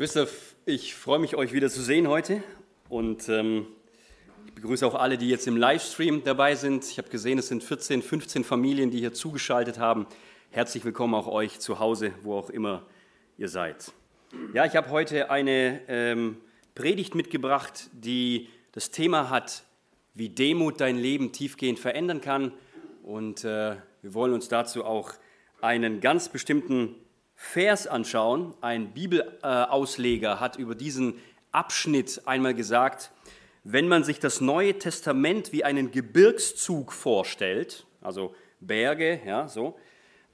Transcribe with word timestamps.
Geschwister, 0.00 0.28
ich 0.64 0.94
freue 0.94 1.18
mich, 1.18 1.36
euch 1.36 1.52
wieder 1.52 1.68
zu 1.68 1.82
sehen 1.82 2.08
heute 2.08 2.42
und 2.88 3.28
ähm, 3.28 3.66
ich 4.46 4.54
begrüße 4.54 4.86
auch 4.86 4.94
alle, 4.94 5.18
die 5.18 5.28
jetzt 5.28 5.46
im 5.46 5.58
Livestream 5.58 6.24
dabei 6.24 6.54
sind. 6.54 6.86
Ich 6.86 6.96
habe 6.96 7.10
gesehen, 7.10 7.38
es 7.38 7.48
sind 7.48 7.62
14, 7.62 8.00
15 8.00 8.42
Familien, 8.42 8.90
die 8.90 8.98
hier 8.98 9.12
zugeschaltet 9.12 9.78
haben. 9.78 10.06
Herzlich 10.52 10.86
willkommen 10.86 11.14
auch 11.14 11.26
euch 11.26 11.60
zu 11.60 11.80
Hause, 11.80 12.14
wo 12.22 12.34
auch 12.34 12.48
immer 12.48 12.86
ihr 13.36 13.50
seid. 13.50 13.92
Ja, 14.54 14.64
ich 14.64 14.74
habe 14.74 14.88
heute 14.88 15.30
eine 15.30 15.82
ähm, 15.86 16.38
Predigt 16.74 17.14
mitgebracht, 17.14 17.90
die 17.92 18.48
das 18.72 18.90
Thema 18.90 19.28
hat, 19.28 19.64
wie 20.14 20.30
Demut 20.30 20.80
dein 20.80 20.96
Leben 20.96 21.30
tiefgehend 21.32 21.78
verändern 21.78 22.22
kann. 22.22 22.54
Und 23.02 23.44
äh, 23.44 23.76
wir 24.00 24.14
wollen 24.14 24.32
uns 24.32 24.48
dazu 24.48 24.82
auch 24.82 25.12
einen 25.60 26.00
ganz 26.00 26.30
bestimmten 26.30 26.94
Vers 27.42 27.86
anschauen. 27.86 28.54
Ein 28.60 28.92
Bibelausleger 28.92 30.40
hat 30.40 30.56
über 30.56 30.74
diesen 30.74 31.14
Abschnitt 31.52 32.20
einmal 32.26 32.52
gesagt, 32.54 33.10
wenn 33.64 33.88
man 33.88 34.04
sich 34.04 34.20
das 34.20 34.42
Neue 34.42 34.78
Testament 34.78 35.50
wie 35.50 35.64
einen 35.64 35.90
Gebirgszug 35.90 36.92
vorstellt, 36.92 37.86
also 38.02 38.34
Berge, 38.60 39.22
ja, 39.26 39.48
so, 39.48 39.78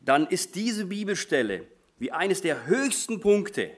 dann 0.00 0.27
ist 0.27 0.56
diese 0.56 0.87
Bibelstelle 0.87 1.69
wie 1.98 2.11
eines 2.11 2.42
der 2.42 2.66
höchsten 2.66 3.20
Punkte, 3.20 3.70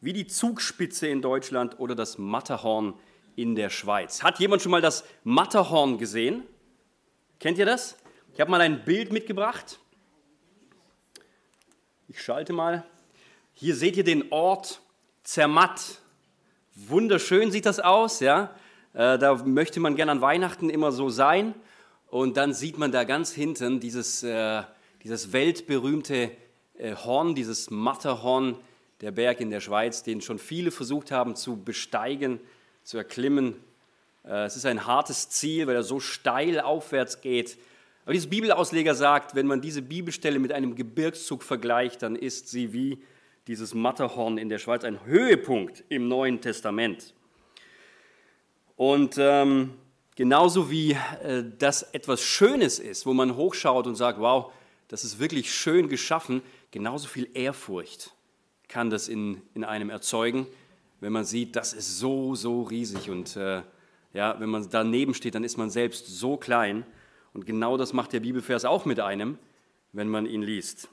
wie 0.00 0.12
die 0.12 0.26
Zugspitze 0.26 1.06
in 1.06 1.22
Deutschland 1.22 1.78
oder 1.78 1.94
das 1.94 2.18
Matterhorn 2.18 2.94
in 3.36 3.54
der 3.54 3.70
Schweiz. 3.70 4.24
Hat 4.24 4.40
jemand 4.40 4.60
schon 4.60 4.72
mal 4.72 4.82
das 4.82 5.04
Matterhorn 5.22 5.98
gesehen? 5.98 6.42
Kennt 7.38 7.58
ihr 7.58 7.66
das? 7.66 7.96
Ich 8.34 8.40
habe 8.40 8.50
mal 8.50 8.60
ein 8.60 8.84
Bild 8.84 9.12
mitgebracht. 9.12 9.78
Ich 12.16 12.22
schalte 12.22 12.54
mal. 12.54 12.82
Hier 13.52 13.76
seht 13.76 13.98
ihr 13.98 14.02
den 14.02 14.32
Ort 14.32 14.80
Zermatt. 15.22 16.00
Wunderschön 16.74 17.50
sieht 17.50 17.66
das 17.66 17.78
aus, 17.78 18.20
ja. 18.20 18.54
Äh, 18.94 19.18
da 19.18 19.34
möchte 19.44 19.80
man 19.80 19.96
gerne 19.96 20.12
an 20.12 20.22
Weihnachten 20.22 20.70
immer 20.70 20.92
so 20.92 21.10
sein. 21.10 21.54
Und 22.06 22.38
dann 22.38 22.54
sieht 22.54 22.78
man 22.78 22.90
da 22.90 23.04
ganz 23.04 23.32
hinten 23.32 23.80
dieses, 23.80 24.22
äh, 24.22 24.62
dieses 25.04 25.34
weltberühmte 25.34 26.30
äh, 26.78 26.94
Horn, 26.94 27.34
dieses 27.34 27.68
Matterhorn, 27.70 28.56
der 29.02 29.10
Berg 29.10 29.40
in 29.40 29.50
der 29.50 29.60
Schweiz, 29.60 30.02
den 30.02 30.22
schon 30.22 30.38
viele 30.38 30.70
versucht 30.70 31.10
haben 31.10 31.36
zu 31.36 31.62
besteigen, 31.62 32.40
zu 32.82 32.96
erklimmen. 32.96 33.56
Es 34.22 34.56
ist 34.56 34.64
ein 34.64 34.86
hartes 34.86 35.28
Ziel, 35.28 35.66
weil 35.66 35.76
er 35.76 35.82
so 35.82 36.00
steil 36.00 36.60
aufwärts 36.60 37.20
geht. 37.20 37.58
Aber 38.06 38.12
dieser 38.12 38.28
Bibelausleger 38.28 38.94
sagt, 38.94 39.34
wenn 39.34 39.46
man 39.46 39.60
diese 39.60 39.82
Bibelstelle 39.82 40.38
mit 40.38 40.52
einem 40.52 40.76
Gebirgszug 40.76 41.42
vergleicht, 41.42 42.02
dann 42.02 42.16
ist 42.16 42.48
sie 42.48 42.72
wie 42.72 43.02
dieses 43.48 43.74
Matterhorn 43.74 44.38
in 44.38 44.48
der 44.48 44.58
Schweiz 44.58 44.84
ein 44.84 45.04
Höhepunkt 45.04 45.84
im 45.88 46.06
Neuen 46.06 46.40
Testament. 46.40 47.14
Und 48.76 49.16
ähm, 49.18 49.74
genauso 50.14 50.70
wie 50.70 50.92
äh, 50.92 51.44
das 51.58 51.82
etwas 51.82 52.22
Schönes 52.22 52.78
ist, 52.78 53.06
wo 53.06 53.12
man 53.12 53.36
hochschaut 53.36 53.88
und 53.88 53.96
sagt, 53.96 54.20
wow, 54.20 54.52
das 54.86 55.04
ist 55.04 55.18
wirklich 55.18 55.52
schön 55.52 55.88
geschaffen, 55.88 56.42
genauso 56.70 57.08
viel 57.08 57.28
Ehrfurcht 57.34 58.12
kann 58.68 58.88
das 58.88 59.08
in, 59.08 59.42
in 59.54 59.64
einem 59.64 59.90
erzeugen, 59.90 60.46
wenn 61.00 61.12
man 61.12 61.24
sieht, 61.24 61.56
das 61.56 61.72
ist 61.72 61.98
so, 61.98 62.36
so 62.36 62.62
riesig. 62.62 63.10
Und 63.10 63.36
äh, 63.36 63.62
ja, 64.12 64.38
wenn 64.38 64.48
man 64.48 64.68
daneben 64.70 65.12
steht, 65.12 65.34
dann 65.34 65.44
ist 65.44 65.56
man 65.56 65.70
selbst 65.70 66.06
so 66.06 66.36
klein. 66.36 66.86
Und 67.36 67.44
genau 67.44 67.76
das 67.76 67.92
macht 67.92 68.14
der 68.14 68.20
Bibelvers 68.20 68.64
auch 68.64 68.86
mit 68.86 68.98
einem, 68.98 69.38
wenn 69.92 70.08
man 70.08 70.24
ihn 70.24 70.40
liest. 70.40 70.88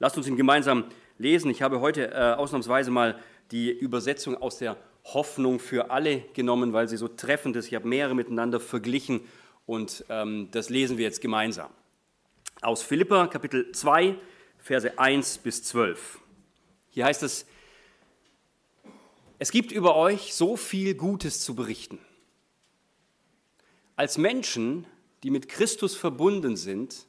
Lasst 0.00 0.16
uns 0.16 0.26
ihn 0.26 0.36
gemeinsam 0.36 0.86
lesen. 1.16 1.48
Ich 1.48 1.62
habe 1.62 1.78
heute 1.78 2.10
äh, 2.10 2.34
ausnahmsweise 2.34 2.90
mal 2.90 3.16
die 3.52 3.70
Übersetzung 3.70 4.36
aus 4.36 4.58
der 4.58 4.76
Hoffnung 5.04 5.60
für 5.60 5.92
alle 5.92 6.22
genommen, 6.34 6.72
weil 6.72 6.88
sie 6.88 6.96
so 6.96 7.06
treffend 7.06 7.54
ist. 7.54 7.68
Ich 7.68 7.76
habe 7.76 7.86
mehrere 7.86 8.16
miteinander 8.16 8.58
verglichen 8.58 9.20
und 9.64 10.04
ähm, 10.08 10.48
das 10.50 10.70
lesen 10.70 10.98
wir 10.98 11.04
jetzt 11.04 11.20
gemeinsam. 11.20 11.70
Aus 12.60 12.82
Philippa 12.82 13.28
Kapitel 13.28 13.70
2, 13.70 14.16
Verse 14.58 14.98
1 14.98 15.38
bis 15.38 15.62
12. 15.62 16.18
Hier 16.90 17.04
heißt 17.04 17.22
es, 17.22 17.46
es 19.38 19.52
gibt 19.52 19.70
über 19.70 19.94
euch 19.94 20.34
so 20.34 20.56
viel 20.56 20.96
Gutes 20.96 21.42
zu 21.42 21.54
berichten. 21.54 22.00
Als 23.94 24.18
Menschen 24.18 24.84
die 25.22 25.30
mit 25.30 25.48
Christus 25.48 25.96
verbunden 25.96 26.56
sind, 26.56 27.06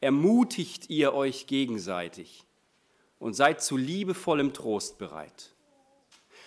ermutigt 0.00 0.90
ihr 0.90 1.14
euch 1.14 1.46
gegenseitig 1.46 2.44
und 3.18 3.34
seid 3.34 3.62
zu 3.62 3.76
liebevollem 3.76 4.52
Trost 4.52 4.98
bereit. 4.98 5.54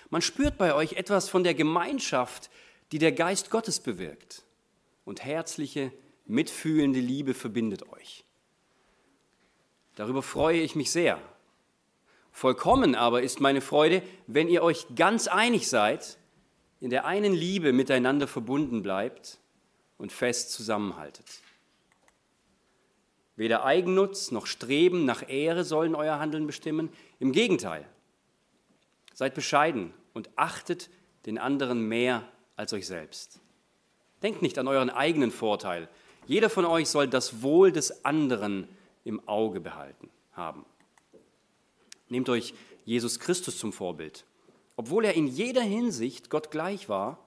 Man 0.09 0.21
spürt 0.21 0.57
bei 0.57 0.75
euch 0.75 0.93
etwas 0.93 1.29
von 1.29 1.43
der 1.43 1.53
Gemeinschaft, 1.53 2.49
die 2.91 2.99
der 2.99 3.11
Geist 3.11 3.49
Gottes 3.49 3.79
bewirkt. 3.79 4.43
Und 5.05 5.23
herzliche, 5.23 5.91
mitfühlende 6.25 6.99
Liebe 6.99 7.33
verbindet 7.33 7.91
euch. 7.91 8.23
Darüber 9.95 10.23
freue 10.23 10.61
ich 10.61 10.75
mich 10.75 10.91
sehr. 10.91 11.21
Vollkommen 12.31 12.95
aber 12.95 13.21
ist 13.21 13.41
meine 13.41 13.61
Freude, 13.61 14.01
wenn 14.27 14.47
ihr 14.47 14.63
euch 14.63 14.87
ganz 14.95 15.27
einig 15.27 15.67
seid, 15.67 16.17
in 16.79 16.89
der 16.89 17.05
einen 17.05 17.33
Liebe 17.33 17.73
miteinander 17.73 18.27
verbunden 18.27 18.81
bleibt 18.81 19.39
und 20.03 20.11
fest 20.11 20.51
zusammenhaltet. 20.51 21.25
Weder 23.37 23.63
Eigennutz 23.63 24.31
noch 24.31 24.47
Streben 24.47 25.05
nach 25.05 25.29
Ehre 25.29 25.63
sollen 25.63 25.95
euer 25.95 26.19
Handeln 26.19 26.45
bestimmen. 26.45 26.89
Im 27.19 27.31
Gegenteil, 27.31 27.87
seid 29.13 29.33
bescheiden 29.33 29.93
und 30.13 30.29
achtet 30.35 30.89
den 31.25 31.37
anderen 31.37 31.87
mehr 31.87 32.27
als 32.57 32.73
euch 32.73 32.85
selbst. 32.85 33.39
Denkt 34.21 34.41
nicht 34.41 34.59
an 34.59 34.67
euren 34.67 34.89
eigenen 34.89 35.31
Vorteil. 35.31 35.87
Jeder 36.27 36.49
von 36.49 36.65
euch 36.65 36.89
soll 36.89 37.07
das 37.07 37.41
Wohl 37.41 37.71
des 37.71 38.03
anderen 38.03 38.67
im 39.05 39.25
Auge 39.25 39.61
behalten 39.61 40.09
haben. 40.33 40.65
Nehmt 42.09 42.27
euch 42.27 42.53
Jesus 42.83 43.21
Christus 43.21 43.57
zum 43.57 43.71
Vorbild. 43.71 44.25
Obwohl 44.75 45.05
er 45.05 45.13
in 45.13 45.27
jeder 45.27 45.61
Hinsicht 45.61 46.29
Gott 46.29 46.51
gleich 46.51 46.89
war, 46.89 47.23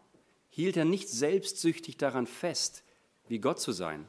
hielt 0.57 0.79
er 0.79 0.87
nicht 0.87 1.11
selbstsüchtig 1.11 1.99
daran 1.99 2.27
fest, 2.27 2.83
wie 3.29 3.41
Gott 3.41 3.61
zu 3.61 3.73
sein. 3.73 4.09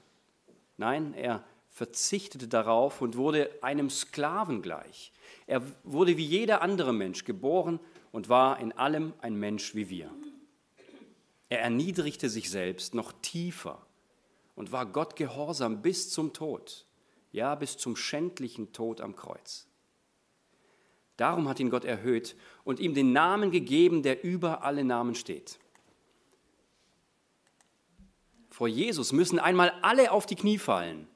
Nein, 0.78 1.13
er 1.13 1.44
verzichtete 1.72 2.47
darauf 2.47 3.02
und 3.02 3.18
wurde 3.18 3.50
einem 3.62 3.90
Sklaven 3.90 4.62
gleich. 4.62 5.12
Er 5.46 5.62
wurde 5.84 6.16
wie 6.16 6.25
jeder 6.25 6.62
andere 6.62 6.94
Mensch 6.94 7.25
geboren 7.25 7.81
und 8.13 8.30
war 8.30 8.62
in 8.62 8.72
allem 8.72 9.12
ein 9.19 9.36
Mensch 9.36 9.75
wie 9.75 9.90
wir. 9.90 10.09
Er 11.50 11.59
erniedrigte 11.59 12.30
sich 12.30 12.50
selbst 12.50 12.96
noch 12.96 13.12
tiefer 13.22 13.86
und 14.56 14.72
war 14.72 14.86
Gott 14.86 15.18
gehorsam 15.18 15.81
bis 15.81 16.12
zum 16.12 16.31
Tod, 16.31 16.86
ja 17.34 17.56
bis 17.56 17.75
zum 17.75 17.97
schändlichen 17.97 18.72
Tod 18.72 19.02
am 19.02 19.18
Kreuz. 19.18 19.68
Darum 21.18 21.50
hat 21.50 21.59
ihn 21.59 21.72
Gott 21.72 21.84
erhöht 21.84 22.38
und 22.63 22.80
ihm 22.80 22.94
den 22.94 23.12
Namen 23.12 23.52
gegeben, 23.52 24.02
der 24.02 24.24
über 24.24 24.63
alle 24.63 24.86
Namen 24.86 25.13
steht 25.13 25.59
vor 28.57 28.68
Jesus 28.68 29.12
müssen 29.12 29.38
einmal 29.38 29.72
alle 29.84 30.12
auf 30.12 30.25
die 30.25 30.34
Knie 30.34 30.57
fallen. 30.57 31.07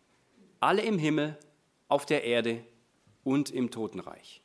Alle 0.59 0.83
im 0.83 0.99
Himmel, 0.99 1.39
auf 1.87 2.05
der 2.05 2.23
Erde 2.23 2.63
und 3.23 3.49
im 3.49 3.71
Totenreich. 3.71 4.43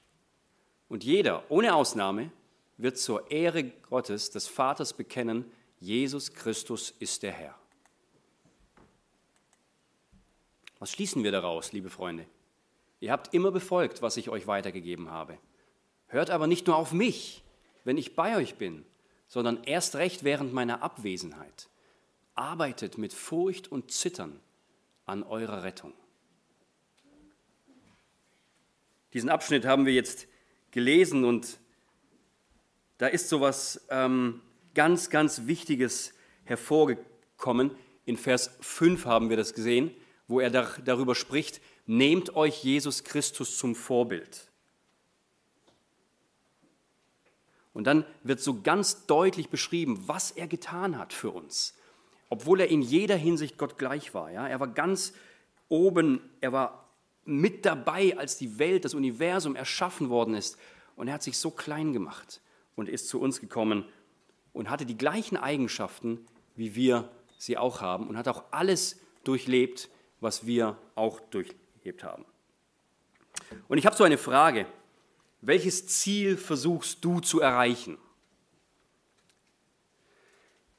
Und 0.88 1.04
jeder, 1.04 1.44
ohne 1.50 1.74
Ausnahme, 1.74 2.32
wird 2.78 2.96
zur 2.96 3.30
Ehre 3.30 3.64
Gottes, 3.64 4.30
des 4.30 4.48
Vaters 4.48 4.94
bekennen, 4.94 5.44
Jesus 5.78 6.32
Christus 6.32 6.90
ist 6.98 7.22
der 7.22 7.32
Herr. 7.32 7.54
Was 10.78 10.90
schließen 10.90 11.22
wir 11.22 11.32
daraus, 11.32 11.72
liebe 11.72 11.90
Freunde? 11.90 12.24
Ihr 13.00 13.12
habt 13.12 13.34
immer 13.34 13.50
befolgt, 13.50 14.00
was 14.00 14.16
ich 14.16 14.30
euch 14.30 14.46
weitergegeben 14.46 15.10
habe. 15.10 15.36
Hört 16.06 16.30
aber 16.30 16.46
nicht 16.46 16.66
nur 16.66 16.76
auf 16.76 16.92
mich, 16.92 17.44
wenn 17.84 17.98
ich 17.98 18.16
bei 18.16 18.38
euch 18.38 18.54
bin, 18.54 18.86
sondern 19.28 19.64
erst 19.64 19.96
recht 19.96 20.24
während 20.24 20.54
meiner 20.54 20.82
Abwesenheit 20.82 21.68
arbeitet 22.36 22.98
mit 22.98 23.12
Furcht 23.12 23.72
und 23.72 23.90
Zittern 23.90 24.40
an 25.06 25.22
eurer 25.22 25.62
Rettung. 25.62 25.92
Diesen 29.12 29.30
Abschnitt 29.30 29.64
haben 29.64 29.86
wir 29.86 29.94
jetzt 29.94 30.28
gelesen 30.70 31.24
und 31.24 31.58
da 32.98 33.06
ist 33.06 33.28
so 33.28 33.36
etwas 33.36 33.86
ähm, 33.90 34.42
ganz, 34.74 35.10
ganz 35.10 35.46
Wichtiges 35.46 36.12
hervorgekommen. 36.44 37.70
In 38.04 38.16
Vers 38.16 38.50
5 38.60 39.06
haben 39.06 39.30
wir 39.30 39.36
das 39.36 39.54
gesehen, 39.54 39.90
wo 40.28 40.40
er 40.40 40.50
dar 40.50 40.76
darüber 40.84 41.14
spricht, 41.14 41.60
nehmt 41.86 42.34
euch 42.36 42.62
Jesus 42.62 43.04
Christus 43.04 43.56
zum 43.56 43.74
Vorbild. 43.74 44.50
Und 47.72 47.84
dann 47.84 48.04
wird 48.22 48.40
so 48.40 48.60
ganz 48.62 49.06
deutlich 49.06 49.50
beschrieben, 49.50 50.02
was 50.06 50.30
er 50.30 50.46
getan 50.46 50.98
hat 50.98 51.12
für 51.12 51.30
uns 51.30 51.75
obwohl 52.28 52.60
er 52.60 52.68
in 52.68 52.82
jeder 52.82 53.16
Hinsicht 53.16 53.58
Gott 53.58 53.78
gleich 53.78 54.14
war. 54.14 54.30
Ja? 54.30 54.48
Er 54.48 54.60
war 54.60 54.68
ganz 54.68 55.12
oben, 55.68 56.20
er 56.40 56.52
war 56.52 56.88
mit 57.24 57.64
dabei, 57.64 58.16
als 58.16 58.38
die 58.38 58.58
Welt, 58.58 58.84
das 58.84 58.94
Universum 58.94 59.56
erschaffen 59.56 60.08
worden 60.08 60.34
ist. 60.34 60.58
Und 60.94 61.08
er 61.08 61.14
hat 61.14 61.22
sich 61.22 61.38
so 61.38 61.50
klein 61.50 61.92
gemacht 61.92 62.40
und 62.74 62.88
ist 62.88 63.08
zu 63.08 63.20
uns 63.20 63.40
gekommen 63.40 63.84
und 64.52 64.70
hatte 64.70 64.86
die 64.86 64.96
gleichen 64.96 65.36
Eigenschaften, 65.36 66.24
wie 66.54 66.74
wir 66.74 67.10
sie 67.36 67.58
auch 67.58 67.80
haben 67.80 68.08
und 68.08 68.16
hat 68.16 68.28
auch 68.28 68.44
alles 68.50 69.00
durchlebt, 69.24 69.90
was 70.20 70.46
wir 70.46 70.78
auch 70.94 71.20
durchlebt 71.20 72.04
haben. 72.04 72.24
Und 73.68 73.78
ich 73.78 73.86
habe 73.86 73.96
so 73.96 74.04
eine 74.04 74.18
Frage. 74.18 74.66
Welches 75.42 75.86
Ziel 75.86 76.36
versuchst 76.36 77.04
du 77.04 77.20
zu 77.20 77.40
erreichen? 77.40 77.98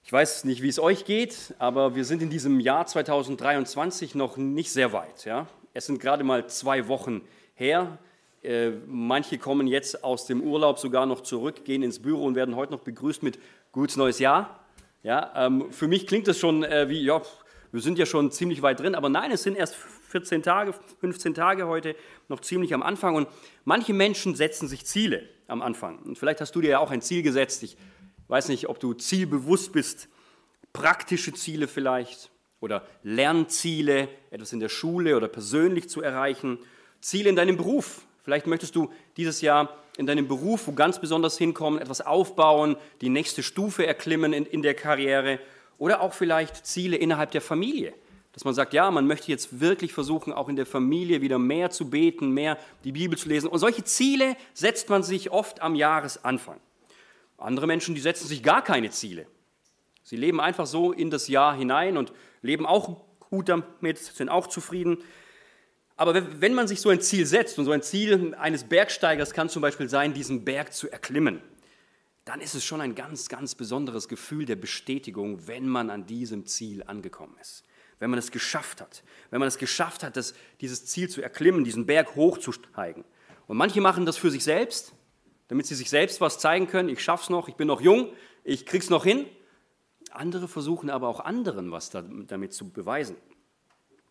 Ich 0.08 0.14
weiß 0.14 0.46
nicht, 0.46 0.62
wie 0.62 0.70
es 0.70 0.80
euch 0.80 1.04
geht, 1.04 1.54
aber 1.60 1.94
wir 1.94 2.06
sind 2.06 2.22
in 2.22 2.30
diesem 2.30 2.62
Jahr 2.62 2.86
2023 2.86 4.16
noch 4.16 4.38
nicht 4.38 4.72
sehr 4.72 4.94
weit. 4.94 5.26
Ja? 5.26 5.48
Es 5.74 5.88
sind 5.88 6.00
gerade 6.00 6.24
mal 6.24 6.48
zwei 6.48 6.88
Wochen 6.88 7.24
her. 7.56 7.98
Äh, 8.42 8.70
manche 8.88 9.38
kommen 9.38 9.68
jetzt 9.68 10.06
aus 10.06 10.26
dem 10.26 10.42
Urlaub 10.42 10.80
sogar 10.80 11.06
noch 11.06 11.20
zurück, 11.20 11.66
gehen 11.66 11.84
ins 11.84 12.00
Büro 12.00 12.24
und 12.24 12.36
werden 12.36 12.56
heute 12.56 12.72
noch 12.72 12.80
begrüßt 12.80 13.22
mit 13.22 13.38
Gutes 13.74 13.98
neues 13.98 14.20
Jahr. 14.20 14.62
Ja, 15.04 15.34
ähm, 15.36 15.74
für 15.74 15.90
mich 15.90 16.08
klingt 16.08 16.30
das 16.30 16.40
schon 16.40 16.64
äh, 16.64 16.88
wie, 16.88 17.04
ja, 17.04 17.22
wir 17.74 17.82
sind 17.82 18.00
ja 18.00 18.06
schon 18.06 18.32
ziemlich 18.32 18.62
weit 18.62 18.80
drin, 18.80 18.96
aber 18.96 19.10
nein, 19.10 19.32
es 19.32 19.44
sind 19.44 19.58
erst 19.58 19.76
14 19.76 20.42
Tage, 20.42 20.74
15 21.02 21.34
Tage 21.34 21.68
heute, 21.68 21.98
noch 22.30 22.40
ziemlich 22.40 22.74
am 22.74 22.82
Anfang. 22.82 23.16
Und 23.16 23.28
manche 23.66 23.94
Menschen 23.94 24.36
setzen 24.36 24.70
sich 24.70 24.86
Ziele 24.86 25.24
am 25.48 25.62
Anfang. 25.62 26.00
Und 26.00 26.18
vielleicht 26.18 26.40
hast 26.40 26.56
du 26.56 26.62
dir 26.62 26.70
ja 26.70 26.80
auch 26.80 26.92
ein 26.92 27.02
Ziel 27.02 27.24
gesetzt. 27.24 27.62
Ich 27.64 27.76
weiß 28.28 28.50
nicht, 28.50 28.70
ob 28.70 28.80
du 28.80 28.94
zielbewusst 28.94 29.72
bist. 29.72 30.10
Praktische 30.74 31.34
Ziele 31.34 31.68
vielleicht 31.68 32.30
oder 32.60 32.86
Lernziele, 33.04 34.10
etwas 34.32 34.54
in 34.54 34.60
der 34.60 34.70
Schule 34.70 35.16
oder 35.16 35.28
persönlich 35.28 35.90
zu 35.90 36.02
erreichen. 36.02 36.60
Ziele 37.02 37.30
in 37.30 37.36
deinem 37.36 37.58
Beruf. 37.58 38.02
Vielleicht 38.24 38.48
möchtest 38.48 38.76
du 38.76 38.92
dieses 39.16 39.42
Jahr 39.42 39.78
in 39.98 40.06
deinem 40.06 40.28
Beruf 40.28 40.68
wo 40.68 40.74
ganz 40.74 41.00
besonders 41.00 41.38
hinkommen, 41.38 41.80
etwas 41.80 42.02
aufbauen, 42.02 42.78
die 43.02 43.10
nächste 43.10 43.44
Stufe 43.44 43.86
erklimmen 43.86 44.34
in, 44.34 44.46
in 44.46 44.62
der 44.62 44.74
Karriere 44.74 45.40
oder 45.78 46.02
auch 46.02 46.14
vielleicht 46.14 46.66
Ziele 46.66 46.98
innerhalb 46.98 47.32
der 47.32 47.42
Familie. 47.42 47.94
Dass 48.34 48.46
man 48.46 48.54
sagt, 48.54 48.74
ja, 48.74 48.92
man 48.92 49.08
möchte 49.08 49.32
jetzt 49.32 49.60
wirklich 49.60 49.94
versuchen, 49.94 50.32
auch 50.32 50.48
in 50.48 50.56
der 50.56 50.68
Familie 50.68 51.22
wieder 51.22 51.40
mehr 51.40 51.72
zu 51.72 51.90
beten, 51.90 52.30
mehr 52.30 52.60
die 52.84 52.92
Bibel 52.92 53.18
zu 53.18 53.30
lesen. 53.30 53.48
Und 53.48 53.58
solche 53.58 53.84
Ziele 53.84 54.36
setzt 54.54 54.90
man 54.90 55.02
sich 55.02 55.32
oft 55.32 55.62
am 55.62 55.74
Jahresanfang. 55.74 56.60
Andere 57.38 57.68
Menschen, 57.68 57.96
die 57.96 58.02
setzen 58.02 58.28
sich 58.28 58.42
gar 58.42 58.64
keine 58.64 58.90
Ziele. 58.90 59.28
Sie 60.04 60.16
leben 60.16 60.40
einfach 60.40 60.66
so 60.66 60.92
in 60.92 61.12
das 61.12 61.28
Jahr 61.28 61.56
hinein 61.56 61.98
und 61.98 62.14
leben 62.42 62.66
auch 62.66 63.02
gut 63.30 63.50
damit, 63.50 63.98
sind 63.98 64.30
auch 64.30 64.48
zufrieden. 64.48 64.98
Aber 65.96 66.42
wenn 66.42 66.54
man 66.54 66.68
sich 66.68 66.80
so 66.80 66.90
ein 66.90 67.02
Ziel 67.02 67.26
setzt, 67.26 67.58
und 67.60 67.66
so 67.66 67.72
ein 67.72 67.82
Ziel 67.82 68.36
eines 68.36 68.64
Bergsteigers 68.64 69.34
kann 69.34 69.50
zum 69.50 69.62
Beispiel 69.62 69.90
sein, 69.90 70.14
diesen 70.14 70.46
Berg 70.46 70.74
zu 70.74 70.90
erklimmen, 70.90 71.42
dann 72.24 72.42
ist 72.42 72.56
es 72.56 72.64
schon 72.64 72.82
ein 72.82 72.94
ganz, 72.94 73.30
ganz 73.30 73.56
besonderes 73.56 74.08
Gefühl 74.08 74.46
der 74.46 74.58
Bestätigung, 74.58 75.48
wenn 75.48 75.68
man 75.68 75.90
an 75.90 76.06
diesem 76.06 76.46
Ziel 76.46 76.84
angekommen 76.84 77.36
ist. 77.42 77.64
Wenn 78.00 78.10
man 78.10 78.20
es 78.20 78.32
geschafft 78.32 78.82
hat. 78.82 79.04
Wenn 79.32 79.40
man 79.40 79.48
es 79.48 79.58
geschafft 79.58 80.04
hat, 80.04 80.18
das, 80.18 80.34
dieses 80.62 80.86
Ziel 80.86 81.10
zu 81.10 81.22
erklimmen, 81.22 81.64
diesen 81.64 81.86
Berg 81.86 82.16
hochzusteigen. 82.16 83.06
Und 83.48 83.58
manche 83.58 83.82
machen 83.82 84.06
das 84.06 84.18
für 84.18 84.30
sich 84.30 84.44
selbst, 84.44 84.94
damit 85.48 85.66
sie 85.66 85.76
sich 85.76 85.90
selbst 85.90 86.22
was 86.22 86.40
zeigen 86.40 86.68
können. 86.68 86.90
Ich 86.90 87.04
schaff's 87.04 87.30
noch, 87.30 87.48
ich 87.48 87.56
bin 87.56 87.68
noch 87.68 87.82
jung, 87.82 88.12
ich 88.44 88.66
krieg's 88.66 88.90
noch 88.90 89.04
hin. 89.04 89.26
Andere 90.12 90.48
versuchen 90.48 90.90
aber 90.90 91.08
auch 91.08 91.20
anderen 91.20 91.72
was 91.72 91.90
damit 91.90 92.54
zu 92.54 92.70
beweisen. 92.70 93.16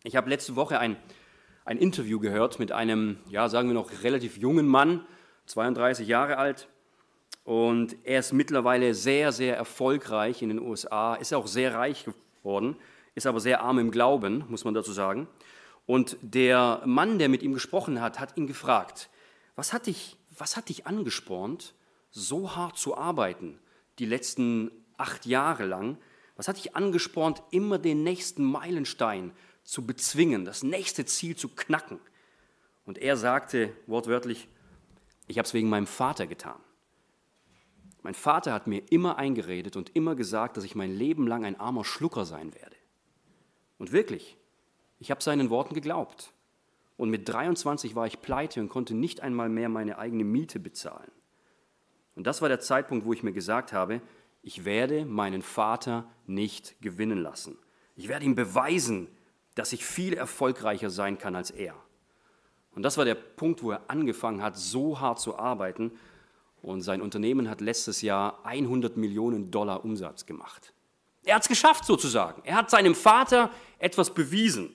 Ich 0.03 0.15
habe 0.15 0.29
letzte 0.29 0.55
Woche 0.55 0.79
ein, 0.79 0.95
ein 1.65 1.77
Interview 1.77 2.19
gehört 2.19 2.59
mit 2.59 2.71
einem, 2.71 3.17
ja, 3.29 3.49
sagen 3.49 3.69
wir 3.69 3.73
noch, 3.73 4.03
relativ 4.03 4.37
jungen 4.37 4.67
Mann, 4.67 5.05
32 5.47 6.07
Jahre 6.07 6.37
alt, 6.37 6.67
und 7.47 7.95
er 8.03 8.19
ist 8.19 8.33
mittlerweile 8.33 8.93
sehr, 8.93 9.31
sehr 9.31 9.55
erfolgreich 9.55 10.41
in 10.41 10.49
den 10.49 10.59
USA, 10.59 11.15
ist 11.15 11.33
auch 11.33 11.47
sehr 11.47 11.75
reich 11.75 12.05
geworden, 12.43 12.75
ist 13.15 13.25
aber 13.25 13.39
sehr 13.39 13.61
arm 13.61 13.79
im 13.79 13.89
Glauben, 13.89 14.43
muss 14.49 14.65
man 14.65 14.73
dazu 14.73 14.91
sagen. 14.91 15.29
Und 15.85 16.17
der 16.21 16.81
Mann, 16.83 17.19
der 17.19 17.29
mit 17.29 17.43
ihm 17.43 17.53
gesprochen 17.53 18.01
hat, 18.01 18.19
hat 18.19 18.35
ihn 18.35 18.47
gefragt, 18.47 19.09
was 19.55 19.71
hat 19.71 19.87
dich, 19.87 20.16
was 20.37 20.55
hat 20.55 20.69
dich 20.69 20.87
angespornt, 20.87 21.73
so 22.11 22.55
hart 22.55 22.77
zu 22.77 22.97
arbeiten, 22.97 23.59
die 23.99 24.05
letzten 24.05 24.71
acht 24.97 25.25
Jahre 25.25 25.65
lang? 25.65 25.97
Was 26.35 26.47
hat 26.47 26.57
dich 26.57 26.75
angespornt, 26.75 27.41
immer 27.51 27.79
den 27.79 28.03
nächsten 28.03 28.43
Meilenstein 28.43 29.31
zu 29.63 29.85
bezwingen, 29.85 30.45
das 30.45 30.63
nächste 30.63 31.05
Ziel 31.05 31.35
zu 31.35 31.49
knacken? 31.49 31.99
Und 32.85 32.97
er 32.97 33.17
sagte 33.17 33.73
wortwörtlich, 33.85 34.47
ich 35.27 35.37
habe 35.37 35.45
es 35.45 35.53
wegen 35.53 35.69
meinem 35.69 35.87
Vater 35.87 36.25
getan. 36.25 36.59
Mein 38.01 38.13
Vater 38.13 38.53
hat 38.53 38.67
mir 38.67 38.83
immer 38.91 39.17
eingeredet 39.17 39.75
und 39.75 39.93
immer 39.95 40.15
gesagt, 40.15 40.55
dass 40.55 40.63
ich 40.63 40.75
mein 40.75 40.95
Leben 40.95 41.27
lang 41.27 41.43
ein 41.43 41.59
armer 41.59 41.83
Schlucker 41.83 42.25
sein 42.25 42.53
werde. 42.53 42.75
Und 43.77 43.91
wirklich, 43.91 44.37
ich 44.99 45.11
habe 45.11 45.21
seinen 45.21 45.49
Worten 45.49 45.73
geglaubt. 45.73 46.31
Und 46.97 47.09
mit 47.09 47.29
23 47.29 47.95
war 47.95 48.07
ich 48.07 48.21
pleite 48.21 48.59
und 48.59 48.69
konnte 48.69 48.95
nicht 48.95 49.21
einmal 49.21 49.49
mehr 49.49 49.69
meine 49.69 49.99
eigene 49.99 50.23
Miete 50.23 50.59
bezahlen. 50.59 51.11
Und 52.15 52.25
das 52.25 52.41
war 52.41 52.49
der 52.49 52.59
Zeitpunkt, 52.59 53.05
wo 53.05 53.13
ich 53.13 53.23
mir 53.23 53.33
gesagt 53.33 53.71
habe, 53.71 54.01
ich 54.41 54.65
werde 54.65 55.05
meinen 55.05 55.43
Vater 55.43 56.09
nicht 56.25 56.81
gewinnen 56.81 57.19
lassen. 57.19 57.57
Ich 57.95 58.07
werde 58.07 58.25
ihm 58.25 58.35
beweisen, 58.35 59.07
dass 59.55 59.73
ich 59.73 59.85
viel 59.85 60.13
erfolgreicher 60.13 60.89
sein 60.89 61.17
kann 61.17 61.35
als 61.35 61.51
er. 61.51 61.75
Und 62.73 62.83
das 62.83 62.97
war 62.97 63.05
der 63.05 63.15
Punkt, 63.15 63.63
wo 63.63 63.71
er 63.71 63.89
angefangen 63.89 64.41
hat, 64.41 64.57
so 64.57 64.99
hart 64.99 65.19
zu 65.19 65.37
arbeiten, 65.37 65.91
und 66.61 66.81
sein 66.81 67.01
Unternehmen 67.01 67.49
hat 67.49 67.61
letztes 67.61 68.01
Jahr 68.01 68.43
100 68.43 68.97
Millionen 68.97 69.51
Dollar 69.51 69.85
Umsatz 69.85 70.25
gemacht. 70.25 70.73
Er 71.23 71.35
hat 71.35 71.43
es 71.43 71.47
geschafft 71.47 71.85
sozusagen. 71.85 72.41
Er 72.45 72.55
hat 72.55 72.69
seinem 72.69 72.95
Vater 72.95 73.51
etwas 73.79 74.13
bewiesen. 74.13 74.73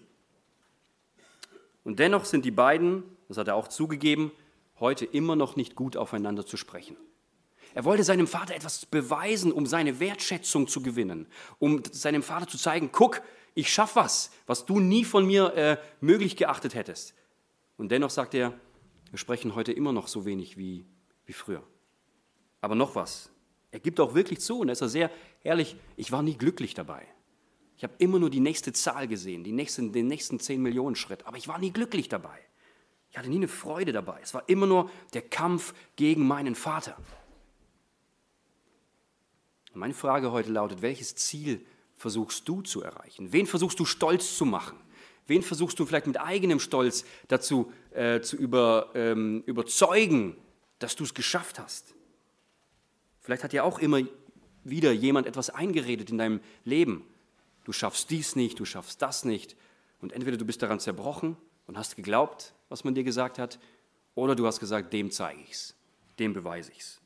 Und 1.85 1.99
dennoch 1.99 2.25
sind 2.25 2.45
die 2.45 2.51
beiden, 2.51 3.03
das 3.29 3.39
hat 3.39 3.49
er 3.49 3.57
auch 3.57 3.69
zugegeben, 3.69 4.33
heute 4.79 5.05
immer 5.05 5.37
noch 5.37 5.57
nicht 5.57 5.75
gut 5.75 5.97
aufeinander 5.97 6.47
zu 6.47 6.57
sprechen. 6.57 6.97
Er 7.75 7.85
wollte 7.85 8.05
seinem 8.05 8.27
Vater 8.27 8.55
etwas 8.55 8.85
beweisen, 8.87 9.51
um 9.53 9.67
seine 9.67 9.99
Wertschätzung 9.99 10.69
zu 10.69 10.83
gewinnen, 10.83 11.27
um 11.59 11.83
seinem 11.91 12.23
Vater 12.23 12.47
zu 12.47 12.59
zeigen, 12.59 12.91
guck, 12.93 13.23
ich 13.55 13.73
schaffe 13.73 13.97
was, 13.97 14.31
was 14.47 14.67
du 14.67 14.81
nie 14.81 15.05
von 15.05 15.27
mir 15.27 15.55
äh, 15.55 15.77
möglich 16.01 16.37
geachtet 16.37 16.75
hättest. 16.75 17.15
Und 17.77 17.91
dennoch 17.91 18.11
sagt 18.11 18.35
er, 18.35 18.53
wir 19.11 19.19
sprechen 19.19 19.55
heute 19.55 19.73
immer 19.73 19.93
noch 19.93 20.09
so 20.09 20.25
wenig 20.25 20.57
wie, 20.57 20.87
wie 21.27 21.33
früher. 21.33 21.63
Aber 22.61 22.75
noch 22.75 22.95
was. 22.95 23.31
Er 23.71 23.81
gibt 23.81 24.01
auch 24.01 24.15
wirklich 24.15 24.41
zu 24.41 24.61
und 24.61 24.69
er 24.69 24.73
ist 24.73 24.79
sehr 24.81 25.11
ehrlich, 25.43 25.77
ich 25.97 26.13
war 26.13 26.23
nie 26.23 26.37
glücklich 26.37 26.75
dabei. 26.75 27.07
Ich 27.83 27.85
habe 27.85 27.95
immer 27.99 28.21
nur 28.21 28.31
die 28.31 28.39
nächste 28.39 28.73
Zahl 28.73 29.09
gesehen, 29.09 29.43
die 29.43 29.51
nächsten, 29.51 29.91
den 29.91 30.07
nächsten 30.07 30.39
10 30.39 30.63
Millionen 30.63 30.95
Schritt, 30.95 31.27
aber 31.27 31.37
ich 31.37 31.49
war 31.49 31.59
nie 31.59 31.73
glücklich 31.73 32.09
dabei. 32.09 32.39
Ich 33.11 33.19
hatte 33.19 33.29
nie 33.29 33.39
eine 33.39 33.49
Freude 33.49 33.91
dabei. 33.91 34.21
Es 34.23 34.35
war 34.35 34.49
immer 34.49 34.69
nur 34.69 34.89
der 35.15 35.23
Kampf 35.23 35.75
gegen 35.97 36.25
meinen 36.25 36.55
Vater. 36.55 36.97
Und 39.75 39.81
meine 39.81 39.95
Frage 39.95 40.31
heute 40.31 40.53
lautet, 40.53 40.81
welches 40.81 41.17
Ziel 41.17 41.67
versuchst 41.97 42.49
du 42.49 42.63
zu 42.63 42.83
erreichen? 42.83 43.33
Wen 43.33 43.49
versuchst 43.49 43.81
du 43.81 43.85
stolz 43.85 44.39
zu 44.39 44.45
machen? 44.45 44.79
Wen 45.27 45.43
versuchst 45.43 45.77
du 45.81 45.85
vielleicht 45.85 46.07
mit 46.07 46.21
eigenem 46.21 46.61
Stolz 46.61 47.05
dazu 47.27 47.73
äh, 47.91 48.21
zu 48.21 48.37
über, 48.37 48.91
ähm, 48.95 49.43
überzeugen, 49.45 50.37
dass 50.79 50.95
du 50.95 51.03
es 51.03 51.15
geschafft 51.15 51.59
hast? 51.59 51.97
Vielleicht 53.19 53.43
hat 53.43 53.53
ja 53.53 53.65
auch 53.65 53.81
immer 53.81 54.03
wieder 54.63 54.93
jemand 54.93 55.27
etwas 55.27 55.51
eingeredet 55.51 56.11
in 56.11 56.19
deinem 56.19 56.39
Leben. 56.65 57.09
Du 57.65 57.73
schaffst 57.73 58.11
dies 58.11 58.37
nicht, 58.37 58.59
du 58.59 58.65
schaffst 58.65 59.03
das 59.03 59.25
nicht. 59.25 59.57
Und 60.01 60.13
entweder 60.13 60.37
du 60.37 60.45
bist 60.45 60.63
daran 60.63 60.81
zerbrochen 60.81 61.37
und 61.67 61.79
hast 61.79 61.97
geglaubt, 61.97 62.55
was 62.69 62.85
man 62.85 62.95
dir 62.95 63.05
gesagt 63.05 63.39
hat, 63.39 63.59
oder 64.15 64.35
du 64.35 64.47
hast 64.47 64.61
gesagt, 64.61 64.93
dem 64.93 65.11
zeige 65.11 65.41
ich 65.41 65.53
es, 65.53 65.75
dem 66.19 66.35
beweise 66.35 66.71
ich 66.73 66.81
es. 66.81 67.03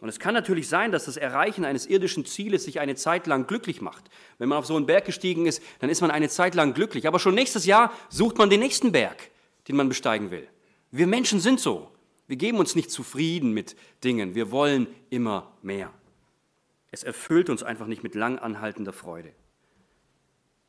Und 0.00 0.08
es 0.08 0.18
kann 0.18 0.34
natürlich 0.34 0.68
sein, 0.68 0.92
dass 0.92 1.06
das 1.06 1.16
Erreichen 1.16 1.64
eines 1.64 1.86
irdischen 1.86 2.26
Zieles 2.26 2.64
sich 2.64 2.80
eine 2.80 2.94
Zeit 2.94 3.26
lang 3.26 3.46
glücklich 3.46 3.80
macht. 3.80 4.10
Wenn 4.38 4.50
man 4.50 4.58
auf 4.58 4.66
so 4.66 4.76
einen 4.76 4.86
Berg 4.86 5.06
gestiegen 5.06 5.46
ist, 5.46 5.62
dann 5.78 5.88
ist 5.88 6.02
man 6.02 6.10
eine 6.10 6.28
Zeit 6.28 6.54
lang 6.54 6.74
glücklich. 6.74 7.06
Aber 7.06 7.18
schon 7.18 7.34
nächstes 7.34 7.64
Jahr 7.64 7.90
sucht 8.10 8.36
man 8.36 8.50
den 8.50 8.60
nächsten 8.60 8.92
Berg, 8.92 9.30
den 9.68 9.76
man 9.76 9.88
besteigen 9.88 10.30
will. 10.30 10.46
Wir 10.90 11.06
Menschen 11.06 11.40
sind 11.40 11.58
so. 11.58 11.90
Wir 12.26 12.36
geben 12.36 12.58
uns 12.58 12.74
nicht 12.74 12.90
zufrieden 12.90 13.52
mit 13.52 13.76
Dingen, 14.02 14.34
wir 14.34 14.50
wollen 14.50 14.86
immer 15.10 15.52
mehr. 15.62 15.92
Es 16.94 17.02
erfüllt 17.02 17.50
uns 17.50 17.64
einfach 17.64 17.88
nicht 17.88 18.04
mit 18.04 18.14
lang 18.14 18.38
anhaltender 18.38 18.92
Freude. 18.92 19.32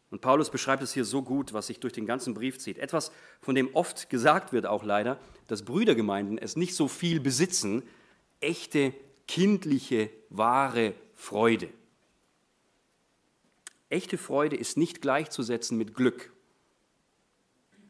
Und 0.09 0.21
Paulus 0.21 0.49
beschreibt 0.49 0.81
es 0.81 0.91
hier 0.91 1.05
so 1.05 1.21
gut, 1.21 1.53
was 1.53 1.67
sich 1.67 1.79
durch 1.79 1.93
den 1.93 2.07
ganzen 2.07 2.33
Brief 2.33 2.57
zieht. 2.57 2.79
Etwas, 2.79 3.11
von 3.41 3.53
dem 3.53 3.69
oft 3.75 4.09
gesagt 4.09 4.51
wird 4.51 4.65
auch 4.65 4.83
leider, 4.83 5.19
dass 5.45 5.65
Brüdergemeinden 5.65 6.39
es 6.39 6.55
nicht 6.55 6.73
so 6.73 6.87
viel 6.87 7.19
besitzen, 7.19 7.83
echte, 8.39 8.91
kindliche, 9.27 10.09
wahre 10.31 10.95
Freude. 11.13 11.69
Echte 13.89 14.17
Freude 14.17 14.55
ist 14.55 14.77
nicht 14.77 15.03
gleichzusetzen 15.03 15.77
mit 15.77 15.93
Glück. 15.93 16.33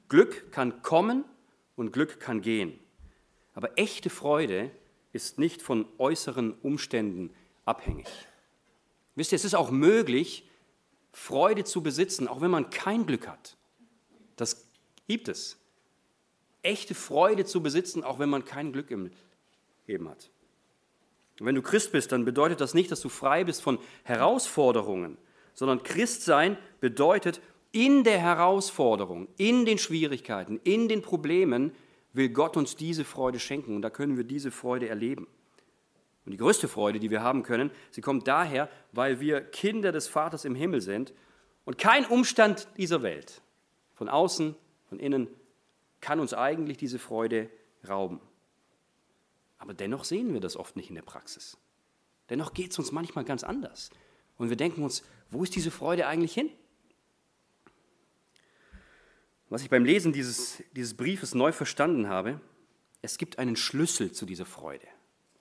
Glück 0.09 0.51
kann 0.51 0.81
kommen 0.81 1.23
und 1.77 1.93
Glück 1.93 2.19
kann 2.19 2.41
gehen. 2.41 2.77
Aber 3.53 3.79
echte 3.79 4.09
Freude 4.09 4.71
ist 5.13 5.39
nicht 5.39 5.61
von 5.61 5.85
äußeren 5.99 6.51
Umständen 6.55 7.33
abhängig. 7.65 8.07
Wisst 9.15 9.31
ihr, 9.31 9.37
es 9.37 9.45
ist 9.45 9.55
auch 9.55 9.71
möglich, 9.71 10.47
Freude 11.11 11.63
zu 11.63 11.81
besitzen, 11.81 12.27
auch 12.27 12.41
wenn 12.41 12.51
man 12.51 12.69
kein 12.69 13.05
Glück 13.05 13.27
hat. 13.27 13.57
Das 14.35 14.67
gibt 15.07 15.27
es. 15.27 15.57
Echte 16.61 16.95
Freude 16.95 17.45
zu 17.45 17.61
besitzen, 17.61 18.03
auch 18.03 18.19
wenn 18.19 18.29
man 18.29 18.43
kein 18.43 18.73
Glück 18.73 18.91
im 18.91 19.11
Leben 19.87 20.09
hat. 20.09 20.29
Und 21.39 21.45
wenn 21.45 21.55
du 21.55 21.61
Christ 21.61 21.91
bist, 21.91 22.11
dann 22.11 22.25
bedeutet 22.25 22.61
das 22.61 22.73
nicht, 22.73 22.91
dass 22.91 23.01
du 23.01 23.09
frei 23.09 23.43
bist 23.43 23.61
von 23.61 23.79
Herausforderungen, 24.03 25.17
sondern 25.53 25.83
Christsein 25.83 26.57
bedeutet, 26.79 27.41
in 27.71 28.05
der 28.05 28.19
Herausforderung, 28.19 29.27
in 29.35 29.65
den 29.65 29.77
Schwierigkeiten, 29.77 30.61
in 30.63 30.87
den 30.87 31.01
Problemen 31.01 31.73
will 32.13 32.29
Gott 32.29 32.55
uns 32.55 32.77
diese 32.77 33.03
Freude 33.03 33.37
schenken 33.37 33.75
und 33.75 33.81
da 33.81 33.89
können 33.89 34.15
wir 34.15 34.23
diese 34.23 34.49
Freude 34.49 34.87
erleben. 34.87 35.27
Und 36.25 36.31
die 36.31 36.37
größte 36.37 36.67
Freude, 36.67 36.99
die 36.99 37.11
wir 37.11 37.21
haben 37.21 37.43
können, 37.43 37.71
sie 37.91 38.01
kommt 38.01 38.27
daher, 38.27 38.69
weil 38.91 39.19
wir 39.19 39.41
Kinder 39.41 39.91
des 39.91 40.07
Vaters 40.07 40.43
im 40.43 40.55
Himmel 40.55 40.81
sind 40.81 41.13
und 41.65 41.77
kein 41.77 42.05
Umstand 42.05 42.67
dieser 42.77 43.03
Welt, 43.03 43.41
von 43.93 44.09
außen, 44.09 44.55
von 44.89 44.99
innen, 44.99 45.27
kann 46.01 46.19
uns 46.19 46.33
eigentlich 46.33 46.77
diese 46.77 46.99
Freude 46.99 47.49
rauben. 47.87 48.19
Aber 49.59 49.73
dennoch 49.73 50.03
sehen 50.03 50.33
wir 50.33 50.41
das 50.41 50.57
oft 50.57 50.75
nicht 50.75 50.89
in 50.89 50.95
der 50.95 51.03
Praxis. 51.03 51.57
Dennoch 52.29 52.53
geht 52.53 52.71
es 52.71 52.79
uns 52.79 52.91
manchmal 52.91 53.23
ganz 53.23 53.43
anders. 53.43 53.91
Und 54.37 54.49
wir 54.49 54.57
denken 54.57 54.83
uns, 54.83 55.03
wo 55.29 55.43
ist 55.43 55.55
diese 55.55 55.71
Freude 55.71 56.07
eigentlich 56.07 56.33
hin? 56.33 56.49
Was 59.49 59.61
ich 59.61 59.69
beim 59.69 59.85
Lesen 59.85 60.11
dieses, 60.11 60.63
dieses 60.75 60.97
Briefes 60.97 61.35
neu 61.35 61.51
verstanden 61.51 62.09
habe, 62.09 62.41
es 63.03 63.19
gibt 63.19 63.37
einen 63.37 63.55
Schlüssel 63.55 64.11
zu 64.11 64.25
dieser 64.25 64.45
Freude 64.45 64.87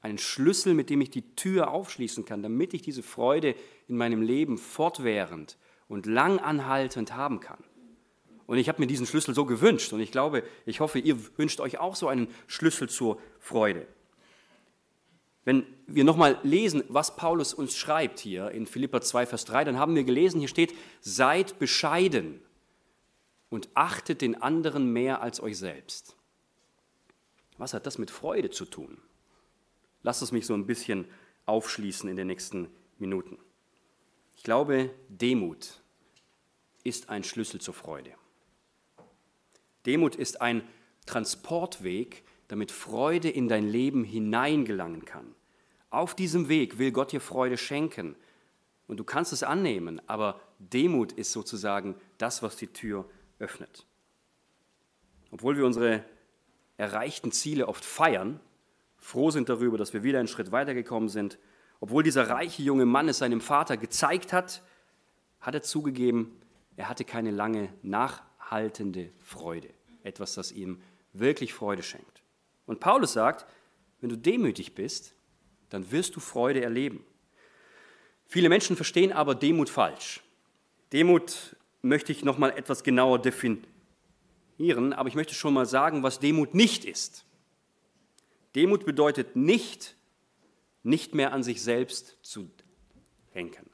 einen 0.05 0.19
Schlüssel, 0.19 0.75
mit 0.75 0.91
dem 0.91 1.01
ich 1.01 1.11
die 1.11 1.35
Tür 1.35 1.71
aufschließen 1.71 2.27
kann, 2.27 2.43
damit 2.43 2.75
ich 2.75 2.83
diese 2.83 3.03
Freude 3.03 3.55
in 3.89 3.97
meinem 3.97 4.21
Leben 4.21 4.59
fortwährend 4.59 5.57
und 5.89 6.05
lang 6.05 6.39
anhaltend 6.39 7.17
haben 7.17 7.41
kann. 7.41 7.65
Und 8.47 8.59
ich 8.59 8.69
habe 8.69 8.83
mir 8.83 8.87
diesen 8.87 9.07
Schlüssel 9.07 9.35
so 9.35 9.47
gewünscht 9.47 9.95
und 9.95 10.01
ich 10.01 10.13
glaube, 10.13 10.43
ich 10.67 10.81
hoffe, 10.81 10.99
ihr 10.99 11.17
wünscht 11.39 11.59
euch 11.59 11.79
auch 11.79 11.97
so 11.97 12.09
einen 12.09 12.29
Schlüssel 12.47 12.91
zur 12.91 13.19
Freude. 13.41 13.87
Wenn 15.47 15.67
wir 15.87 16.05
nochmal 16.05 16.39
lesen, 16.43 16.85
was 16.89 17.17
Paulus 17.17 17.55
uns 17.55 17.75
schreibt 17.75 18.19
hier 18.19 18.51
in 18.51 18.67
Philippa 18.67 19.01
2, 19.01 19.25
Vers 19.25 19.47
3, 19.47 19.65
dann 19.65 19.79
haben 19.79 19.95
wir 19.95 20.05
gelesen, 20.05 20.39
hier 20.39 20.49
steht, 20.49 20.75
seid 21.01 21.59
bescheiden 21.59 22.43
und 23.49 23.71
achtet 23.73 24.21
den 24.21 24.41
anderen 24.43 24.93
mehr 24.93 25.23
als 25.23 25.43
euch 25.43 25.57
selbst. 25.57 26.15
Was 27.57 27.73
hat 27.73 27.87
das 27.87 27.97
mit 27.97 28.11
Freude 28.11 28.51
zu 28.51 28.67
tun? 28.67 28.99
Lass 30.05 30.23
es 30.23 30.31
mich 30.31 30.47
so 30.47 30.55
ein 30.55 30.67
bisschen 30.67 31.07
aufschließen 31.47 32.09
in 32.09 32.15
den 32.15 32.29
nächsten 32.29 32.69
Minuten. 32.99 33.39
Ich 34.37 34.45
glaube, 34.45 34.91
Demut 35.09 35.81
ist 36.85 37.09
ein 37.09 37.25
Schlüssel 37.25 37.61
zur 37.61 37.75
Freude. 37.75 38.13
Demut 39.87 40.15
ist 40.15 40.41
ein 40.41 40.63
Transportweg, 41.07 42.23
damit 42.49 42.71
Freude 42.71 43.31
in 43.31 43.49
dein 43.49 43.67
Leben 43.67 44.05
hineingelangen 44.05 45.07
kann. 45.07 45.35
Auf 45.89 46.15
diesem 46.15 46.49
Weg 46.49 46.79
will 46.79 46.93
Gott 46.93 47.13
dir 47.13 47.21
Freude 47.21 47.57
schenken 47.57 48.15
und 48.87 48.99
du 48.99 49.05
kannst 49.05 49.33
es 49.33 49.43
annehmen, 49.43 50.01
aber 50.07 50.39
Demut 50.59 51.13
ist 51.13 51.33
sozusagen 51.33 51.97
das, 52.19 52.43
was 52.43 52.57
die 52.57 52.67
Tür 52.67 53.09
öffnet. 53.39 53.87
Obwohl 55.31 55.57
wir 55.57 55.65
unsere 55.65 56.05
erreichten 56.77 57.33
Ziele 57.33 57.69
oft 57.69 57.85
feiern, 57.85 58.41
froh 59.05 59.31
sind 59.31 59.51
darüber, 59.51 59.77
dass 59.77 59.93
wir 59.93 60.03
wieder 60.03 60.19
einen 60.19 60.29
Schritt 60.29 60.51
weitergekommen 60.51 61.11
sind. 61.11 61.39
Obwohl 61.79 62.03
dieser 62.03 62.31
reiche 62.31 62.63
junge 62.63 62.87
Mann 62.87 63.07
es 63.07 63.19
seinem 63.19 63.43
Vater 63.43 63.77
gezeigt 63.77 64.33
hat, 64.33 64.63
hat 65.41 65.55
er 65.55 65.63
zugegeben, 65.63 66.41
er 66.77 66.89
hatte 66.89 67.05
keine 67.05 67.31
lange 67.31 67.69
nachhaltende 67.83 69.13
Freude. 69.21 69.69
Etwas, 70.05 70.35
das 70.35 70.53
ihm 70.53 70.81
wirklich 71.13 71.53
Freude 71.53 71.83
schenkt. 71.83 72.23
Und 72.65 72.81
Paulus 72.81 73.13
sagt, 73.13 73.45
wenn 74.01 74.09
du 74.09 74.17
demütig 74.17 74.75
bist, 74.75 75.15
dann 75.69 75.93
wirst 75.93 76.17
du 76.17 76.21
Freude 76.21 76.63
erleben. 76.63 77.05
Viele 78.27 78.49
Menschen 78.49 78.75
verstehen 78.75 79.13
aber 79.13 79.35
Demut 79.35 79.69
falsch. 79.69 80.23
Demut 80.95 81.57
möchte 81.83 82.11
ich 82.11 82.25
noch 82.25 82.39
mal 82.39 82.51
etwas 82.51 82.83
genauer 82.83 83.21
definieren, 83.21 84.95
aber 84.95 85.11
ich 85.11 85.15
möchte 85.15 85.35
schon 85.35 85.53
mal 85.53 85.67
sagen, 85.67 86.03
was 86.03 86.21
Demut 86.21 86.55
nicht 86.55 86.87
ist. 86.87 87.27
Demut 88.55 88.85
bedeutet 88.85 89.37
nicht, 89.37 89.97
nicht 90.83 91.15
mehr 91.15 91.33
an 91.33 91.43
sich 91.43 91.63
selbst 91.63 92.19
zu 92.23 92.51
denken. 93.35 93.69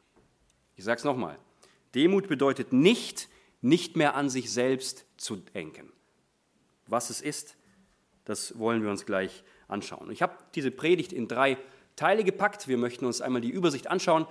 Ich 0.76 0.84
sage 0.84 0.99
es 0.99 1.04
nochmal. 1.04 1.38
Demut 1.94 2.28
bedeutet 2.28 2.72
nicht, 2.72 3.28
nicht 3.60 3.96
mehr 3.96 4.14
an 4.14 4.30
sich 4.30 4.50
selbst 4.50 5.04
zu 5.16 5.37
denken. 5.37 5.92
Was 6.87 7.10
es 7.10 7.20
ist, 7.20 7.56
das 8.25 8.58
wollen 8.58 8.82
wir 8.82 8.90
uns 8.90 9.06
gleich 9.06 9.44
anschauen. 9.68 10.10
Ich 10.10 10.22
habe 10.22 10.37
diese 10.54 10.70
Predigt 10.70 11.12
in 11.12 11.28
drei 11.28 11.58
Teile 11.96 12.25
gepackt. 12.25 12.68
Wir 12.68 12.78
möchten 12.78 13.04
uns 13.04 13.20
einmal 13.20 13.42
die 13.42 13.50
Übersicht 13.50 13.88
anschauen. 13.88 14.26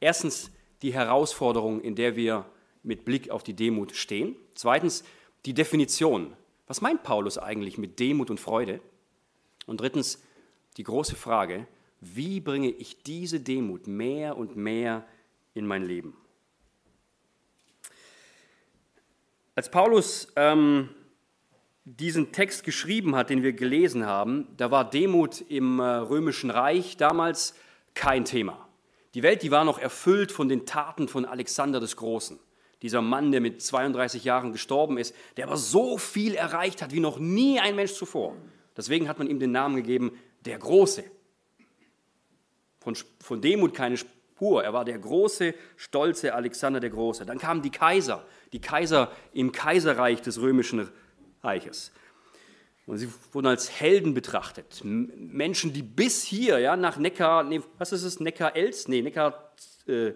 Erstens 0.00 0.50
die 0.82 0.92
Herausforderung, 0.92 1.80
in 1.80 1.94
der 1.94 2.16
wir 2.16 2.44
mit 2.82 3.04
Blick 3.04 3.30
auf 3.30 3.42
die 3.42 3.54
Demut 3.54 3.94
stehen. 3.96 4.36
Zweitens 4.54 5.04
die 5.46 5.54
Definition. 5.54 6.36
Was 6.66 6.80
meint 6.80 7.02
Paulus 7.02 7.38
eigentlich 7.38 7.78
mit 7.78 7.98
Demut 7.98 8.30
und 8.30 8.40
Freude? 8.40 8.80
Und 9.66 9.80
drittens 9.80 10.22
die 10.76 10.84
große 10.84 11.16
Frage, 11.16 11.66
wie 12.00 12.40
bringe 12.40 12.70
ich 12.70 13.02
diese 13.02 13.40
Demut 13.40 13.86
mehr 13.86 14.36
und 14.36 14.56
mehr 14.56 15.06
in 15.54 15.66
mein 15.66 15.84
Leben? 15.84 16.16
Als 19.54 19.70
Paulus 19.70 20.32
ähm, 20.36 20.88
diesen 21.84 22.32
Text 22.32 22.64
geschrieben 22.64 23.14
hat, 23.14 23.30
den 23.30 23.42
wir 23.42 23.52
gelesen 23.52 24.04
haben, 24.04 24.48
da 24.56 24.70
war 24.70 24.88
Demut 24.88 25.40
im 25.42 25.78
äh, 25.78 25.84
römischen 25.84 26.50
Reich 26.50 26.96
damals 26.96 27.54
kein 27.94 28.24
Thema. 28.24 28.68
Die 29.14 29.22
Welt, 29.22 29.42
die 29.42 29.52
war 29.52 29.64
noch 29.64 29.78
erfüllt 29.78 30.32
von 30.32 30.48
den 30.48 30.66
Taten 30.66 31.06
von 31.06 31.24
Alexander 31.24 31.78
des 31.78 31.96
Großen. 31.96 32.38
Dieser 32.82 33.00
Mann, 33.00 33.30
der 33.30 33.40
mit 33.40 33.62
32 33.62 34.24
Jahren 34.24 34.52
gestorben 34.52 34.98
ist, 34.98 35.14
der 35.36 35.46
aber 35.46 35.56
so 35.56 35.96
viel 35.96 36.34
erreicht 36.34 36.82
hat 36.82 36.92
wie 36.92 37.00
noch 37.00 37.18
nie 37.18 37.60
ein 37.60 37.76
Mensch 37.76 37.92
zuvor. 37.94 38.36
Deswegen 38.76 39.08
hat 39.08 39.18
man 39.18 39.28
ihm 39.28 39.38
den 39.38 39.52
Namen 39.52 39.76
gegeben, 39.76 40.18
der 40.44 40.58
Große. 40.58 41.04
Von, 42.80 42.96
von 43.20 43.40
Demut 43.40 43.74
keine 43.74 43.96
Spur. 43.96 44.62
Er 44.62 44.72
war 44.72 44.84
der 44.84 44.98
große, 44.98 45.54
stolze 45.76 46.34
Alexander 46.34 46.80
der 46.80 46.90
Große. 46.90 47.24
Dann 47.24 47.38
kamen 47.38 47.62
die 47.62 47.70
Kaiser, 47.70 48.26
die 48.52 48.60
Kaiser 48.60 49.10
im 49.32 49.52
Kaiserreich 49.52 50.20
des 50.20 50.40
römischen 50.40 50.88
Reiches. 51.42 51.92
Und 52.86 52.98
sie 52.98 53.08
wurden 53.32 53.46
als 53.46 53.70
Helden 53.70 54.12
betrachtet. 54.12 54.82
Menschen, 54.84 55.72
die 55.72 55.82
bis 55.82 56.22
hier, 56.22 56.58
ja, 56.58 56.76
nach 56.76 56.98
Neckar, 56.98 57.44
nee, 57.44 57.62
was 57.78 57.92
ist 57.92 58.02
es, 58.02 58.20
Neckar-Elz? 58.20 58.88
Nee, 58.88 59.00
Neckar, 59.00 59.54
äh, 59.86 60.12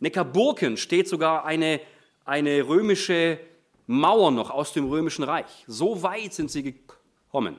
Neckarburken 0.00 0.76
steht 0.76 1.08
sogar 1.08 1.46
eine, 1.46 1.80
eine 2.26 2.66
römische 2.66 3.38
Mauer 3.86 4.30
noch 4.30 4.50
aus 4.50 4.74
dem 4.74 4.88
römischen 4.90 5.22
Reich. 5.22 5.64
So 5.66 6.02
weit 6.02 6.34
sind 6.34 6.50
sie 6.50 6.62
gekommen 6.62 7.56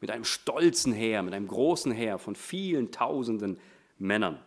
mit 0.00 0.10
einem 0.10 0.24
stolzen 0.24 0.92
Heer, 0.92 1.22
mit 1.22 1.34
einem 1.34 1.48
großen 1.48 1.92
Heer 1.92 2.18
von 2.18 2.36
vielen 2.36 2.92
tausenden 2.92 3.58
Männern. 3.98 4.40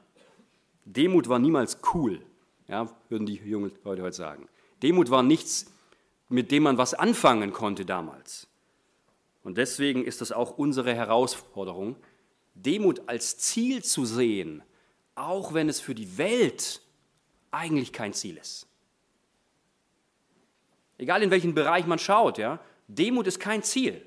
Demut 0.86 1.30
war 1.30 1.40
niemals 1.40 1.80
cool, 1.94 2.22
ja, 2.68 2.90
würden 3.10 3.26
die 3.26 3.36
jungen 3.36 3.72
Leute 3.84 4.02
heute 4.04 4.16
sagen. 4.16 4.48
Demut 4.82 5.10
war 5.10 5.24
nichts, 5.24 5.72
mit 6.30 6.52
dem 6.52 6.64
man 6.64 6.78
was 6.78 6.94
anfangen 6.94 7.54
konnte 7.54 7.86
damals. 7.86 8.48
Und 9.44 9.58
deswegen 9.58 10.04
ist 10.04 10.22
das 10.22 10.32
auch 10.32 10.58
unsere 10.58 10.94
Herausforderung, 10.94 11.96
Demut 12.56 13.08
als 13.08 13.38
Ziel 13.38 13.84
zu 13.84 14.06
sehen, 14.06 14.64
auch 15.16 15.54
wenn 15.54 15.70
es 15.70 15.80
für 15.80 15.96
die 15.96 16.18
Welt 16.18 16.82
eigentlich 17.52 17.94
kein 17.94 18.14
Ziel 18.14 18.38
ist. 18.38 18.68
Egal 20.98 21.24
in 21.24 21.32
welchen 21.32 21.56
Bereich 21.56 21.86
man 21.88 22.00
schaut, 22.00 22.38
ja, 22.38 22.60
Demut 22.88 23.28
ist 23.28 23.40
kein 23.40 23.64
Ziel 23.64 24.06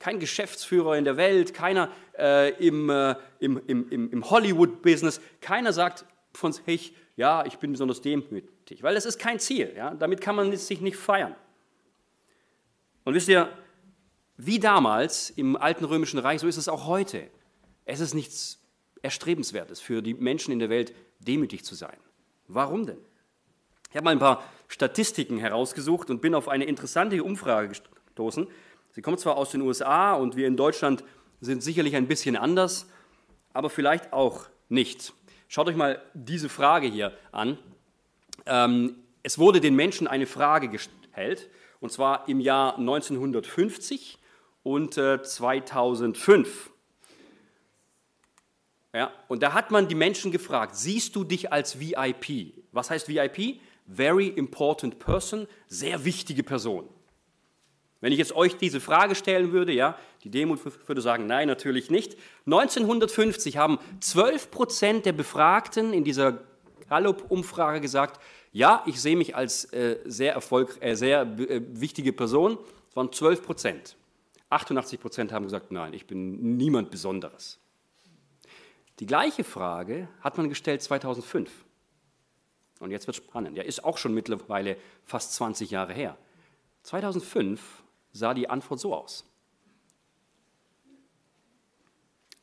kein 0.00 0.18
Geschäftsführer 0.18 0.96
in 0.96 1.04
der 1.04 1.16
Welt, 1.16 1.54
keiner 1.54 1.92
äh, 2.18 2.52
im, 2.66 2.90
äh, 2.90 3.14
im, 3.38 3.62
im, 3.68 4.10
im 4.10 4.30
Hollywood-Business, 4.30 5.20
keiner 5.40 5.72
sagt 5.72 6.04
von 6.32 6.52
sich, 6.52 6.94
ja, 7.16 7.44
ich 7.44 7.58
bin 7.58 7.72
besonders 7.72 8.00
demütig, 8.00 8.82
weil 8.82 8.94
das 8.94 9.04
ist 9.04 9.18
kein 9.18 9.38
Ziel. 9.38 9.72
Ja? 9.76 9.94
Damit 9.94 10.20
kann 10.20 10.34
man 10.34 10.56
sich 10.56 10.80
nicht 10.80 10.96
feiern. 10.96 11.36
Und 13.04 13.14
wisst 13.14 13.28
ihr, 13.28 13.52
wie 14.38 14.58
damals 14.58 15.30
im 15.30 15.54
alten 15.54 15.84
römischen 15.84 16.18
Reich, 16.18 16.40
so 16.40 16.48
ist 16.48 16.56
es 16.56 16.68
auch 16.68 16.86
heute. 16.86 17.28
Es 17.84 18.00
ist 18.00 18.14
nichts 18.14 18.58
Erstrebenswertes 19.02 19.80
für 19.80 20.02
die 20.02 20.14
Menschen 20.14 20.52
in 20.52 20.58
der 20.60 20.70
Welt, 20.70 20.94
demütig 21.18 21.64
zu 21.64 21.74
sein. 21.74 21.96
Warum 22.48 22.86
denn? 22.86 22.98
Ich 23.90 23.96
habe 23.96 24.04
mal 24.04 24.12
ein 24.12 24.18
paar 24.18 24.44
Statistiken 24.68 25.36
herausgesucht 25.36 26.08
und 26.10 26.22
bin 26.22 26.34
auf 26.34 26.48
eine 26.48 26.64
interessante 26.64 27.22
Umfrage 27.22 27.68
gestoßen. 27.68 28.46
Sie 28.92 29.02
kommt 29.02 29.20
zwar 29.20 29.36
aus 29.36 29.50
den 29.50 29.60
USA 29.60 30.14
und 30.14 30.36
wir 30.36 30.46
in 30.46 30.56
Deutschland 30.56 31.04
sind 31.40 31.62
sicherlich 31.62 31.96
ein 31.96 32.08
bisschen 32.08 32.36
anders, 32.36 32.86
aber 33.52 33.70
vielleicht 33.70 34.12
auch 34.12 34.46
nicht. 34.68 35.12
Schaut 35.48 35.68
euch 35.68 35.76
mal 35.76 36.02
diese 36.14 36.48
Frage 36.48 36.86
hier 36.86 37.16
an. 37.32 37.58
Ähm, 38.46 38.96
es 39.22 39.38
wurde 39.38 39.60
den 39.60 39.74
Menschen 39.76 40.06
eine 40.06 40.26
Frage 40.26 40.68
gestellt, 40.68 41.50
und 41.80 41.92
zwar 41.92 42.28
im 42.28 42.40
Jahr 42.40 42.78
1950 42.78 44.18
und 44.62 44.94
2005. 44.94 46.70
Äh, 48.92 48.98
ja, 48.98 49.12
und 49.28 49.42
da 49.42 49.52
hat 49.52 49.70
man 49.70 49.88
die 49.88 49.94
Menschen 49.94 50.32
gefragt, 50.32 50.74
siehst 50.74 51.14
du 51.14 51.24
dich 51.24 51.52
als 51.52 51.78
VIP? 51.78 52.54
Was 52.72 52.90
heißt 52.90 53.08
VIP? 53.08 53.60
Very 53.86 54.28
important 54.28 54.98
person, 54.98 55.46
sehr 55.68 56.04
wichtige 56.04 56.42
Person. 56.42 56.88
Wenn 58.00 58.12
ich 58.12 58.18
jetzt 58.18 58.34
euch 58.34 58.56
diese 58.56 58.80
Frage 58.80 59.14
stellen 59.14 59.52
würde, 59.52 59.72
ja, 59.72 59.98
die 60.24 60.30
Demut 60.30 60.60
würde 60.88 61.00
sagen, 61.00 61.26
nein, 61.26 61.48
natürlich 61.48 61.90
nicht. 61.90 62.16
1950 62.46 63.58
haben 63.58 63.78
12 64.00 64.50
Prozent 64.50 65.06
der 65.06 65.12
Befragten 65.12 65.92
in 65.92 66.04
dieser 66.04 66.38
Gallup-Umfrage 66.88 67.80
gesagt, 67.80 68.20
ja, 68.52 68.82
ich 68.86 69.00
sehe 69.00 69.16
mich 69.16 69.36
als 69.36 69.66
äh, 69.72 69.98
sehr, 70.06 70.32
Erfolg, 70.32 70.78
äh, 70.80 70.94
sehr 70.94 71.22
äh, 71.22 71.62
wichtige 71.68 72.12
Person. 72.12 72.58
Es 72.88 72.96
waren 72.96 73.12
12 73.12 73.44
Prozent. 73.44 73.96
88 74.48 74.98
Prozent 74.98 75.32
haben 75.32 75.44
gesagt, 75.44 75.70
nein, 75.70 75.92
ich 75.92 76.06
bin 76.06 76.56
niemand 76.56 76.90
Besonderes. 76.90 77.58
Die 78.98 79.06
gleiche 79.06 79.44
Frage 79.44 80.08
hat 80.20 80.36
man 80.36 80.48
gestellt 80.48 80.82
2005. 80.82 81.50
Und 82.80 82.90
jetzt 82.90 83.06
wird 83.06 83.16
es 83.16 83.24
spannend. 83.24 83.56
Ja, 83.56 83.62
ist 83.62 83.84
auch 83.84 83.98
schon 83.98 84.14
mittlerweile 84.14 84.76
fast 85.04 85.34
20 85.34 85.70
Jahre 85.70 85.92
her. 85.92 86.16
2005 86.82 87.79
sah 88.12 88.34
die 88.34 88.48
Antwort 88.48 88.80
so 88.80 88.94
aus. 88.94 89.24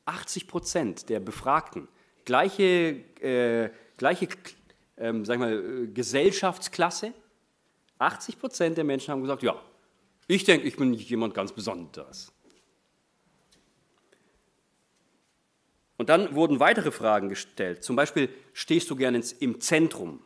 80 0.06 0.48
Prozent 0.48 1.10
der 1.10 1.20
Befragten, 1.20 1.88
gleiche, 2.26 2.64
äh, 3.22 3.70
gleiche 3.98 4.30
ähm, 4.98 5.26
sag 5.26 5.40
mal, 5.40 5.54
äh, 5.54 5.88
Gesellschaftsklasse, 5.88 7.14
80 8.00 8.40
Prozent 8.40 8.78
der 8.78 8.84
Menschen 8.84 9.12
haben 9.12 9.22
gesagt, 9.22 9.44
ja, 9.44 9.60
ich 10.28 10.44
denke, 10.44 10.68
ich 10.68 10.76
bin 10.76 10.94
jemand 10.94 11.34
ganz 11.34 11.52
Besonderes. 11.52 12.32
Und 15.98 16.10
dann 16.10 16.36
wurden 16.36 16.60
weitere 16.60 16.92
Fragen 16.92 17.28
gestellt. 17.28 17.84
Zum 17.84 17.96
Beispiel, 17.96 18.30
stehst 18.54 18.90
du 18.90 18.96
gerne 18.96 19.22
im 19.40 19.60
Zentrum? 19.62 20.22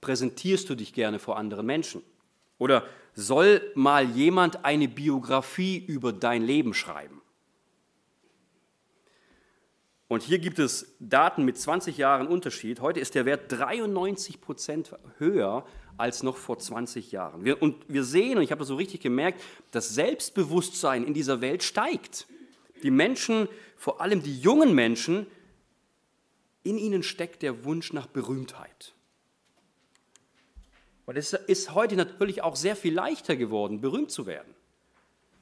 Präsentierst 0.00 0.68
du 0.70 0.74
dich 0.74 0.94
gerne 0.94 1.18
vor 1.18 1.36
anderen 1.36 1.66
Menschen? 1.66 2.02
Oder 2.58 2.86
soll 3.14 3.62
mal 3.74 4.04
jemand 4.04 4.64
eine 4.64 4.88
Biografie 4.88 5.78
über 5.78 6.12
dein 6.12 6.42
Leben 6.42 6.74
schreiben? 6.74 7.20
Und 10.10 10.24
hier 10.24 10.40
gibt 10.40 10.58
es 10.58 10.96
Daten 10.98 11.44
mit 11.44 11.56
20 11.56 11.96
Jahren 11.96 12.26
Unterschied. 12.26 12.80
Heute 12.80 12.98
ist 12.98 13.14
der 13.14 13.26
Wert 13.26 13.44
93 13.46 14.40
Prozent 14.40 14.92
höher 15.18 15.64
als 15.98 16.24
noch 16.24 16.36
vor 16.36 16.58
20 16.58 17.12
Jahren. 17.12 17.44
Wir, 17.44 17.62
und 17.62 17.76
wir 17.86 18.02
sehen, 18.02 18.38
und 18.38 18.42
ich 18.42 18.50
habe 18.50 18.58
das 18.58 18.66
so 18.66 18.74
richtig 18.74 19.00
gemerkt, 19.02 19.40
das 19.70 19.90
Selbstbewusstsein 19.94 21.04
in 21.04 21.14
dieser 21.14 21.40
Welt 21.40 21.62
steigt. 21.62 22.26
Die 22.82 22.90
Menschen, 22.90 23.48
vor 23.76 24.00
allem 24.00 24.20
die 24.20 24.36
jungen 24.40 24.74
Menschen, 24.74 25.28
in 26.64 26.76
ihnen 26.76 27.04
steckt 27.04 27.42
der 27.42 27.64
Wunsch 27.64 27.92
nach 27.92 28.08
Berühmtheit. 28.08 28.94
Und 31.10 31.16
es 31.16 31.32
ist 31.32 31.74
heute 31.74 31.96
natürlich 31.96 32.40
auch 32.42 32.54
sehr 32.54 32.76
viel 32.76 32.94
leichter 32.94 33.34
geworden, 33.34 33.80
berühmt 33.80 34.12
zu 34.12 34.26
werden. 34.26 34.54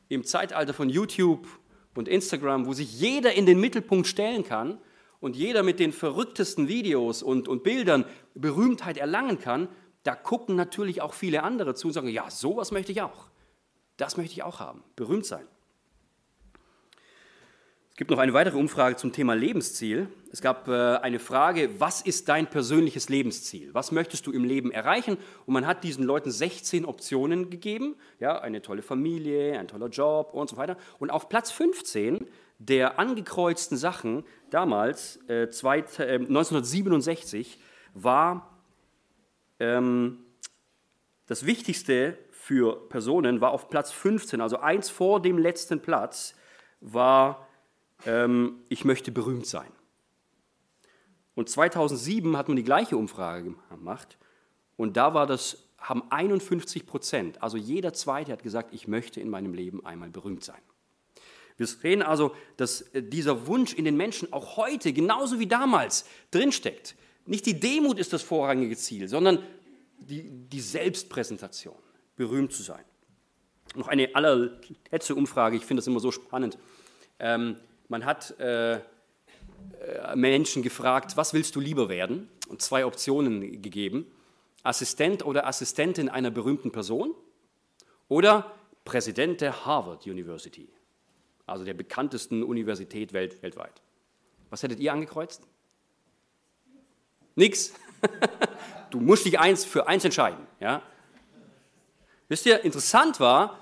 Im 0.09 0.25
Zeitalter 0.25 0.73
von 0.73 0.89
YouTube 0.89 1.47
und 1.95 2.09
Instagram, 2.09 2.65
wo 2.65 2.73
sich 2.73 2.99
jeder 2.99 3.35
in 3.35 3.45
den 3.45 3.61
Mittelpunkt 3.61 4.07
stellen 4.07 4.45
kann 4.45 4.79
und 5.21 5.37
jeder 5.37 5.63
mit 5.63 5.79
den 5.79 5.93
verrücktesten 5.93 6.69
Videos 6.69 7.23
und, 7.23 7.49
und 7.49 7.65
Bildern 7.65 8.07
Berühmtheit 8.35 8.97
erlangen 8.97 9.41
kann, 9.41 9.69
da 10.05 10.15
gucken 10.15 10.57
natürlich 10.57 11.03
auch 11.03 11.13
viele 11.13 11.43
andere 11.43 11.75
zu 11.75 11.89
und 11.89 11.93
sagen, 11.93 12.09
ja, 12.09 12.31
sowas 12.31 12.71
möchte 12.71 12.93
ich 12.93 13.03
auch. 13.03 13.27
Das 13.99 14.17
möchte 14.17 14.33
ich 14.33 14.43
auch 14.43 14.61
haben, 14.61 14.83
berühmt 14.97 15.27
sein. 15.27 15.47
Es 17.99 18.01
gibt 18.01 18.13
noch 18.13 18.19
eine 18.19 18.33
weitere 18.33 18.57
Umfrage 18.57 18.95
zum 18.95 19.11
Thema 19.11 19.35
Lebensziel. 19.35 20.07
Es 20.31 20.41
gab 20.41 20.69
äh, 20.69 20.99
eine 20.99 21.19
Frage, 21.19 21.81
was 21.81 22.01
ist 22.01 22.29
dein 22.29 22.47
persönliches 22.47 23.09
Lebensziel? 23.09 23.75
Was 23.75 23.91
möchtest 23.91 24.25
du 24.29 24.31
im 24.31 24.45
Leben 24.45 24.71
erreichen? 24.71 25.17
Und 25.47 25.55
man 25.55 25.67
hat 25.67 25.83
diesen 25.83 26.05
Leuten 26.05 26.31
16 26.31 26.85
Optionen 26.85 27.51
gegeben. 27.51 27.97
Ja, 28.21 28.39
eine 28.39 28.63
tolle 28.63 28.83
Familie, 28.83 29.59
ein 29.59 29.67
toller 29.67 29.89
Job 29.89 30.31
und 30.33 30.49
so 30.49 30.57
weiter. 30.57 30.77
Und 31.01 31.11
auf 31.11 31.29
Platz 31.29 31.51
15 31.51 32.25
der 32.61 33.01
angekreuzten 33.01 33.77
Sachen 33.77 34.23
damals, 34.51 35.19
äh, 35.29 35.49
zwei, 35.49 35.79
äh, 35.79 36.21
1967, 36.21 37.59
war 37.95 38.61
ähm, 39.59 40.21
das 41.27 41.47
Wichtigste 41.47 42.17
für 42.31 42.77
Personen, 42.91 43.41
war 43.41 43.51
auf 43.51 43.69
Platz 43.69 43.91
15, 43.91 44.41
also 44.41 44.61
eins 44.61 44.89
vor 44.89 45.21
dem 45.21 45.37
letzten 45.37 45.81
Platz, 45.81 46.37
war 46.81 47.48
ähm, 48.07 48.61
ich 48.69 48.85
möchte 48.85 49.13
berühmt 49.13 49.47
sein. 49.47 49.71
Und 51.35 51.49
2007 51.49 52.37
hat 52.37 52.49
man 52.49 52.57
die 52.57 52.65
gleiche 52.65 52.97
Umfrage 52.97 53.55
gemacht 53.71 54.19
und 54.77 54.97
da 54.97 55.15
war 55.15 55.27
das, 55.27 55.69
haben 55.79 56.03
51 56.11 56.87
Prozent, 56.87 57.43
also 57.43 57.57
jeder 57.57 57.93
Zweite 57.93 58.33
hat 58.33 58.43
gesagt, 58.43 58.75
ich 58.75 58.89
möchte 58.89 59.21
in 59.21 59.31
meinem 59.31 59.55
Leben 59.55 59.85
einmal 59.87 60.11
berühmt 60.11 60.43
sein. 60.43 60.61
Wir 61.57 61.67
sehen 61.67 62.03
also, 62.03 62.35
dass 62.57 62.83
äh, 62.83 63.03
dieser 63.03 63.47
Wunsch 63.47 63.75
in 63.75 63.85
den 63.85 63.97
Menschen 63.97 64.33
auch 64.33 64.57
heute, 64.57 64.93
genauso 64.93 65.39
wie 65.39 65.47
damals, 65.47 66.07
drinsteckt. 66.31 66.95
Nicht 67.27 67.45
die 67.47 67.61
Demut 67.61 67.99
ist 67.99 68.13
das 68.13 68.23
vorrangige 68.23 68.77
Ziel, 68.77 69.09
sondern 69.09 69.43
die, 69.99 70.31
die 70.31 70.61
Selbstpräsentation, 70.61 71.77
berühmt 72.17 72.53
zu 72.53 72.63
sein. 72.63 72.85
Noch 73.75 73.89
eine 73.89 74.15
allerletzte 74.15 75.15
Umfrage, 75.15 75.57
ich 75.57 75.65
finde 75.65 75.81
das 75.81 75.87
immer 75.89 76.01
so 76.01 76.11
spannend. 76.11 76.59
Ähm, 77.19 77.57
man 77.89 78.05
hat 78.05 78.39
äh, 78.39 78.75
äh, 78.75 78.81
Menschen 80.15 80.63
gefragt, 80.63 81.17
was 81.17 81.35
willst 81.35 81.57
du 81.57 81.61
lieber 81.61 81.89
werden? 81.89 82.29
Und 82.49 82.63
zwei 82.63 82.87
Optionen 82.87 83.63
gegeben. 83.63 84.07
Assistent 84.63 85.25
oder 85.25 85.47
Assistentin 85.47 86.09
einer 86.09 86.31
berühmten 86.31 86.73
Person 86.73 87.15
oder 88.09 88.55
Präsident 88.85 89.41
der 89.41 89.67
Harvard 89.67 90.07
University, 90.07 90.69
also 91.47 91.65
der 91.65 91.75
bekanntesten 91.75 92.43
Universität 92.43 93.13
welt, 93.13 93.43
weltweit. 93.43 93.83
Was 94.51 94.63
hättet 94.63 94.81
ihr 94.81 94.93
angekreuzt? 94.93 95.43
Nix. 97.35 97.75
Du 98.91 99.01
musst 99.01 99.27
dich 99.27 99.39
eins 99.39 99.67
für 99.67 99.87
eins 99.87 100.03
entscheiden. 100.07 100.47
Ja? 100.61 100.83
Wisst 102.29 102.47
ihr, 102.47 102.65
interessant 102.65 103.21
war, 103.21 103.59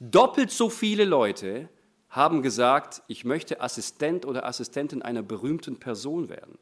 doppelt 0.00 0.50
so 0.50 0.70
viele 0.70 1.04
Leute 1.04 1.68
haben 2.12 2.42
gesagt, 2.42 3.02
ich 3.08 3.24
möchte 3.24 3.62
Assistent 3.62 4.26
oder 4.26 4.46
Assistentin 4.46 5.00
einer 5.00 5.22
berühmten 5.22 5.78
Person 5.78 6.28
werden. 6.28 6.58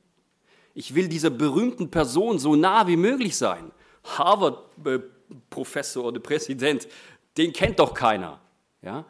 Ich 0.74 0.94
will 0.94 1.08
dieser 1.08 1.30
berühmten 1.30 1.90
Person 1.90 2.38
so 2.38 2.54
nah 2.54 2.86
wie 2.86 2.96
möglich 2.96 3.36
sein. 3.36 3.72
Harvard-Professor 4.04 6.04
oder 6.04 6.20
Präsident, 6.20 6.86
den 7.36 7.52
kennt 7.52 7.80
doch 7.80 7.94
keiner. 7.94 8.40
Ja? 8.80 9.04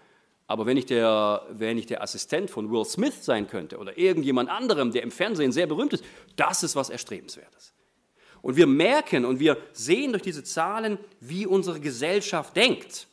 Aber 0.46 0.64
wenn 0.64 0.78
ich, 0.78 0.86
der, 0.86 1.46
wenn 1.50 1.76
ich 1.76 1.84
der 1.84 2.02
Assistent 2.02 2.50
von 2.50 2.72
Will 2.72 2.86
Smith 2.86 3.22
sein 3.22 3.46
könnte 3.46 3.76
oder 3.76 3.98
irgendjemand 3.98 4.48
anderem, 4.48 4.92
der 4.92 5.02
im 5.02 5.10
Fernsehen 5.10 5.52
sehr 5.52 5.66
berühmt 5.66 5.92
ist, 5.92 6.02
das 6.36 6.62
ist 6.62 6.74
was 6.74 6.88
Erstrebenswertes. 6.88 7.74
Und 8.40 8.56
wir 8.56 8.66
merken 8.66 9.26
und 9.26 9.40
wir 9.40 9.58
sehen 9.74 10.12
durch 10.12 10.22
diese 10.22 10.42
Zahlen, 10.42 10.98
wie 11.20 11.46
unsere 11.46 11.80
Gesellschaft 11.80 12.56
denkt. 12.56 13.08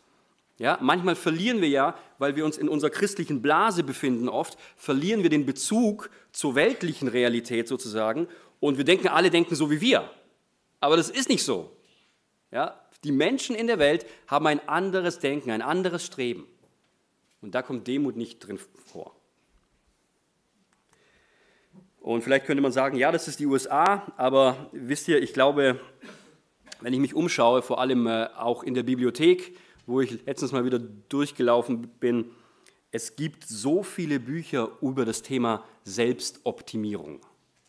Ja, 0.60 0.80
manchmal 0.82 1.16
verlieren 1.16 1.62
wir 1.62 1.70
ja, 1.70 1.96
weil 2.18 2.36
wir 2.36 2.44
uns 2.44 2.58
in 2.58 2.68
unserer 2.68 2.90
christlichen 2.90 3.42
Blase 3.44 3.84
befinden 3.84 4.28
oft, 4.28 4.58
verlieren 4.76 5.22
wir 5.22 5.30
den 5.30 5.46
Bezug 5.46 6.10
zur 6.32 6.56
weltlichen 6.56 7.08
Realität 7.08 7.68
sozusagen 7.68 8.28
und 8.60 8.78
wir 8.78 8.86
denken, 8.86 9.08
alle 9.08 9.30
denken 9.30 9.54
so 9.56 9.70
wie 9.70 9.82
wir. 9.82 10.10
Aber 10.80 10.98
das 10.98 11.10
ist 11.10 11.30
nicht 11.30 11.44
so. 11.44 11.72
Ja, 12.52 12.80
die 13.04 13.12
Menschen 13.12 13.56
in 13.56 13.68
der 13.68 13.78
Welt 13.78 14.06
haben 14.28 14.48
ein 14.48 14.68
anderes 14.68 15.20
Denken, 15.20 15.52
ein 15.52 15.62
anderes 15.62 16.06
Streben. 16.06 16.48
Und 17.42 17.54
da 17.54 17.62
kommt 17.62 17.88
Demut 17.88 18.16
nicht 18.16 18.40
drin 18.40 18.60
vor. 18.86 19.16
Und 22.00 22.24
vielleicht 22.24 22.46
könnte 22.46 22.62
man 22.62 22.72
sagen, 22.72 22.98
ja, 22.98 23.12
das 23.12 23.28
ist 23.28 23.40
die 23.40 23.46
USA, 23.46 24.12
aber 24.18 24.70
wisst 24.72 25.08
ihr, 25.08 25.22
ich 25.22 25.34
glaube, 25.34 25.80
wenn 26.80 26.94
ich 26.94 27.00
mich 27.00 27.14
umschaue, 27.14 27.62
vor 27.62 27.80
allem 27.80 28.08
äh, 28.08 28.30
auch 28.38 28.64
in 28.64 28.74
der 28.74 28.84
Bibliothek, 28.84 29.58
wo 29.88 30.02
ich 30.02 30.24
letztens 30.26 30.52
mal 30.52 30.66
wieder 30.66 30.78
durchgelaufen 30.78 31.88
bin. 32.00 32.26
Es 32.92 33.16
gibt 33.16 33.46
so 33.46 33.82
viele 33.82 34.20
Bücher 34.20 34.70
über 34.82 35.06
das 35.06 35.24
Thema 35.24 35.66
Selbstoptimierung. 35.86 37.22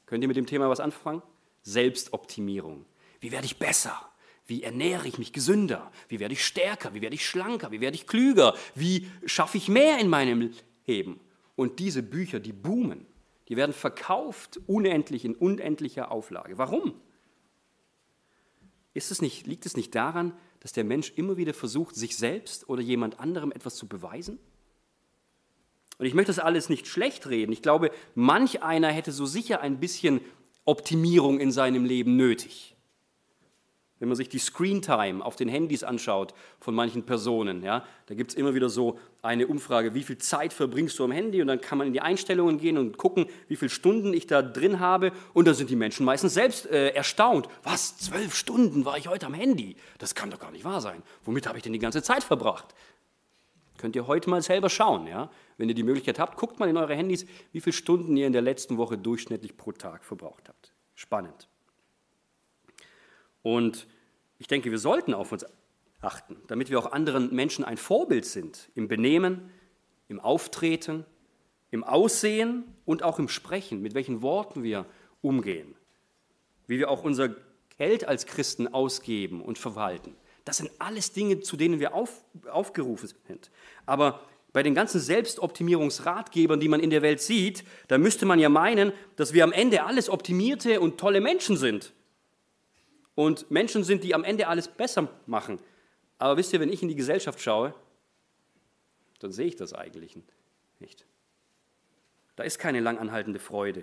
Könnt 0.05 0.23
ihr 0.23 0.29
mit 0.29 0.37
dem 0.37 0.47
Thema 0.47 0.69
was 0.69 0.81
anfangen? 0.81 1.23
Selbstoptimierung. 1.63 2.85
Wie 3.21 3.33
werde 3.33 3.47
ich 3.47 3.59
besser? 3.59 3.99
Wie 4.47 4.63
ernähre 4.63 5.07
ich 5.07 5.19
mich 5.19 5.33
gesünder? 5.33 5.93
Wie 6.09 6.21
werde 6.21 6.35
ich 6.35 6.45
stärker? 6.45 6.95
Wie 6.95 7.03
werde 7.03 7.15
ich 7.15 7.27
schlanker? 7.27 7.71
Wie 7.71 7.81
werde 7.81 7.95
ich 7.95 8.07
klüger? 8.07 8.55
Wie 8.75 9.09
schaffe 9.27 9.59
ich 9.59 9.69
mehr 9.69 9.99
in 9.99 10.09
meinem 10.09 10.53
Leben? 10.87 11.21
Und 11.55 11.79
diese 11.79 12.03
Bücher, 12.03 12.41
die 12.41 12.53
boomen, 12.53 13.07
die 13.49 13.57
werden 13.57 13.73
verkauft 13.73 14.61
unendlich 14.67 15.25
in 15.25 15.35
unendlicher 15.35 16.11
Auflage. 16.11 16.59
Warum? 16.59 16.95
Ist 18.95 19.11
es 19.11 19.21
nicht, 19.21 19.47
liegt 19.47 19.67
es 19.67 19.77
nicht 19.77 19.95
daran, 19.95 20.33
dass 20.69 20.75
der 20.75 20.85
Mensch 20.85 21.15
immer 21.17 21.39
wieder 21.39 21.55
versucht, 21.55 21.95
sich 21.95 22.15
selbst 22.15 22.69
oder 22.69 22.83
jemand 22.83 23.21
anderem 23.21 23.53
etwas 23.53 23.77
zu 23.77 23.89
beweisen? 23.89 24.39
Und 25.97 26.05
ich 26.05 26.13
möchte 26.13 26.29
das 26.29 26.41
alles 26.41 26.69
nicht 26.69 26.87
schlecht 26.87 27.27
reden. 27.27 27.53
Ich 27.53 27.63
glaube, 27.63 27.91
manch 28.15 28.63
einer 28.63 28.89
hätte 28.89 29.11
so 29.11 29.25
sicher 29.25 29.63
ein 29.63 29.81
bisschen 29.81 30.21
Optimierung 30.67 31.41
in 31.41 31.53
seinem 31.53 31.87
Leben 31.87 32.17
nötig. 32.17 32.77
Wenn 34.01 34.09
man 34.09 34.17
sich 34.17 34.29
die 34.29 34.39
Screentime 34.39 35.25
auf 35.25 35.35
den 35.35 35.49
Handys 35.49 35.83
anschaut 35.83 36.33
von 36.61 36.75
manchen 36.75 37.05
Personen, 37.05 37.63
ja, 37.65 37.85
da 38.07 38.15
gibt 38.15 38.31
es 38.31 38.37
immer 38.37 38.55
wieder 38.55 38.69
so 38.69 38.99
eine 39.23 39.47
Umfrage, 39.49 39.95
wie 39.95 40.05
viel 40.05 40.19
Zeit 40.19 40.53
verbringst 40.53 40.99
du 40.99 41.05
am 41.05 41.11
Handy? 41.11 41.41
Und 41.41 41.49
dann 41.49 41.61
kann 41.61 41.79
man 41.79 41.89
in 41.89 41.93
die 41.93 42.01
Einstellungen 42.01 42.59
gehen 42.59 42.79
und 42.79 42.97
gucken, 42.97 43.27
wie 43.49 43.57
viele 43.57 43.71
Stunden 43.71 44.15
ich 44.15 44.27
da 44.27 44.41
drin 44.41 44.79
habe. 44.79 45.11
Und 45.35 45.49
da 45.49 45.55
sind 45.55 45.71
die 45.71 45.77
Menschen 45.77 46.07
meistens 46.07 46.35
selbst 46.35 46.67
äh, 46.67 46.91
erstaunt. 46.91 47.49
Was, 47.65 47.99
zwölf 47.99 48.35
Stunden 48.35 48.85
war 48.85 48.99
ich 48.99 49.09
heute 49.09 49.27
am 49.27 49.35
Handy? 49.35 49.77
Das 49.99 50.15
kann 50.15 50.31
doch 50.31 50.39
gar 50.39 50.53
nicht 50.53 50.65
wahr 50.65 50.81
sein. 50.81 51.03
Womit 51.25 51.49
habe 51.49 51.59
ich 51.59 51.65
denn 51.65 51.73
die 51.73 51.81
ganze 51.81 52.03
Zeit 52.03 52.23
verbracht? 52.23 52.75
Könnt 53.79 53.97
ihr 53.97 54.07
heute 54.07 54.29
mal 54.31 54.43
selber 54.43 54.69
schauen, 54.69 55.07
ja? 55.07 55.31
Wenn 55.57 55.69
ihr 55.69 55.75
die 55.75 55.85
Möglichkeit 55.85 56.19
habt, 56.19 56.37
guckt 56.37 56.59
mal 56.59 56.69
in 56.69 56.77
eure 56.77 56.95
Handys, 56.95 57.27
wie 57.53 57.61
viele 57.61 57.73
Stunden 57.73 58.17
ihr 58.17 58.27
in 58.27 58.33
der 58.33 58.43
letzten 58.43 58.77
Woche 58.77 58.99
durchschnittlich 58.99 59.57
pro 59.57 59.73
Tag 59.73 60.05
verbraucht 60.05 60.49
habt. 60.49 60.73
Spannend. 60.95 61.48
Und 63.49 63.87
ich 64.39 64.47
denke, 64.47 64.71
wir 64.71 64.79
sollten 64.79 65.15
auf 65.15 65.33
uns 65.33 65.47
achten, 66.03 66.37
damit 66.49 66.69
wir 66.69 66.79
auch 66.79 66.93
anderen 66.93 67.35
Menschen 67.35 67.65
ein 67.65 67.79
Vorbild 67.79 68.27
sind 68.27 68.69
im 68.75 68.89
Benehmen, 68.89 69.49
im 70.09 70.21
Auftreten, 70.21 71.07
im 71.71 71.83
Aussehen 71.83 72.65
und 72.85 73.03
auch 73.03 73.19
im 73.19 73.29
Sprechen, 73.31 73.81
mit 73.81 73.95
welchen 73.95 74.21
Worten 74.21 74.63
wir 74.65 74.85
umgehen, 75.23 75.77
wie 76.67 76.79
wir 76.79 76.91
auch 76.91 77.05
unser 77.05 77.31
Geld 77.79 78.07
als 78.07 78.27
Christen 78.27 78.69
ausgeben 78.69 79.41
und 79.41 79.57
verwalten. 79.57 80.15
Das 80.45 80.59
sind 80.59 80.71
alles 80.79 81.13
Dinge, 81.13 81.41
zu 81.41 81.57
denen 81.57 81.81
wir 81.81 81.95
auf, 81.95 82.23
aufgerufen 82.51 83.09
sind. 83.29 83.51
Aber 83.87 84.21
bei 84.53 84.63
den 84.63 84.75
ganzen 84.75 85.01
Selbstoptimierungsratgebern, 85.01 86.61
die 86.61 86.69
man 86.69 86.81
in 86.81 86.91
der 86.91 87.01
Welt 87.01 87.23
sieht, 87.23 87.65
da 87.87 87.97
müsste 87.97 88.27
man 88.27 88.41
ja 88.41 88.51
meinen, 88.51 88.93
dass 89.17 89.33
wir 89.33 89.43
am 89.43 89.53
Ende 89.53 89.85
alles 89.85 90.11
optimierte 90.11 90.83
und 90.83 90.99
tolle 90.99 91.23
Menschen 91.23 91.57
sind 91.57 91.95
und 93.19 93.51
Menschen 93.51 93.83
sind, 93.83 94.05
die 94.05 94.15
am 94.15 94.23
Ende 94.23 94.47
alles 94.47 94.69
besser 94.69 95.09
machen. 95.27 95.59
Aber 96.19 96.37
wisst 96.37 96.53
ihr, 96.53 96.61
wenn 96.61 96.73
ich 96.73 96.83
in 96.83 96.89
die 96.89 96.95
Gesellschaft 96.95 97.41
schaue, 97.41 97.75
dann 99.19 99.33
sehe 99.33 99.49
ich 99.49 99.57
das 99.57 99.73
eigentlich 99.73 100.17
nicht. 100.79 101.05
Da 102.37 102.45
ist 102.45 102.61
keine 102.61 102.79
langanhaltende 102.79 103.41
Freude, 103.41 103.83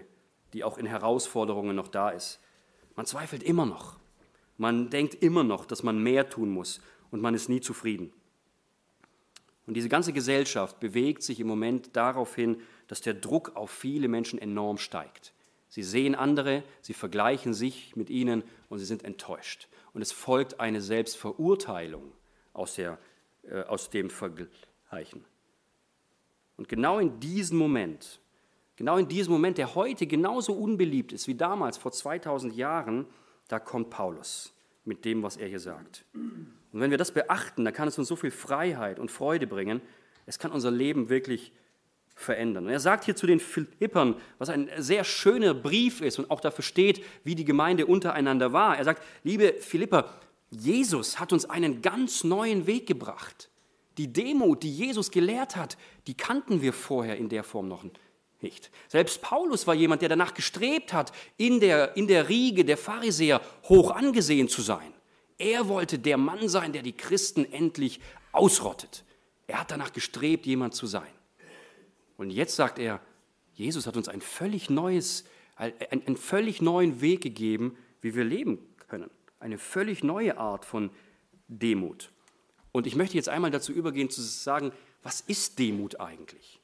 die 0.54 0.64
auch 0.64 0.78
in 0.78 0.86
Herausforderungen 0.86 1.76
noch 1.76 1.90
da 1.90 2.12
ist. 2.12 2.40
Man 2.96 3.06
zweifelt 3.06 3.44
immer 3.44 3.66
noch. 3.66 4.00
Man 4.56 4.90
denkt 4.90 5.16
immer 5.16 5.44
noch, 5.44 5.66
dass 5.66 5.84
man 5.84 6.02
mehr 6.02 6.30
tun 6.30 6.50
muss 6.50 6.80
und 7.12 7.20
man 7.20 7.34
ist 7.34 7.50
nie 7.50 7.60
zufrieden. 7.60 8.14
Und 9.68 9.74
diese 9.74 9.90
ganze 9.90 10.14
Gesellschaft 10.14 10.80
bewegt 10.80 11.24
sich 11.24 11.42
im 11.42 11.48
Moment 11.48 11.94
darauf 11.98 12.36
hin, 12.36 12.62
dass 12.88 13.02
der 13.02 13.16
Druck 13.16 13.58
auf 13.58 13.70
viele 13.70 14.08
Menschen 14.08 14.40
enorm 14.40 14.78
steigt. 14.78 15.34
Sie 15.76 15.84
sehen 15.84 16.16
andere, 16.16 16.64
sie 16.80 16.94
vergleichen 16.94 17.54
sich 17.54 17.98
mit 17.98 18.10
ihnen 18.10 18.46
und 18.70 18.80
sie 18.80 18.86
sind 18.86 19.04
enttäuscht. 19.04 19.68
Und 19.92 20.02
es 20.02 20.14
folgt 20.14 20.62
eine 20.62 20.80
Selbstverurteilung 20.80 22.14
aus, 22.54 22.76
der, 22.76 22.98
äh, 23.44 23.62
aus 23.64 23.90
dem 23.90 24.10
Vergleichen. 24.10 25.26
Und 26.56 26.70
genau 26.70 27.00
in 27.00 27.20
diesem 27.20 27.58
Moment, 27.58 28.22
genau 28.78 28.96
in 28.96 29.10
diesem 29.10 29.34
Moment, 29.34 29.58
der 29.58 29.76
heute 29.76 30.08
genauso 30.08 30.54
unbeliebt 30.54 31.12
ist 31.12 31.28
wie 31.28 31.36
damals 31.36 31.78
vor 31.78 31.92
2000 31.92 32.56
Jahren, 32.56 33.06
da 33.50 33.60
kommt 33.60 33.90
Paulus 33.90 34.54
mit 34.86 35.04
dem, 35.04 35.24
was 35.24 35.36
er 35.36 35.50
hier 35.50 35.60
sagt. 35.60 36.06
Und 36.14 36.80
wenn 36.80 36.90
wir 36.90 36.98
das 36.98 37.12
beachten, 37.12 37.66
dann 37.66 37.74
kann 37.74 37.90
es 37.90 38.00
uns 38.00 38.08
so 38.08 38.16
viel 38.16 38.32
Freiheit 38.32 38.98
und 38.98 39.12
Freude 39.12 39.46
bringen. 39.46 39.82
Es 40.26 40.40
kann 40.40 40.54
unser 40.54 40.72
Leben 40.72 41.10
wirklich 41.10 41.52
verändern. 42.16 42.66
Und 42.66 42.72
er 42.72 42.80
sagt 42.80 43.04
hier 43.04 43.16
zu 43.16 43.28
den 43.28 43.40
Philippern, 43.40 44.16
was 44.40 44.50
ein 44.50 44.70
sehr 44.78 45.04
schöner 45.04 45.54
Brief 45.54 46.02
ist 46.02 46.18
und 46.18 46.32
auch 46.32 46.40
dafür 46.40 46.64
steht, 46.64 47.04
wie 47.24 47.36
die 47.36 47.46
Gemeinde 47.46 47.86
untereinander 47.86 48.54
war. 48.54 48.78
Er 48.78 48.86
sagt, 48.86 49.04
liebe 49.24 49.54
Philipper, 49.60 50.10
Jesus 50.50 51.20
hat 51.20 51.34
uns 51.34 51.46
einen 51.46 51.82
ganz 51.82 52.24
neuen 52.24 52.68
Weg 52.68 52.88
gebracht. 52.88 53.50
Die 53.98 54.12
Demut, 54.12 54.64
die 54.64 54.72
Jesus 54.72 55.12
gelehrt 55.12 55.56
hat, 55.56 55.78
die 56.08 56.16
kannten 56.16 56.62
wir 56.62 56.74
vorher 56.74 57.18
in 57.18 57.30
der 57.30 57.44
Form 57.44 57.68
noch 57.68 57.84
nicht. 58.42 58.72
Selbst 58.88 59.22
Paulus 59.22 59.68
war 59.68 59.74
jemand, 59.74 60.02
der 60.02 60.10
danach 60.10 60.34
gestrebt 60.34 60.94
hat, 60.94 61.12
in 61.38 61.60
der, 61.60 61.96
in 61.98 62.08
der 62.08 62.30
Riege 62.30 62.66
der 62.66 62.78
Pharisäer 62.78 63.42
hoch 63.64 63.92
angesehen 63.92 64.48
zu 64.48 64.62
sein. 64.62 64.94
Er 65.38 65.68
wollte 65.68 66.00
der 66.00 66.18
Mann 66.18 66.48
sein, 66.48 66.72
der 66.72 66.82
die 66.82 66.94
Christen 66.94 67.46
endlich 67.52 68.00
ausrottet. 68.32 69.04
Er 69.48 69.60
hat 69.60 69.72
danach 69.72 69.92
gestrebt, 69.92 70.46
jemand 70.46 70.76
zu 70.76 70.88
sein. 70.88 71.15
Und 72.18 72.30
jetzt 72.30 72.56
sagt 72.56 72.80
er, 72.80 73.02
Jesus 73.54 73.88
hat 73.88 73.98
uns 73.98 74.08
ein 74.08 74.22
völlig 74.22 74.70
neues, 74.70 75.26
einen 75.56 76.18
völlig 76.18 76.62
neuen 76.62 77.02
Weg 77.02 77.22
gegeben, 77.22 77.78
wie 78.02 78.16
wir 78.16 78.24
leben 78.24 78.60
können. 78.88 79.10
Eine 79.40 79.58
völlig 79.58 80.04
neue 80.04 80.38
Art 80.38 80.66
von 80.66 80.90
Demut. 81.48 82.12
Und 82.72 82.88
ich 82.88 82.96
möchte 82.96 83.16
jetzt 83.16 83.30
einmal 83.30 83.52
dazu 83.52 83.72
übergehen, 83.72 84.10
zu 84.10 84.22
sagen, 84.22 84.72
was 85.04 85.22
ist 85.22 85.60
Demut 85.60 86.00
eigentlich? 86.00 86.60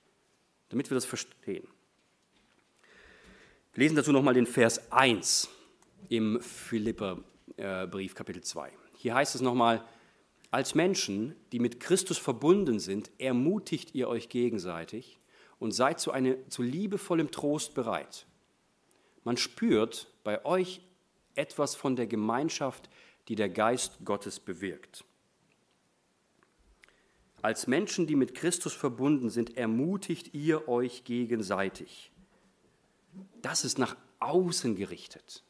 Damit 0.69 0.89
wir 0.89 0.95
das 0.95 1.05
verstehen. 1.05 1.67
Wir 3.73 3.83
lesen 3.83 3.95
dazu 3.95 4.11
nochmal 4.11 4.33
den 4.33 4.45
Vers 4.45 4.91
1 4.91 5.49
im 6.09 6.41
Philipperbrief, 6.41 8.15
Kapitel 8.15 8.43
2. 8.43 8.71
Hier 8.97 9.15
heißt 9.15 9.35
es 9.35 9.41
nochmal, 9.41 9.85
als 10.49 10.75
Menschen, 10.75 11.35
die 11.53 11.59
mit 11.59 11.79
Christus 11.79 12.17
verbunden 12.17 12.79
sind, 12.79 13.09
ermutigt 13.17 13.95
ihr 13.95 14.09
euch 14.09 14.27
gegenseitig 14.27 15.20
und 15.61 15.73
seid 15.73 15.99
zu, 15.99 16.11
eine, 16.11 16.47
zu 16.49 16.63
liebevollem 16.63 17.29
Trost 17.29 17.75
bereit. 17.75 18.25
Man 19.23 19.37
spürt 19.37 20.11
bei 20.23 20.43
euch 20.43 20.81
etwas 21.35 21.75
von 21.75 21.95
der 21.95 22.07
Gemeinschaft, 22.07 22.89
die 23.27 23.35
der 23.35 23.47
Geist 23.47 23.99
Gottes 24.03 24.39
bewirkt. 24.39 25.05
Als 27.43 27.67
Menschen, 27.67 28.07
die 28.07 28.15
mit 28.15 28.33
Christus 28.33 28.73
verbunden 28.73 29.29
sind, 29.29 29.55
ermutigt 29.55 30.33
ihr 30.33 30.67
euch 30.67 31.03
gegenseitig. 31.03 32.11
Das 33.43 33.63
ist 33.63 33.77
nach 33.77 33.95
außen 34.19 34.75
gerichtet. 34.75 35.43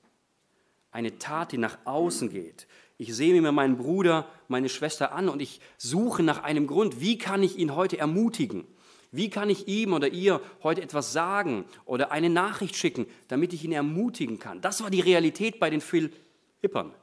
Eine 0.91 1.19
Tat, 1.19 1.53
die 1.53 1.57
nach 1.57 1.77
außen 1.85 2.29
geht. 2.29 2.67
Ich 2.97 3.15
sehe 3.15 3.41
mir 3.41 3.53
meinen 3.53 3.77
Bruder, 3.77 4.27
meine 4.49 4.67
Schwester 4.67 5.13
an 5.13 5.29
und 5.29 5.41
ich 5.41 5.61
suche 5.77 6.21
nach 6.21 6.43
einem 6.43 6.67
Grund. 6.67 6.99
Wie 6.99 7.17
kann 7.17 7.43
ich 7.43 7.57
ihn 7.57 7.75
heute 7.75 7.97
ermutigen? 7.97 8.67
Wie 9.11 9.29
kann 9.29 9.49
ich 9.49 9.67
ihm 9.67 9.93
oder 9.93 10.07
ihr 10.07 10.41
heute 10.63 10.81
etwas 10.81 11.11
sagen 11.11 11.65
oder 11.85 12.11
eine 12.11 12.29
Nachricht 12.29 12.75
schicken, 12.77 13.05
damit 13.27 13.51
ich 13.51 13.63
ihn 13.65 13.73
ermutigen 13.73 14.39
kann? 14.39 14.61
Das 14.61 14.81
war 14.81 14.89
die 14.89 15.01
Realität 15.01 15.59
bei 15.59 15.69
den 15.69 15.81
Philippern. 15.81 16.93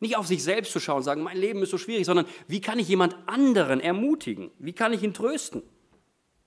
Nicht 0.00 0.16
auf 0.16 0.26
sich 0.26 0.42
selbst 0.42 0.72
zu 0.72 0.80
schauen 0.80 0.98
und 0.98 1.02
sagen, 1.02 1.22
mein 1.22 1.36
Leben 1.36 1.62
ist 1.62 1.70
so 1.70 1.78
schwierig, 1.78 2.06
sondern 2.06 2.26
wie 2.48 2.60
kann 2.60 2.78
ich 2.78 2.88
jemand 2.88 3.16
anderen 3.26 3.80
ermutigen? 3.80 4.50
Wie 4.58 4.72
kann 4.72 4.92
ich 4.92 5.02
ihn 5.02 5.14
trösten? 5.14 5.62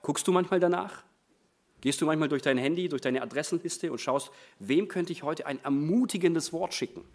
Guckst 0.01 0.27
du 0.27 0.31
manchmal 0.31 0.59
danach? 0.59 1.03
Gehst 1.81 2.01
du 2.01 2.05
manchmal 2.07 2.29
durch 2.29 2.41
dein 2.41 2.57
Handy, 2.57 2.89
durch 2.89 3.01
deine 3.01 3.21
Adressenliste 3.21 3.91
und 3.91 4.01
schaust, 4.01 4.31
wem 4.57 4.87
könnte 4.87 5.13
ich 5.13 5.21
heute 5.21 5.45
ein 5.45 5.63
ermutigendes 5.63 6.51
Wort 6.51 6.73
schicken? 6.73 7.05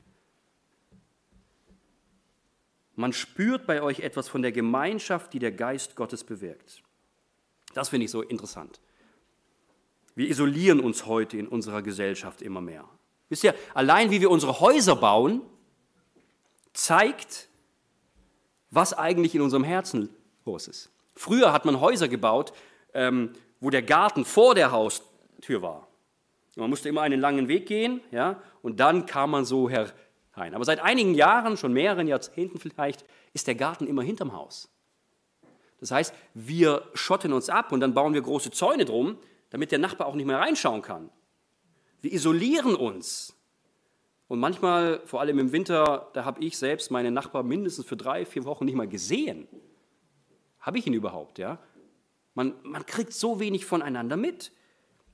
Man 2.94 3.12
spürt 3.12 3.66
bei 3.66 3.82
euch 3.82 4.00
etwas 4.00 4.28
von 4.28 4.42
der 4.42 4.52
Gemeinschaft, 4.52 5.32
die 5.32 5.40
der 5.40 5.52
Geist 5.52 5.96
Gottes 5.96 6.22
bewirkt. 6.22 6.82
Das 7.74 7.88
finde 7.88 8.04
ich 8.04 8.10
so 8.10 8.22
interessant. 8.22 8.80
Wir 10.14 10.28
isolieren 10.28 10.80
uns 10.80 11.06
heute 11.06 11.36
in 11.36 11.48
unserer 11.48 11.82
Gesellschaft 11.82 12.42
immer 12.42 12.60
mehr. 12.60 12.84
Wisst 13.28 13.44
ihr, 13.44 13.54
allein 13.74 14.10
wie 14.10 14.20
wir 14.20 14.30
unsere 14.30 14.60
Häuser 14.60 14.96
bauen, 14.96 15.42
zeigt, 16.72 17.48
was 18.70 18.92
eigentlich 18.92 19.34
in 19.34 19.40
unserem 19.40 19.64
Herzen 19.64 20.10
los 20.44 20.68
ist. 20.68 20.90
Früher 21.14 21.52
hat 21.52 21.64
man 21.64 21.80
Häuser 21.80 22.08
gebaut, 22.08 22.52
ähm, 22.94 23.32
wo 23.60 23.70
der 23.70 23.82
Garten 23.82 24.24
vor 24.24 24.54
der 24.54 24.72
Haustür 24.72 25.62
war. 25.62 25.86
Man 26.56 26.70
musste 26.70 26.88
immer 26.88 27.02
einen 27.02 27.20
langen 27.20 27.48
Weg 27.48 27.66
gehen, 27.66 28.00
ja, 28.10 28.42
und 28.62 28.80
dann 28.80 29.06
kam 29.06 29.30
man 29.30 29.44
so 29.44 29.70
herein. 29.70 30.54
Aber 30.54 30.64
seit 30.64 30.80
einigen 30.80 31.14
Jahren, 31.14 31.56
schon 31.56 31.72
mehreren 31.72 32.08
Jahrzehnten 32.08 32.58
vielleicht, 32.58 33.04
ist 33.32 33.46
der 33.46 33.54
Garten 33.54 33.86
immer 33.86 34.02
hinterm 34.02 34.32
Haus. 34.32 34.68
Das 35.80 35.90
heißt, 35.90 36.14
wir 36.34 36.82
schotten 36.94 37.32
uns 37.32 37.48
ab 37.48 37.72
und 37.72 37.80
dann 37.80 37.94
bauen 37.94 38.14
wir 38.14 38.20
große 38.20 38.50
Zäune 38.50 38.84
drum, 38.84 39.18
damit 39.48 39.72
der 39.72 39.78
Nachbar 39.78 40.06
auch 40.06 40.14
nicht 40.14 40.26
mehr 40.26 40.38
reinschauen 40.38 40.82
kann. 40.82 41.10
Wir 42.00 42.12
isolieren 42.12 42.74
uns. 42.74 43.36
Und 44.28 44.38
manchmal, 44.38 45.00
vor 45.06 45.20
allem 45.20 45.38
im 45.38 45.52
Winter, 45.52 46.08
da 46.12 46.24
habe 46.24 46.44
ich 46.44 46.56
selbst 46.56 46.90
meinen 46.90 47.14
Nachbar 47.14 47.42
mindestens 47.42 47.86
für 47.86 47.96
drei, 47.96 48.24
vier 48.24 48.44
Wochen 48.44 48.64
nicht 48.64 48.76
mal 48.76 48.86
gesehen. 48.86 49.48
Habe 50.60 50.78
ich 50.78 50.86
ihn 50.86 50.94
überhaupt, 50.94 51.38
ja? 51.38 51.58
Man, 52.34 52.54
man 52.62 52.86
kriegt 52.86 53.12
so 53.12 53.40
wenig 53.40 53.64
voneinander 53.64 54.16
mit. 54.16 54.52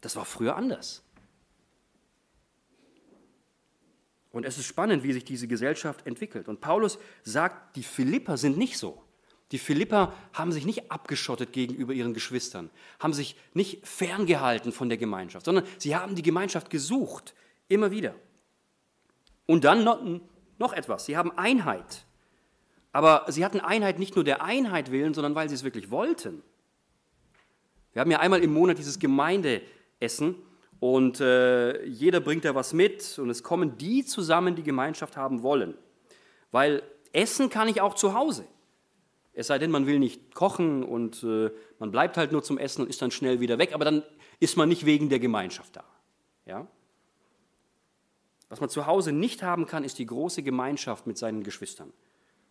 Das 0.02 0.16
war 0.16 0.26
früher 0.26 0.54
anders. 0.56 1.02
Und 4.32 4.44
es 4.44 4.58
ist 4.58 4.66
spannend, 4.66 5.02
wie 5.02 5.14
sich 5.14 5.24
diese 5.24 5.48
Gesellschaft 5.48 6.06
entwickelt. 6.06 6.46
Und 6.46 6.60
Paulus 6.60 6.98
sagt, 7.22 7.76
die 7.76 7.82
Philipper 7.82 8.36
sind 8.36 8.58
nicht 8.58 8.76
so. 8.76 9.02
Die 9.52 9.58
Philipper 9.58 10.12
haben 10.32 10.50
sich 10.50 10.66
nicht 10.66 10.90
abgeschottet 10.90 11.52
gegenüber 11.52 11.92
ihren 11.92 12.14
Geschwistern, 12.14 12.70
haben 12.98 13.12
sich 13.12 13.36
nicht 13.54 13.86
ferngehalten 13.86 14.72
von 14.72 14.88
der 14.88 14.98
Gemeinschaft, 14.98 15.46
sondern 15.46 15.64
sie 15.78 15.94
haben 15.94 16.16
die 16.16 16.22
Gemeinschaft 16.22 16.68
gesucht, 16.68 17.34
immer 17.68 17.90
wieder. 17.90 18.14
Und 19.46 19.64
dann 19.64 19.84
noch, 19.84 20.00
noch 20.58 20.72
etwas, 20.72 21.06
sie 21.06 21.16
haben 21.16 21.30
Einheit. 21.38 22.04
Aber 22.92 23.26
sie 23.28 23.44
hatten 23.44 23.60
Einheit 23.60 23.98
nicht 23.98 24.16
nur 24.16 24.24
der 24.24 24.42
Einheit 24.42 24.90
willen, 24.90 25.14
sondern 25.14 25.34
weil 25.34 25.48
sie 25.48 25.54
es 25.54 25.64
wirklich 25.64 25.90
wollten. 25.90 26.42
Wir 27.92 28.00
haben 28.00 28.10
ja 28.10 28.18
einmal 28.18 28.42
im 28.42 28.52
Monat 28.52 28.78
dieses 28.78 28.98
Gemeindeessen 28.98 30.34
und 30.80 31.20
äh, 31.20 31.84
jeder 31.84 32.20
bringt 32.20 32.44
da 32.44 32.54
was 32.54 32.72
mit 32.72 33.18
und 33.18 33.30
es 33.30 33.42
kommen 33.42 33.78
die 33.78 34.04
zusammen, 34.04 34.56
die 34.56 34.62
Gemeinschaft 34.62 35.16
haben 35.16 35.42
wollen. 35.42 35.74
Weil 36.50 36.82
essen 37.12 37.48
kann 37.48 37.68
ich 37.68 37.80
auch 37.80 37.94
zu 37.94 38.12
Hause. 38.12 38.44
Es 39.38 39.48
sei 39.48 39.58
denn, 39.58 39.70
man 39.70 39.86
will 39.86 39.98
nicht 39.98 40.34
kochen 40.34 40.82
und 40.82 41.22
äh, 41.22 41.50
man 41.78 41.90
bleibt 41.90 42.16
halt 42.16 42.32
nur 42.32 42.42
zum 42.42 42.56
Essen 42.56 42.80
und 42.80 42.88
ist 42.88 43.02
dann 43.02 43.10
schnell 43.10 43.38
wieder 43.38 43.58
weg, 43.58 43.74
aber 43.74 43.84
dann 43.84 44.02
ist 44.40 44.56
man 44.56 44.66
nicht 44.66 44.86
wegen 44.86 45.10
der 45.10 45.18
Gemeinschaft 45.18 45.76
da. 45.76 45.84
Ja? 46.46 46.66
Was 48.48 48.60
man 48.60 48.70
zu 48.70 48.86
Hause 48.86 49.12
nicht 49.12 49.42
haben 49.42 49.66
kann, 49.66 49.84
ist 49.84 49.98
die 49.98 50.06
große 50.06 50.42
Gemeinschaft 50.42 51.06
mit 51.06 51.18
seinen 51.18 51.42
Geschwistern. 51.42 51.92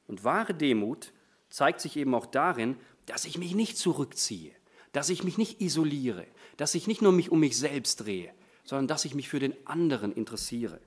Und 0.07 0.23
wahre 0.23 0.53
Demut 0.53 1.11
zeigt 1.49 1.81
sich 1.81 1.97
eben 1.97 2.13
auch 2.13 2.27
darin, 2.27 2.77
dass 3.07 3.25
ich 3.25 3.39
mich 3.39 3.55
nicht 3.55 3.77
zurückziehe, 3.77 4.51
dass 4.91 5.09
ich 5.09 5.23
mich 5.23 5.39
nicht 5.39 5.61
isoliere, 5.61 6.27
dass 6.57 6.75
ich 6.75 6.85
nicht 6.85 7.01
nur 7.01 7.13
mich 7.13 7.31
um 7.31 7.39
mich 7.39 7.57
selbst 7.57 8.05
drehe, 8.05 8.31
sondern 8.63 8.87
dass 8.87 9.05
ich 9.05 9.15
mich 9.15 9.27
für 9.27 9.39
den 9.39 9.55
anderen 9.65 10.13
interessiere 10.13 10.79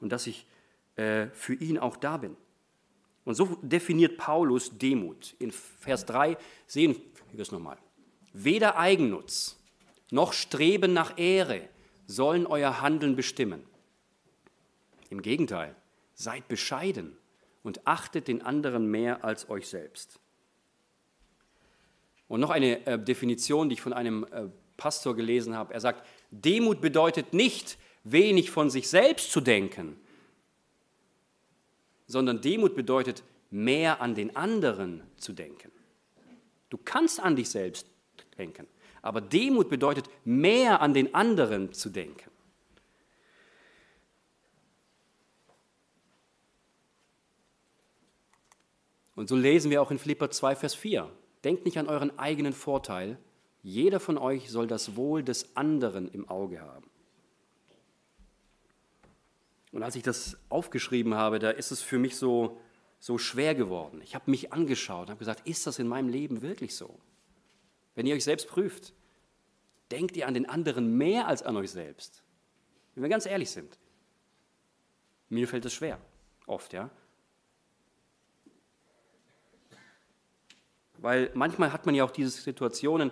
und 0.00 0.10
dass 0.10 0.26
ich 0.26 0.44
äh, 0.96 1.28
für 1.28 1.54
ihn 1.54 1.78
auch 1.78 1.96
da 1.96 2.16
bin. 2.16 2.36
Und 3.26 3.34
so 3.34 3.58
definiert 3.60 4.16
Paulus 4.16 4.78
Demut. 4.78 5.34
In 5.40 5.50
Vers 5.50 6.06
3 6.06 6.38
sehen 6.66 6.96
wir 7.32 7.42
es 7.42 7.50
nochmal. 7.50 7.76
Weder 8.32 8.78
Eigennutz 8.78 9.58
noch 10.12 10.32
Streben 10.32 10.92
nach 10.92 11.18
Ehre 11.18 11.68
sollen 12.06 12.46
euer 12.46 12.80
Handeln 12.80 13.16
bestimmen. 13.16 13.64
Im 15.10 15.22
Gegenteil, 15.22 15.74
seid 16.14 16.46
bescheiden 16.46 17.16
und 17.64 17.84
achtet 17.84 18.28
den 18.28 18.42
anderen 18.42 18.86
mehr 18.86 19.24
als 19.24 19.50
euch 19.50 19.66
selbst. 19.66 20.20
Und 22.28 22.38
noch 22.40 22.50
eine 22.50 22.86
äh, 22.86 22.96
Definition, 22.96 23.68
die 23.68 23.74
ich 23.74 23.80
von 23.80 23.92
einem 23.92 24.24
äh, 24.30 24.44
Pastor 24.76 25.16
gelesen 25.16 25.56
habe. 25.56 25.74
Er 25.74 25.80
sagt, 25.80 26.06
Demut 26.30 26.80
bedeutet 26.80 27.32
nicht, 27.32 27.76
wenig 28.04 28.52
von 28.52 28.70
sich 28.70 28.88
selbst 28.88 29.32
zu 29.32 29.40
denken, 29.40 29.98
sondern 32.06 32.40
Demut 32.40 32.74
bedeutet, 32.74 33.22
mehr 33.50 34.00
an 34.00 34.14
den 34.14 34.36
anderen 34.36 35.02
zu 35.16 35.32
denken. 35.32 35.70
Du 36.70 36.78
kannst 36.78 37.20
an 37.20 37.36
dich 37.36 37.48
selbst 37.48 37.86
denken, 38.38 38.66
aber 39.02 39.20
Demut 39.20 39.68
bedeutet, 39.68 40.08
mehr 40.24 40.80
an 40.80 40.94
den 40.94 41.14
anderen 41.14 41.72
zu 41.72 41.90
denken. 41.90 42.30
Und 49.14 49.28
so 49.28 49.36
lesen 49.36 49.70
wir 49.70 49.80
auch 49.80 49.90
in 49.90 49.98
Philipper 49.98 50.30
2, 50.30 50.56
Vers 50.56 50.74
4. 50.74 51.10
Denkt 51.42 51.64
nicht 51.64 51.78
an 51.78 51.88
euren 51.88 52.16
eigenen 52.18 52.52
Vorteil. 52.52 53.18
Jeder 53.62 53.98
von 53.98 54.18
euch 54.18 54.50
soll 54.50 54.66
das 54.66 54.94
Wohl 54.94 55.22
des 55.22 55.56
anderen 55.56 56.08
im 56.08 56.28
Auge 56.28 56.60
haben. 56.60 56.90
Und 59.72 59.82
als 59.82 59.96
ich 59.96 60.02
das 60.02 60.38
aufgeschrieben 60.48 61.14
habe, 61.14 61.38
da 61.38 61.50
ist 61.50 61.70
es 61.70 61.82
für 61.82 61.98
mich 61.98 62.16
so, 62.16 62.60
so 62.98 63.18
schwer 63.18 63.54
geworden. 63.54 64.00
Ich 64.02 64.14
habe 64.14 64.30
mich 64.30 64.52
angeschaut 64.52 65.02
und 65.02 65.10
habe 65.10 65.18
gesagt, 65.18 65.46
ist 65.46 65.66
das 65.66 65.78
in 65.78 65.88
meinem 65.88 66.08
Leben 66.08 66.42
wirklich 66.42 66.74
so? 66.74 66.98
Wenn 67.94 68.06
ihr 68.06 68.14
euch 68.14 68.24
selbst 68.24 68.48
prüft, 68.48 68.94
denkt 69.90 70.16
ihr 70.16 70.26
an 70.26 70.34
den 70.34 70.48
anderen 70.48 70.96
mehr 70.96 71.26
als 71.26 71.42
an 71.42 71.56
euch 71.56 71.70
selbst? 71.70 72.22
Wenn 72.94 73.02
wir 73.02 73.10
ganz 73.10 73.26
ehrlich 73.26 73.50
sind. 73.50 73.78
Mir 75.28 75.48
fällt 75.48 75.64
es 75.64 75.74
schwer, 75.74 75.98
oft, 76.46 76.72
ja. 76.72 76.90
Weil 80.98 81.30
manchmal 81.34 81.72
hat 81.72 81.84
man 81.84 81.94
ja 81.94 82.04
auch 82.04 82.10
diese 82.10 82.30
Situationen, 82.30 83.10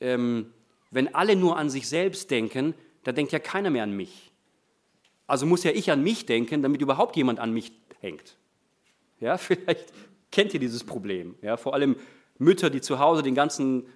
ähm, 0.00 0.52
wenn 0.90 1.14
alle 1.14 1.36
nur 1.36 1.56
an 1.56 1.70
sich 1.70 1.88
selbst 1.88 2.30
denken, 2.30 2.74
da 3.04 3.12
denkt 3.12 3.32
ja 3.32 3.38
keiner 3.38 3.70
mehr 3.70 3.82
an 3.82 3.92
mich. 3.92 4.29
Also 5.30 5.46
muss 5.46 5.62
ja 5.62 5.70
ich 5.70 5.90
an 5.92 6.02
mich 6.02 6.26
denken, 6.26 6.60
damit 6.60 6.82
überhaupt 6.82 7.16
jemand 7.16 7.38
an 7.38 7.52
mich 7.52 7.72
hängt. 8.00 8.36
Ja, 9.20 9.36
vielleicht 9.38 9.92
kennt 10.32 10.52
ihr 10.54 10.60
dieses 10.60 10.82
Problem. 10.82 11.36
Ja, 11.40 11.56
vor 11.56 11.74
allem 11.74 11.96
Mütter, 12.38 12.68
die 12.68 12.80
zu 12.80 12.98
Hause 12.98 13.22
den 13.22 13.34
ganzen 13.36 13.86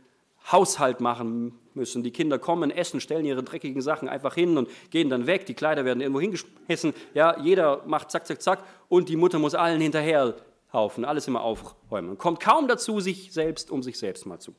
Haushalt 0.52 1.00
machen 1.00 1.58
müssen. 1.72 2.02
Die 2.02 2.12
Kinder 2.12 2.38
kommen, 2.38 2.70
essen, 2.70 3.00
stellen 3.00 3.24
ihre 3.24 3.42
dreckigen 3.42 3.82
Sachen 3.82 4.08
einfach 4.08 4.34
hin 4.34 4.56
und 4.58 4.68
gehen 4.90 5.08
dann 5.08 5.26
weg. 5.26 5.46
Die 5.46 5.54
Kleider 5.54 5.84
werden 5.84 6.00
irgendwo 6.00 6.20
hingeschmissen. 6.20 6.94
Ja, 7.14 7.40
jeder 7.40 7.82
macht 7.86 8.10
zack, 8.10 8.26
zack, 8.26 8.40
zack 8.40 8.62
und 8.88 9.08
die 9.08 9.16
Mutter 9.16 9.38
muss 9.38 9.54
allen 9.54 9.80
hinterher 9.80 10.36
haufen, 10.72 11.04
alles 11.04 11.26
immer 11.26 11.40
aufräumen. 11.40 12.16
Kommt 12.18 12.40
kaum 12.40 12.68
dazu, 12.68 13.00
sich 13.00 13.32
selbst 13.32 13.70
um 13.70 13.82
sich 13.82 13.98
selbst 13.98 14.26
mal 14.26 14.38
zu 14.38 14.54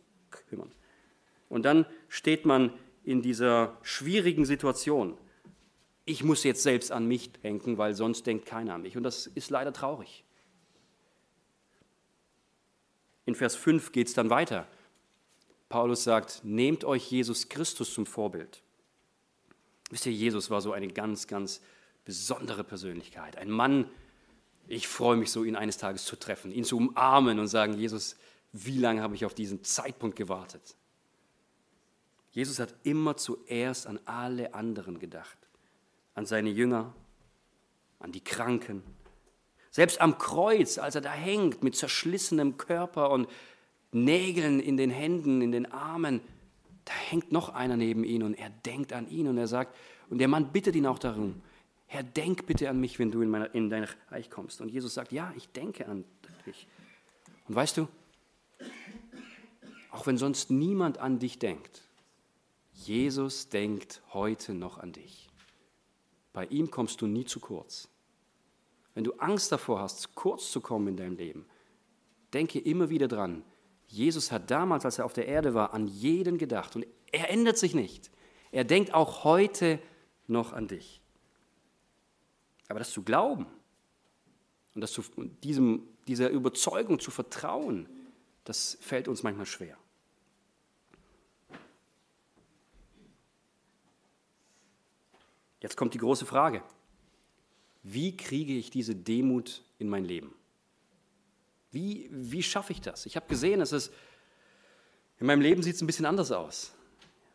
kümmern. 0.50 0.72
Und 1.48 1.64
dann 1.64 1.86
steht 2.10 2.46
man 2.46 2.74
in 3.04 3.22
dieser 3.22 3.78
schwierigen 3.84 4.44
Situation 4.46 5.18
ich 6.06 6.24
muss 6.24 6.44
jetzt 6.44 6.62
selbst 6.62 6.92
an 6.92 7.08
mich 7.08 7.32
denken, 7.32 7.80
weil 7.80 7.96
sonst 7.96 8.28
denkt 8.28 8.46
keiner 8.46 8.76
an 8.76 8.84
mich. 8.84 8.96
Und 8.96 9.04
das 9.04 9.26
ist 9.26 9.50
leider 9.50 9.74
traurig. 9.74 10.24
In 13.26 13.34
Vers 13.34 13.56
5 13.56 13.92
geht 13.92 14.08
es 14.08 14.14
dann 14.14 14.30
weiter. 14.30 14.68
Paulus 15.68 16.04
sagt, 16.04 16.42
nehmt 16.44 16.84
euch 16.84 17.10
Jesus 17.10 17.50
Christus 17.50 17.92
zum 17.92 18.06
Vorbild. 18.06 18.62
Wisst 19.90 20.06
ihr, 20.06 20.12
Jesus 20.12 20.52
war 20.52 20.62
so 20.62 20.74
eine 20.74 20.88
ganz, 20.88 21.26
ganz 21.26 21.60
besondere 22.06 22.64
Persönlichkeit. 22.64 23.36
Ein 23.38 23.50
Mann, 23.50 23.90
ich 24.68 24.88
freue 24.88 25.18
mich 25.18 25.32
so, 25.32 25.44
ihn 25.44 25.56
eines 25.56 25.80
Tages 25.80 26.06
zu 26.06 26.16
treffen, 26.16 26.52
ihn 26.52 26.64
zu 26.64 26.78
umarmen 26.78 27.40
und 27.40 27.48
sagen, 27.48 27.74
Jesus, 27.74 28.16
wie 28.52 28.78
lange 28.78 29.02
habe 29.02 29.16
ich 29.16 29.26
auf 29.26 29.34
diesen 29.34 29.64
Zeitpunkt 29.64 30.16
gewartet? 30.16 30.76
Jesus 32.30 32.60
hat 32.60 32.76
immer 32.84 33.18
zuerst 33.18 33.88
an 33.88 34.00
alle 34.06 34.54
anderen 34.54 35.00
gedacht 35.00 35.45
an 36.16 36.26
seine 36.26 36.50
Jünger, 36.50 36.94
an 38.00 38.12
die 38.12 38.24
Kranken. 38.24 38.82
Selbst 39.70 40.02
am 40.02 40.18
Kreuz, 40.18 40.78
als 40.78 40.96
er 40.96 41.02
da 41.02 41.12
hängt 41.12 41.64
mit 41.64 41.76
zerschlissenem 41.76 42.58
Körper 42.58 43.12
und 43.12 43.28
Nägeln 43.92 44.60
in 44.60 44.78
den 44.78 44.90
Händen, 44.90 45.42
in 45.42 45.52
den 45.52 45.72
Armen, 45.72 46.22
da 46.86 46.94
hängt 46.94 47.32
noch 47.32 47.50
einer 47.50 47.78
neben 47.78 48.04
ihn 48.04 48.24
und 48.24 48.34
er 48.36 48.50
denkt 48.50 48.94
an 48.94 49.10
ihn 49.10 49.28
und 49.28 49.38
er 49.38 49.48
sagt, 49.48 49.76
und 50.10 50.20
der 50.20 50.28
Mann 50.28 50.52
bittet 50.52 50.76
ihn 50.76 50.86
auch 50.86 51.00
darum, 51.00 51.42
Herr, 51.88 52.04
denk 52.04 52.46
bitte 52.46 52.70
an 52.70 52.80
mich, 52.80 53.00
wenn 53.00 53.12
du 53.12 53.22
in, 53.22 53.30
meine, 53.30 53.46
in 53.48 53.70
dein 53.70 53.88
Reich 54.10 54.30
kommst. 54.30 54.60
Und 54.62 54.70
Jesus 54.70 54.94
sagt, 54.94 55.12
ja, 55.12 55.34
ich 55.36 55.50
denke 55.50 55.88
an 55.88 56.04
dich. 56.46 56.68
Und 57.48 57.56
weißt 57.56 57.78
du, 57.78 57.88
auch 59.92 60.08
wenn 60.08 60.18
sonst 60.18 60.52
niemand 60.52 60.98
an 60.98 61.20
dich 61.20 61.40
denkt, 61.40 61.84
Jesus 62.74 63.50
denkt 63.50 64.02
heute 64.14 64.54
noch 64.54 64.78
an 64.78 64.92
dich. 64.92 65.25
Bei 66.36 66.46
ihm 66.48 66.70
kommst 66.70 67.02
du 67.02 67.08
nie 67.08 67.24
zu 67.24 67.40
kurz. 67.40 67.88
Wenn 68.94 69.06
du 69.06 69.14
Angst 69.14 69.54
davor 69.54 69.80
hast, 69.80 70.16
kurz 70.16 70.52
zu 70.52 70.60
kommen 70.60 70.90
in 70.90 70.98
deinem 70.98 71.16
Leben, 71.16 71.46
denke 72.34 72.60
immer 72.60 72.90
wieder 72.90 73.08
dran. 73.08 73.46
Jesus 73.88 74.34
hat 74.34 74.52
damals, 74.52 74.84
als 74.84 75.00
er 75.00 75.06
auf 75.06 75.14
der 75.14 75.30
Erde 75.30 75.54
war, 75.54 75.74
an 75.74 75.88
jeden 75.88 76.38
gedacht 76.38 76.76
und 76.76 76.86
er 77.10 77.30
ändert 77.30 77.58
sich 77.58 77.74
nicht. 77.74 78.12
Er 78.52 78.66
denkt 78.66 78.94
auch 78.94 79.24
heute 79.24 79.80
noch 80.28 80.52
an 80.52 80.68
dich. 80.68 81.00
Aber 82.68 82.80
das 82.80 82.92
zu 82.92 83.04
glauben 83.04 83.46
und 84.74 84.82
das 84.82 84.92
zu, 84.92 85.04
diesem, 85.42 85.88
dieser 86.06 86.32
Überzeugung 86.32 87.00
zu 87.00 87.12
vertrauen, 87.12 87.88
das 88.44 88.78
fällt 88.82 89.08
uns 89.08 89.24
manchmal 89.24 89.46
schwer. 89.46 89.78
Jetzt 95.66 95.78
kommt 95.78 95.96
die 95.96 95.98
große 95.98 96.28
Frage. 96.28 96.62
Wie 97.82 98.16
kriege 98.16 98.54
ich 98.54 98.70
diese 98.70 98.96
Demut 98.96 99.64
in 99.80 99.90
mein 99.90 100.06
Leben? 100.06 100.32
Wie, 101.72 102.08
wie 102.12 102.44
schaffe 102.44 102.72
ich 102.72 102.82
das? 102.82 103.08
Ich 103.08 103.16
habe 103.16 103.26
gesehen, 103.26 103.62
es 103.62 103.90
in 105.20 105.26
meinem 105.26 105.42
Leben 105.42 105.64
sieht 105.64 105.74
es 105.74 105.82
ein 105.82 105.88
bisschen 105.88 106.06
anders 106.06 106.32
aus. 106.32 106.76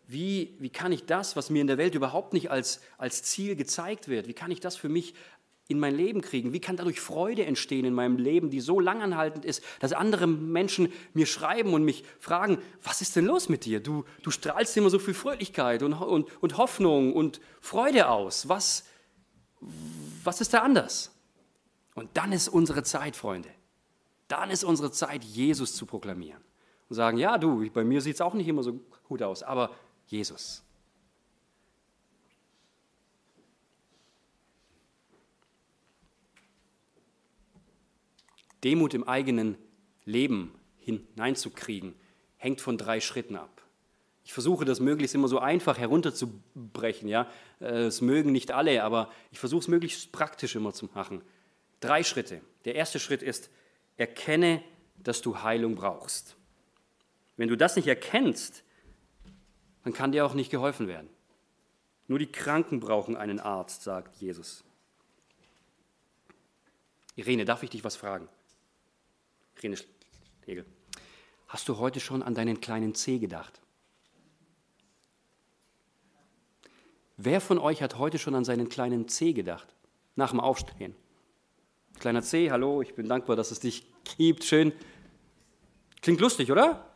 Wie, 0.06 0.54
wie 0.60 0.70
kann 0.70 0.92
ich 0.92 1.06
das, 1.06 1.34
was 1.34 1.50
mir 1.50 1.60
in 1.60 1.66
der 1.66 1.76
Welt 1.76 1.96
überhaupt 1.96 2.32
nicht 2.32 2.52
als, 2.52 2.80
als 2.98 3.24
Ziel 3.24 3.56
gezeigt 3.56 4.06
wird, 4.06 4.28
wie 4.28 4.32
kann 4.32 4.52
ich 4.52 4.60
das 4.60 4.76
für 4.76 4.88
mich 4.88 5.14
in 5.70 5.78
mein 5.78 5.94
Leben 5.94 6.20
kriegen? 6.20 6.52
Wie 6.52 6.60
kann 6.60 6.76
dadurch 6.76 7.00
Freude 7.00 7.46
entstehen 7.46 7.84
in 7.84 7.94
meinem 7.94 8.16
Leben, 8.16 8.50
die 8.50 8.60
so 8.60 8.80
langanhaltend 8.80 9.44
ist, 9.44 9.62
dass 9.78 9.92
andere 9.92 10.26
Menschen 10.26 10.92
mir 11.14 11.26
schreiben 11.26 11.72
und 11.72 11.84
mich 11.84 12.04
fragen, 12.18 12.58
was 12.82 13.00
ist 13.00 13.16
denn 13.16 13.26
los 13.26 13.48
mit 13.48 13.64
dir? 13.64 13.80
Du, 13.80 14.04
du 14.22 14.30
strahlst 14.30 14.76
immer 14.76 14.90
so 14.90 14.98
viel 14.98 15.14
Fröhlichkeit 15.14 15.82
und, 15.82 15.94
und, 15.94 16.28
und 16.42 16.58
Hoffnung 16.58 17.14
und 17.14 17.40
Freude 17.60 18.08
aus. 18.08 18.48
Was, 18.48 18.84
was 20.24 20.40
ist 20.40 20.52
da 20.52 20.60
anders? 20.60 21.12
Und 21.94 22.10
dann 22.14 22.32
ist 22.32 22.48
unsere 22.48 22.82
Zeit, 22.82 23.16
Freunde. 23.16 23.50
Dann 24.28 24.50
ist 24.50 24.64
unsere 24.64 24.90
Zeit, 24.90 25.24
Jesus 25.24 25.74
zu 25.74 25.86
proklamieren. 25.86 26.42
Und 26.88 26.96
sagen, 26.96 27.18
ja 27.18 27.38
du, 27.38 27.68
bei 27.70 27.84
mir 27.84 28.00
sieht 28.00 28.14
es 28.14 28.20
auch 28.20 28.34
nicht 28.34 28.48
immer 28.48 28.62
so 28.62 28.80
gut 29.04 29.22
aus, 29.22 29.42
aber 29.42 29.70
Jesus. 30.06 30.64
Demut 38.64 38.94
im 38.94 39.04
eigenen 39.04 39.56
Leben 40.04 40.54
hineinzukriegen, 40.78 41.94
hängt 42.36 42.60
von 42.60 42.78
drei 42.78 43.00
Schritten 43.00 43.36
ab. 43.36 43.62
Ich 44.24 44.32
versuche 44.32 44.64
das 44.64 44.80
möglichst 44.80 45.14
immer 45.14 45.28
so 45.28 45.38
einfach 45.38 45.78
herunterzubrechen. 45.78 47.08
Ja? 47.08 47.26
Äh, 47.60 47.84
es 47.84 48.00
mögen 48.00 48.32
nicht 48.32 48.52
alle, 48.52 48.82
aber 48.82 49.10
ich 49.32 49.38
versuche 49.38 49.60
es 49.60 49.68
möglichst 49.68 50.12
praktisch 50.12 50.54
immer 50.54 50.72
zu 50.72 50.88
machen. 50.94 51.22
Drei 51.80 52.02
Schritte. 52.02 52.40
Der 52.64 52.74
erste 52.74 53.00
Schritt 53.00 53.22
ist, 53.22 53.50
erkenne, 53.96 54.62
dass 55.02 55.22
du 55.22 55.42
Heilung 55.42 55.74
brauchst. 55.74 56.36
Wenn 57.36 57.48
du 57.48 57.56
das 57.56 57.76
nicht 57.76 57.88
erkennst, 57.88 58.62
dann 59.82 59.92
kann 59.92 60.12
dir 60.12 60.26
auch 60.26 60.34
nicht 60.34 60.50
geholfen 60.50 60.88
werden. 60.88 61.08
Nur 62.06 62.18
die 62.18 62.30
Kranken 62.30 62.80
brauchen 62.80 63.16
einen 63.16 63.40
Arzt, 63.40 63.82
sagt 63.82 64.16
Jesus. 64.16 64.62
Irene, 67.16 67.44
darf 67.44 67.62
ich 67.62 67.70
dich 67.70 67.84
was 67.84 67.96
fragen? 67.96 68.28
Irene 69.56 69.76
Schlegel, 70.44 70.64
hast 71.48 71.68
du 71.68 71.78
heute 71.78 72.00
schon 72.00 72.22
an 72.22 72.34
deinen 72.34 72.60
kleinen 72.60 72.94
C 72.94 73.18
gedacht? 73.18 73.60
Wer 77.16 77.40
von 77.40 77.58
euch 77.58 77.82
hat 77.82 77.98
heute 77.98 78.18
schon 78.18 78.34
an 78.34 78.44
seinen 78.44 78.70
kleinen 78.70 79.06
C 79.08 79.34
gedacht? 79.34 79.68
Nach 80.16 80.30
dem 80.30 80.40
Aufstehen. 80.40 80.96
Kleiner 81.98 82.22
C, 82.22 82.50
hallo, 82.50 82.80
ich 82.80 82.94
bin 82.94 83.08
dankbar, 83.08 83.36
dass 83.36 83.50
es 83.50 83.60
dich 83.60 83.84
gibt. 84.16 84.44
Schön. 84.44 84.72
Klingt 86.00 86.20
lustig, 86.20 86.50
oder? 86.50 86.90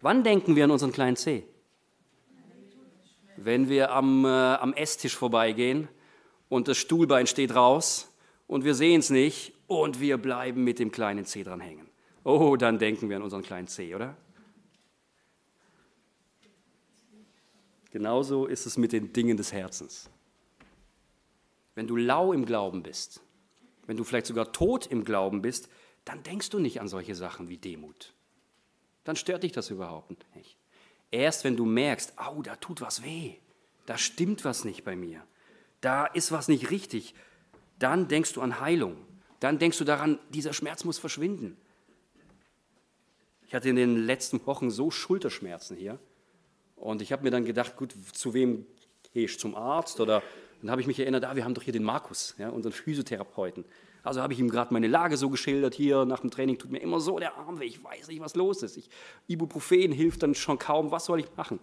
Wann 0.00 0.24
denken 0.24 0.56
wir 0.56 0.64
an 0.64 0.70
unseren 0.70 0.92
kleinen 0.92 1.16
C? 1.16 1.46
Wenn 3.36 3.68
wir 3.68 3.90
am, 3.90 4.24
äh, 4.24 4.28
am 4.28 4.72
Esstisch 4.72 5.14
vorbeigehen 5.14 5.88
und 6.48 6.68
das 6.68 6.78
Stuhlbein 6.78 7.26
steht 7.26 7.54
raus 7.54 8.10
und 8.46 8.64
wir 8.64 8.74
sehen 8.74 9.00
es 9.00 9.10
nicht 9.10 9.52
und 9.66 10.00
wir 10.00 10.18
bleiben 10.18 10.64
mit 10.64 10.78
dem 10.78 10.90
kleinen 10.90 11.24
C 11.24 11.42
dran 11.42 11.60
hängen. 11.60 11.88
Oh, 12.24 12.56
dann 12.56 12.78
denken 12.78 13.08
wir 13.08 13.16
an 13.16 13.22
unseren 13.22 13.42
kleinen 13.42 13.68
C, 13.68 13.94
oder? 13.94 14.16
Genauso 17.90 18.46
ist 18.46 18.66
es 18.66 18.76
mit 18.76 18.92
den 18.92 19.12
Dingen 19.12 19.36
des 19.36 19.52
Herzens. 19.52 20.10
Wenn 21.74 21.86
du 21.86 21.96
lau 21.96 22.32
im 22.32 22.44
Glauben 22.44 22.82
bist, 22.82 23.20
wenn 23.86 23.96
du 23.96 24.04
vielleicht 24.04 24.26
sogar 24.26 24.52
tot 24.52 24.86
im 24.86 25.04
Glauben 25.04 25.42
bist, 25.42 25.68
dann 26.04 26.22
denkst 26.22 26.50
du 26.50 26.58
nicht 26.58 26.80
an 26.80 26.88
solche 26.88 27.14
Sachen 27.14 27.48
wie 27.48 27.56
Demut. 27.56 28.12
Dann 29.04 29.16
stört 29.16 29.42
dich 29.42 29.52
das 29.52 29.70
überhaupt 29.70 30.10
nicht. 30.34 30.56
Erst 31.10 31.44
wenn 31.44 31.56
du 31.56 31.64
merkst, 31.64 32.18
au, 32.18 32.42
da 32.42 32.56
tut 32.56 32.80
was 32.80 33.04
weh, 33.04 33.34
da 33.86 33.98
stimmt 33.98 34.44
was 34.44 34.64
nicht 34.64 34.84
bei 34.84 34.96
mir, 34.96 35.22
da 35.80 36.06
ist 36.06 36.32
was 36.32 36.48
nicht 36.48 36.70
richtig, 36.70 37.14
dann 37.78 38.08
denkst 38.08 38.32
du 38.32 38.40
an 38.40 38.60
Heilung. 38.60 38.96
Dann 39.40 39.58
denkst 39.58 39.78
du 39.78 39.84
daran, 39.84 40.18
dieser 40.30 40.52
Schmerz 40.52 40.84
muss 40.84 40.98
verschwinden. 40.98 41.56
Ich 43.46 43.54
hatte 43.54 43.68
in 43.68 43.76
den 43.76 44.06
letzten 44.06 44.44
Wochen 44.46 44.70
so 44.70 44.90
Schulterschmerzen 44.90 45.76
hier. 45.76 45.98
Und 46.76 47.02
ich 47.02 47.12
habe 47.12 47.22
mir 47.22 47.30
dann 47.30 47.44
gedacht, 47.44 47.76
gut, 47.76 47.94
zu 48.12 48.34
wem 48.34 48.66
gehe 49.12 49.24
ich? 49.24 49.38
Zum 49.38 49.54
Arzt? 49.54 50.00
Oder 50.00 50.22
dann 50.60 50.70
habe 50.70 50.80
ich 50.80 50.86
mich 50.86 50.98
erinnert, 50.98 51.24
ah, 51.24 51.36
wir 51.36 51.44
haben 51.44 51.54
doch 51.54 51.62
hier 51.62 51.72
den 51.72 51.84
Markus, 51.84 52.34
ja, 52.38 52.48
unseren 52.48 52.72
Physiotherapeuten. 52.72 53.64
Also 54.02 54.20
habe 54.20 54.32
ich 54.32 54.38
ihm 54.38 54.50
gerade 54.50 54.72
meine 54.72 54.86
Lage 54.86 55.16
so 55.16 55.30
geschildert, 55.30 55.74
hier 55.74 56.04
nach 56.04 56.20
dem 56.20 56.30
Training 56.30 56.58
tut 56.58 56.70
mir 56.70 56.78
immer 56.78 57.00
so 57.00 57.18
der 57.18 57.36
Arm 57.36 57.58
weh, 57.58 57.64
ich 57.64 57.82
weiß 57.82 58.08
nicht, 58.08 58.20
was 58.20 58.34
los 58.34 58.62
ist. 58.62 58.76
Ich, 58.76 58.90
Ibuprofen 59.28 59.92
hilft 59.92 60.22
dann 60.22 60.34
schon 60.34 60.58
kaum, 60.58 60.90
was 60.90 61.06
soll 61.06 61.20
ich 61.20 61.26
machen? 61.36 61.58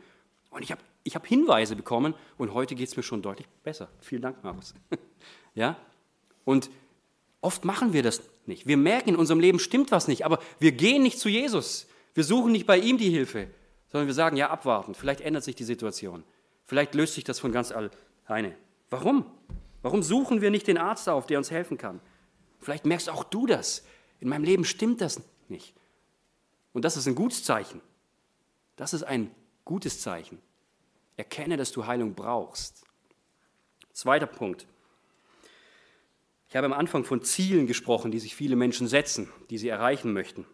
Und 0.49 0.63
ich 0.63 0.71
habe 0.71 0.81
ich 1.03 1.15
hab 1.15 1.25
Hinweise 1.25 1.75
bekommen 1.75 2.13
und 2.37 2.53
heute 2.53 2.75
geht 2.75 2.87
es 2.87 2.97
mir 2.97 3.03
schon 3.03 3.21
deutlich 3.21 3.47
besser. 3.63 3.89
Vielen 4.01 4.21
Dank, 4.21 4.43
Markus. 4.43 4.73
ja? 5.55 5.77
Und 6.45 6.69
oft 7.41 7.65
machen 7.65 7.93
wir 7.93 8.03
das 8.03 8.21
nicht. 8.45 8.67
Wir 8.67 8.77
merken, 8.77 9.09
in 9.09 9.15
unserem 9.15 9.39
Leben 9.39 9.59
stimmt 9.59 9.91
was 9.91 10.07
nicht, 10.07 10.25
aber 10.25 10.39
wir 10.59 10.71
gehen 10.71 11.03
nicht 11.03 11.19
zu 11.19 11.29
Jesus. 11.29 11.87
Wir 12.13 12.23
suchen 12.23 12.51
nicht 12.51 12.65
bei 12.65 12.77
ihm 12.77 12.97
die 12.97 13.09
Hilfe, 13.09 13.47
sondern 13.89 14.07
wir 14.07 14.13
sagen, 14.13 14.37
ja, 14.37 14.49
abwarten, 14.49 14.95
vielleicht 14.95 15.21
ändert 15.21 15.43
sich 15.43 15.55
die 15.55 15.63
Situation. 15.63 16.23
Vielleicht 16.65 16.95
löst 16.95 17.15
sich 17.15 17.23
das 17.23 17.39
von 17.39 17.51
ganz 17.51 17.73
alleine. 18.27 18.55
Warum? 18.89 19.25
Warum 19.81 20.03
suchen 20.03 20.41
wir 20.41 20.51
nicht 20.51 20.67
den 20.67 20.77
Arzt 20.77 21.09
auf, 21.09 21.25
der 21.25 21.37
uns 21.37 21.51
helfen 21.51 21.77
kann? 21.77 21.99
Vielleicht 22.59 22.85
merkst 22.85 23.09
auch 23.09 23.23
du 23.23 23.47
das. 23.47 23.83
In 24.19 24.29
meinem 24.29 24.43
Leben 24.43 24.63
stimmt 24.63 25.01
das 25.01 25.21
nicht. 25.49 25.73
Und 26.73 26.85
das 26.85 26.97
ist 26.97 27.07
ein 27.07 27.15
gutes 27.15 27.43
Zeichen. 27.43 27.81
Das 28.75 28.93
ist 28.93 29.03
ein 29.03 29.31
gutes 29.65 29.99
Zeichen. 30.01 30.39
Erkenne, 31.17 31.57
dass 31.57 31.71
du 31.71 31.85
Heilung 31.85 32.13
brauchst. 32.13 32.85
Zweiter 33.91 34.27
Punkt. 34.27 34.67
Ich 36.51 36.57
habe 36.57 36.65
am 36.65 36.73
Anfang 36.73 37.05
von 37.05 37.21
Zielen 37.21 37.65
gesprochen, 37.65 38.11
die 38.11 38.19
sich 38.19 38.35
viele 38.35 38.57
Menschen 38.57 38.85
setzen, 38.85 39.29
die 39.49 39.57
sie 39.57 39.69
erreichen 39.69 40.11
möchten. 40.11 40.45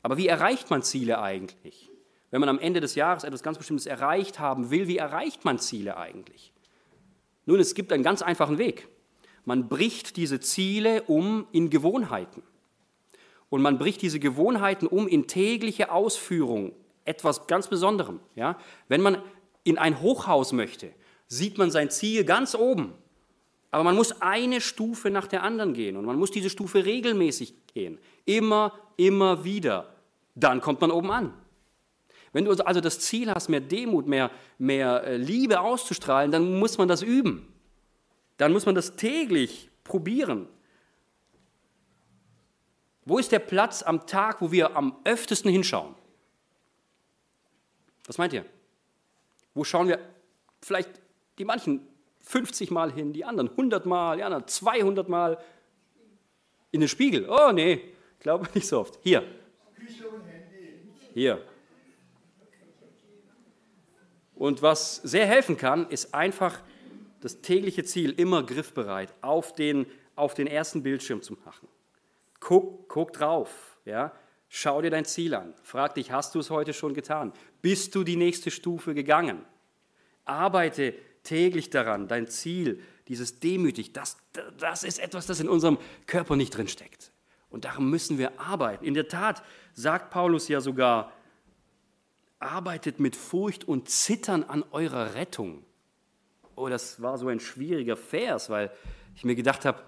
Aber 0.00 0.16
wie 0.16 0.28
erreicht 0.28 0.70
man 0.70 0.82
Ziele 0.82 1.20
eigentlich? 1.20 1.90
Wenn 2.30 2.40
man 2.40 2.48
am 2.48 2.58
Ende 2.58 2.80
des 2.80 2.94
Jahres 2.94 3.22
etwas 3.22 3.42
ganz 3.42 3.58
Bestimmtes 3.58 3.84
erreicht 3.84 4.38
haben 4.38 4.70
will, 4.70 4.88
wie 4.88 4.96
erreicht 4.96 5.44
man 5.44 5.58
Ziele 5.58 5.98
eigentlich? 5.98 6.54
Nun, 7.44 7.60
es 7.60 7.74
gibt 7.74 7.92
einen 7.92 8.02
ganz 8.02 8.22
einfachen 8.22 8.56
Weg. 8.56 8.88
Man 9.44 9.68
bricht 9.68 10.16
diese 10.16 10.40
Ziele 10.40 11.02
um 11.02 11.46
in 11.52 11.68
Gewohnheiten. 11.68 12.42
Und 13.50 13.60
man 13.60 13.76
bricht 13.76 14.00
diese 14.00 14.18
Gewohnheiten 14.18 14.86
um 14.86 15.06
in 15.06 15.26
tägliche 15.26 15.92
Ausführung, 15.92 16.72
etwas 17.04 17.46
ganz 17.46 17.68
Besonderem. 17.68 18.20
Ja? 18.36 18.58
Wenn 18.88 19.02
man 19.02 19.20
in 19.64 19.76
ein 19.76 20.00
Hochhaus 20.00 20.54
möchte, 20.54 20.94
sieht 21.26 21.58
man 21.58 21.70
sein 21.70 21.90
Ziel 21.90 22.24
ganz 22.24 22.54
oben. 22.54 22.94
Aber 23.70 23.84
man 23.84 23.94
muss 23.94 24.20
eine 24.22 24.60
Stufe 24.60 25.10
nach 25.10 25.26
der 25.26 25.42
anderen 25.42 25.74
gehen 25.74 25.96
und 25.96 26.04
man 26.04 26.18
muss 26.18 26.30
diese 26.30 26.50
Stufe 26.50 26.84
regelmäßig 26.84 27.54
gehen. 27.74 27.98
Immer, 28.24 28.72
immer 28.96 29.44
wieder. 29.44 29.94
Dann 30.34 30.60
kommt 30.60 30.80
man 30.80 30.90
oben 30.90 31.10
an. 31.10 31.34
Wenn 32.32 32.44
du 32.44 32.52
also 32.52 32.80
das 32.80 33.00
Ziel 33.00 33.30
hast, 33.30 33.48
mehr 33.48 33.60
Demut, 33.60 34.06
mehr, 34.06 34.30
mehr 34.58 35.04
äh, 35.04 35.16
Liebe 35.16 35.60
auszustrahlen, 35.60 36.30
dann 36.30 36.58
muss 36.58 36.76
man 36.76 36.88
das 36.88 37.02
üben. 37.02 37.52
Dann 38.36 38.52
muss 38.52 38.66
man 38.66 38.74
das 38.74 38.96
täglich 38.96 39.70
probieren. 39.84 40.46
Wo 43.06 43.18
ist 43.18 43.32
der 43.32 43.38
Platz 43.38 43.82
am 43.82 44.06
Tag, 44.06 44.42
wo 44.42 44.52
wir 44.52 44.76
am 44.76 44.96
öftesten 45.04 45.50
hinschauen? 45.50 45.94
Was 48.06 48.18
meint 48.18 48.32
ihr? 48.32 48.44
Wo 49.54 49.64
schauen 49.64 49.88
wir 49.88 49.98
vielleicht 50.60 50.90
die 51.38 51.44
manchen 51.44 51.86
50 52.26 52.70
Mal 52.70 52.92
hin, 52.92 53.12
die 53.12 53.24
anderen 53.24 53.48
100 53.48 53.86
Mal, 53.86 54.18
die 54.18 54.22
anderen 54.22 54.46
200 54.46 55.08
Mal 55.08 55.38
in 56.70 56.80
den 56.80 56.88
Spiegel? 56.88 57.28
Oh 57.28 57.52
nee, 57.52 57.80
glaube 58.20 58.46
nicht 58.54 58.66
so 58.66 58.80
oft. 58.80 58.98
Hier. 59.02 59.24
Hier. 61.14 61.42
Und 64.34 64.60
was 64.60 64.96
sehr 64.96 65.26
helfen 65.26 65.56
kann, 65.56 65.88
ist 65.88 66.12
einfach 66.14 66.60
das 67.20 67.40
tägliche 67.40 67.84
Ziel 67.84 68.12
immer 68.12 68.42
griffbereit 68.42 69.14
auf 69.22 69.54
den, 69.54 69.86
auf 70.14 70.34
den 70.34 70.46
ersten 70.46 70.82
Bildschirm 70.82 71.22
zu 71.22 71.34
machen. 71.44 71.68
Guck, 72.38 72.88
guck 72.88 73.14
drauf, 73.14 73.78
ja? 73.86 74.12
schau 74.48 74.82
dir 74.82 74.90
dein 74.90 75.04
Ziel 75.04 75.34
an. 75.34 75.54
Frag 75.62 75.94
dich, 75.94 76.10
hast 76.12 76.34
du 76.34 76.40
es 76.40 76.50
heute 76.50 76.72
schon 76.72 76.94
getan? 76.94 77.32
Bist 77.62 77.94
du 77.94 78.04
die 78.04 78.16
nächste 78.16 78.50
Stufe 78.50 78.94
gegangen? 78.94 79.44
Arbeite 80.24 80.94
täglich 81.26 81.70
daran, 81.70 82.08
dein 82.08 82.28
Ziel, 82.28 82.82
dieses 83.08 83.40
demütig, 83.40 83.92
das, 83.92 84.16
das 84.58 84.84
ist 84.84 84.98
etwas, 84.98 85.26
das 85.26 85.40
in 85.40 85.48
unserem 85.48 85.78
Körper 86.06 86.36
nicht 86.36 86.56
drinsteckt. 86.56 87.12
Und 87.50 87.64
darum 87.64 87.90
müssen 87.90 88.18
wir 88.18 88.40
arbeiten. 88.40 88.84
In 88.84 88.94
der 88.94 89.08
Tat 89.08 89.42
sagt 89.74 90.10
Paulus 90.10 90.48
ja 90.48 90.60
sogar, 90.60 91.12
arbeitet 92.38 93.00
mit 93.00 93.16
Furcht 93.16 93.64
und 93.64 93.88
Zittern 93.88 94.44
an 94.44 94.64
eurer 94.70 95.14
Rettung. 95.14 95.64
Oh, 96.54 96.68
das 96.68 97.00
war 97.02 97.18
so 97.18 97.28
ein 97.28 97.40
schwieriger 97.40 97.96
Vers, 97.96 98.50
weil 98.50 98.70
ich 99.14 99.24
mir 99.24 99.34
gedacht 99.34 99.64
habe, 99.64 99.82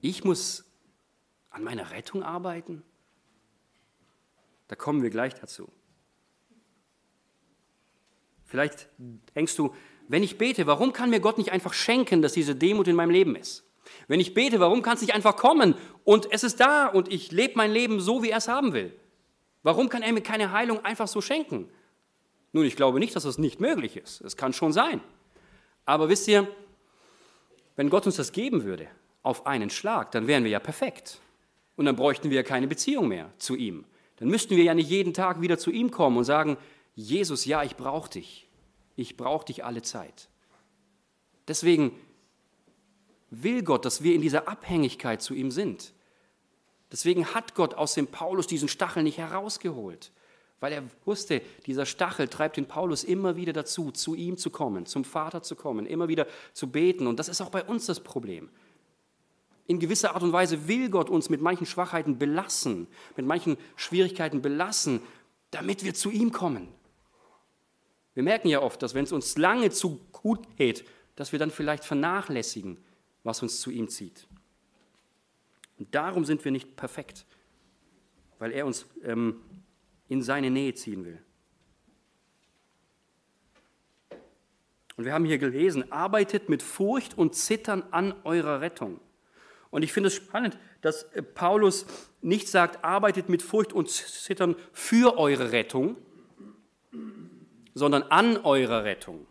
ich 0.00 0.24
muss 0.24 0.64
an 1.50 1.62
meiner 1.62 1.90
Rettung 1.92 2.22
arbeiten? 2.22 2.82
Da 4.68 4.76
kommen 4.76 5.02
wir 5.02 5.10
gleich 5.10 5.34
dazu. 5.34 5.70
Vielleicht 8.54 8.86
denkst 9.34 9.56
du, 9.56 9.74
Wenn 10.06 10.22
ich 10.22 10.38
bete, 10.38 10.68
warum 10.68 10.92
kann 10.92 11.10
mir 11.10 11.18
Gott 11.18 11.38
nicht 11.38 11.50
einfach 11.50 11.72
schenken, 11.72 12.22
dass 12.22 12.34
diese 12.34 12.54
Demut 12.54 12.86
in 12.86 12.94
meinem 12.94 13.10
Leben 13.10 13.34
ist? 13.34 13.64
Wenn 14.06 14.20
ich 14.20 14.32
bete, 14.32 14.60
warum 14.60 14.80
kann 14.80 14.94
es 14.94 15.00
nicht 15.00 15.12
einfach 15.12 15.34
kommen 15.34 15.74
und 16.04 16.30
es 16.30 16.44
ist 16.44 16.60
da 16.60 16.86
und 16.86 17.12
ich 17.12 17.32
lebe 17.32 17.54
mein 17.56 17.72
Leben 17.72 17.98
so, 17.98 18.22
wie 18.22 18.30
er 18.30 18.38
es 18.38 18.46
haben 18.46 18.74
will? 18.74 18.94
Warum 19.64 19.88
kann 19.88 20.02
er 20.02 20.12
mir 20.12 20.20
keine 20.20 20.52
Heilung 20.52 20.84
einfach 20.84 21.08
so 21.08 21.20
schenken? 21.20 21.68
Nun, 22.52 22.64
ich 22.64 22.76
glaube 22.76 23.00
nicht, 23.00 23.16
dass 23.16 23.24
das 23.24 23.38
nicht 23.38 23.58
möglich 23.58 23.96
ist. 23.96 24.20
Es 24.20 24.36
kann 24.36 24.52
schon 24.52 24.72
sein. 24.72 25.00
Aber 25.84 26.08
wisst 26.08 26.28
ihr, 26.28 26.46
wenn 27.74 27.90
Gott 27.90 28.06
uns 28.06 28.14
das 28.14 28.30
geben 28.30 28.62
würde, 28.62 28.86
auf 29.24 29.48
einen 29.48 29.70
Schlag, 29.70 30.12
dann 30.12 30.28
wären 30.28 30.44
wir 30.44 30.52
ja 30.52 30.60
perfekt. 30.60 31.18
Und 31.74 31.86
dann 31.86 31.96
bräuchten 31.96 32.30
wir 32.30 32.36
ja 32.36 32.44
keine 32.44 32.68
Beziehung 32.68 33.08
mehr 33.08 33.32
zu 33.38 33.56
ihm. 33.56 33.84
Dann 34.18 34.28
müssten 34.28 34.54
wir 34.54 34.62
ja 34.62 34.74
nicht 34.74 34.90
jeden 34.90 35.12
Tag 35.12 35.40
wieder 35.40 35.58
zu 35.58 35.72
ihm 35.72 35.90
kommen 35.90 36.18
und 36.18 36.24
sagen, 36.24 36.56
Jesus, 36.94 37.44
ja, 37.44 37.64
ich 37.64 37.74
brauche 37.76 38.10
dich. 38.10 38.43
Ich 38.96 39.16
brauche 39.16 39.46
dich 39.46 39.64
alle 39.64 39.82
Zeit. 39.82 40.28
Deswegen 41.48 41.92
will 43.30 43.62
Gott, 43.62 43.84
dass 43.84 44.02
wir 44.02 44.14
in 44.14 44.20
dieser 44.20 44.48
Abhängigkeit 44.48 45.20
zu 45.20 45.34
ihm 45.34 45.50
sind. 45.50 45.92
Deswegen 46.92 47.34
hat 47.34 47.54
Gott 47.54 47.74
aus 47.74 47.94
dem 47.94 48.06
Paulus 48.06 48.46
diesen 48.46 48.68
Stachel 48.68 49.02
nicht 49.02 49.18
herausgeholt, 49.18 50.12
weil 50.60 50.72
er 50.72 50.84
wusste, 51.04 51.42
dieser 51.66 51.86
Stachel 51.86 52.28
treibt 52.28 52.56
den 52.56 52.66
Paulus 52.66 53.02
immer 53.02 53.36
wieder 53.36 53.52
dazu, 53.52 53.90
zu 53.90 54.14
ihm 54.14 54.36
zu 54.36 54.50
kommen, 54.50 54.86
zum 54.86 55.04
Vater 55.04 55.42
zu 55.42 55.56
kommen, 55.56 55.86
immer 55.86 56.08
wieder 56.08 56.26
zu 56.52 56.70
beten. 56.70 57.06
Und 57.06 57.18
das 57.18 57.28
ist 57.28 57.40
auch 57.40 57.50
bei 57.50 57.64
uns 57.64 57.86
das 57.86 58.00
Problem. 58.00 58.48
In 59.66 59.80
gewisser 59.80 60.14
Art 60.14 60.22
und 60.22 60.32
Weise 60.32 60.68
will 60.68 60.90
Gott 60.90 61.10
uns 61.10 61.30
mit 61.30 61.40
manchen 61.40 61.66
Schwachheiten 61.66 62.18
belassen, 62.18 62.86
mit 63.16 63.26
manchen 63.26 63.56
Schwierigkeiten 63.76 64.42
belassen, 64.42 65.00
damit 65.50 65.84
wir 65.84 65.94
zu 65.94 66.10
ihm 66.10 66.32
kommen. 66.32 66.68
Wir 68.14 68.22
merken 68.22 68.48
ja 68.48 68.62
oft, 68.62 68.80
dass 68.82 68.94
wenn 68.94 69.04
es 69.04 69.12
uns 69.12 69.36
lange 69.36 69.70
zu 69.70 70.00
gut 70.12 70.56
geht, 70.56 70.84
dass 71.16 71.32
wir 71.32 71.38
dann 71.38 71.50
vielleicht 71.50 71.84
vernachlässigen, 71.84 72.78
was 73.22 73.42
uns 73.42 73.60
zu 73.60 73.70
ihm 73.70 73.88
zieht. 73.88 74.26
Und 75.78 75.94
darum 75.94 76.24
sind 76.24 76.44
wir 76.44 76.52
nicht 76.52 76.76
perfekt, 76.76 77.26
weil 78.38 78.52
er 78.52 78.66
uns 78.66 78.86
ähm, 79.02 79.40
in 80.08 80.22
seine 80.22 80.50
Nähe 80.50 80.74
ziehen 80.74 81.04
will. 81.04 81.18
Und 84.96 85.04
wir 85.04 85.12
haben 85.12 85.24
hier 85.24 85.38
gelesen, 85.38 85.90
arbeitet 85.90 86.48
mit 86.48 86.62
Furcht 86.62 87.18
und 87.18 87.34
Zittern 87.34 87.82
an 87.90 88.14
eurer 88.22 88.60
Rettung. 88.60 89.00
Und 89.70 89.82
ich 89.82 89.92
finde 89.92 90.06
es 90.06 90.14
spannend, 90.14 90.56
dass 90.82 91.02
äh, 91.14 91.22
Paulus 91.22 91.86
nicht 92.22 92.48
sagt, 92.48 92.84
arbeitet 92.84 93.28
mit 93.28 93.42
Furcht 93.42 93.72
und 93.72 93.90
Zittern 93.90 94.54
für 94.72 95.18
eure 95.18 95.50
Rettung, 95.50 95.96
sondern 97.74 98.02
an 98.04 98.38
eurer 98.38 98.84
Rettung. 98.84 99.26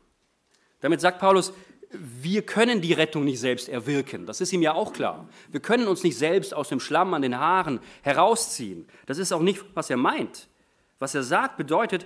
Damit 0.81 1.01
sagt 1.01 1.19
Paulus, 1.19 1.53
wir 1.93 2.41
können 2.41 2.81
die 2.81 2.93
Rettung 2.93 3.23
nicht 3.23 3.39
selbst 3.39 3.69
erwirken. 3.69 4.25
Das 4.25 4.41
ist 4.41 4.51
ihm 4.51 4.61
ja 4.61 4.73
auch 4.73 4.93
klar. 4.93 5.29
Wir 5.51 5.59
können 5.59 5.87
uns 5.87 6.03
nicht 6.03 6.17
selbst 6.17 6.53
aus 6.53 6.69
dem 6.69 6.79
Schlamm 6.79 7.13
an 7.13 7.21
den 7.21 7.37
Haaren 7.37 7.79
herausziehen. 8.01 8.87
Das 9.05 9.17
ist 9.17 9.31
auch 9.31 9.41
nicht, 9.41 9.63
was 9.75 9.89
er 9.89 9.97
meint. 9.97 10.47
Was 10.99 11.15
er 11.15 11.23
sagt, 11.23 11.57
bedeutet, 11.57 12.05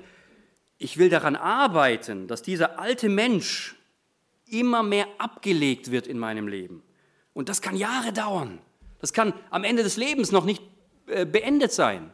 ich 0.78 0.98
will 0.98 1.10
daran 1.10 1.36
arbeiten, 1.36 2.28
dass 2.28 2.42
dieser 2.42 2.80
alte 2.80 3.10
Mensch 3.10 3.76
immer 4.50 4.84
mehr 4.84 5.08
abgelegt 5.18 5.92
wird 5.92 6.08
in 6.08 6.20
meinem 6.20 6.48
Leben. 6.48 6.84
Und 7.34 7.50
das 7.50 7.62
kann 7.62 7.76
Jahre 7.76 8.14
dauern. 8.14 8.60
Das 9.00 9.14
kann 9.14 9.34
am 9.50 9.64
Ende 9.64 9.84
des 9.84 9.98
Lebens 9.98 10.32
noch 10.32 10.46
nicht 10.46 10.62
äh, 11.08 11.26
beendet 11.26 11.72
sein. 11.72 12.12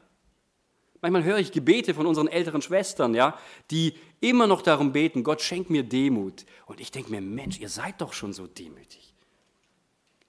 Manchmal 1.04 1.26
höre 1.26 1.38
ich 1.38 1.51
Gebete 1.51 1.93
von 1.93 2.06
unseren 2.06 2.30
älteren 2.30 2.62
Schwestern, 2.62 3.14
ja, 3.14 3.38
die 3.72 3.93
immer 4.22 4.47
noch 4.47 4.62
darum 4.62 4.93
beten, 4.93 5.26
Gott 5.26 5.41
schenkt 5.41 5.70
mir 5.70 5.84
Demut. 5.84 6.45
Und 6.66 6.80
ich 6.80 6.91
denke 6.91 7.12
mir, 7.12 7.20
Mensch, 7.20 7.60
ihr 7.60 7.68
seid 7.68 7.99
doch 7.99 8.14
schon 8.14 8.32
so 8.32 8.47
demütig. 8.47 9.14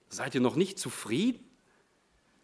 Seid 0.09 0.35
ihr 0.35 0.41
noch 0.41 0.57
nicht 0.57 0.77
zufrieden? 0.77 1.49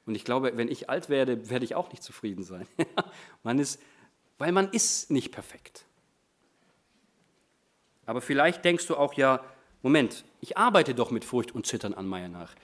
Und 0.06 0.16
ich 0.16 0.24
glaube, 0.24 0.54
wenn 0.56 0.70
ich 0.70 0.90
alt 0.90 1.10
werde, 1.10 1.50
werde 1.50 1.66
ich 1.66 1.76
auch 1.76 1.92
nicht 1.92 2.04
zufrieden 2.04 2.46
sein. 2.46 2.66
man 3.44 3.60
ist, 3.60 3.82
weil 4.38 4.54
man 4.54 4.70
ist 4.70 5.12
nicht 5.12 5.34
perfekt. 5.34 5.84
Aber 8.06 8.22
vielleicht 8.22 8.64
denkst 8.64 8.88
du 8.88 8.96
auch 8.96 9.14
ja, 9.16 9.44
Moment, 9.82 10.24
ich 10.40 10.58
arbeite 10.58 10.96
doch 10.96 11.12
mit 11.12 11.26
Furcht 11.26 11.54
und 11.54 11.66
Zittern 11.66 11.94
an 11.94 12.08
meiner 12.08 12.30
nach. 12.30 12.56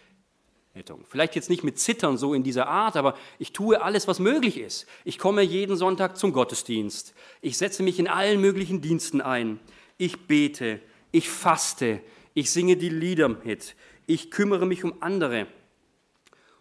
Rettung. 0.78 1.04
Vielleicht 1.08 1.36
jetzt 1.36 1.50
nicht 1.50 1.64
mit 1.64 1.80
Zittern 1.80 2.18
so 2.18 2.34
in 2.34 2.44
dieser 2.44 2.68
Art, 2.68 2.96
aber 2.96 3.16
ich 3.40 3.52
tue 3.52 3.82
alles, 3.82 4.08
was 4.08 4.20
möglich 4.20 4.58
ist. 4.58 4.86
Ich 5.04 5.18
komme 5.18 5.42
jeden 5.42 5.76
Sonntag 5.76 6.18
zum 6.18 6.32
Gottesdienst. 6.32 7.14
Ich 7.42 7.58
setze 7.58 7.84
mich 7.84 8.00
in 8.00 8.08
allen 8.08 8.40
möglichen 8.40 8.82
Diensten 8.82 9.20
ein. 9.20 9.60
Ich 9.98 10.28
bete, 10.28 10.80
ich 11.12 11.30
faste, 11.30 12.02
ich 12.34 12.52
singe 12.52 12.78
die 12.78 12.90
Lieder 12.90 13.30
mit, 13.30 13.76
ich 14.06 14.30
kümmere 14.32 14.66
mich 14.66 14.84
um 14.84 15.02
andere. 15.02 15.48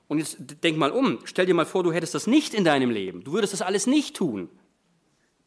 Und 0.09 0.19
jetzt 0.19 0.39
denk 0.63 0.79
mal 0.79 0.91
um, 0.91 1.19
stell 1.25 1.47
dir 1.47 1.55
mal 1.55 1.67
vor, 1.67 1.83
du 1.83 1.93
hättest 1.93 2.15
das 2.15 2.27
nicht 2.27 2.55
in 2.55 2.65
deinem 2.65 2.91
Leben. 2.91 3.25
Du 3.25 3.33
würdest 3.33 3.53
das 3.53 3.63
alles 3.63 3.87
nicht 3.87 4.17
tun. 4.17 4.49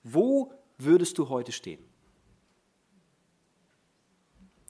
Wo 0.03 0.53
würdest 0.77 1.17
du 1.17 1.29
heute 1.29 1.51
stehen? 1.51 1.83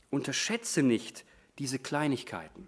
Unterschätze 0.09 0.81
nicht 0.81 1.25
diese 1.57 1.77
Kleinigkeiten 1.77 2.67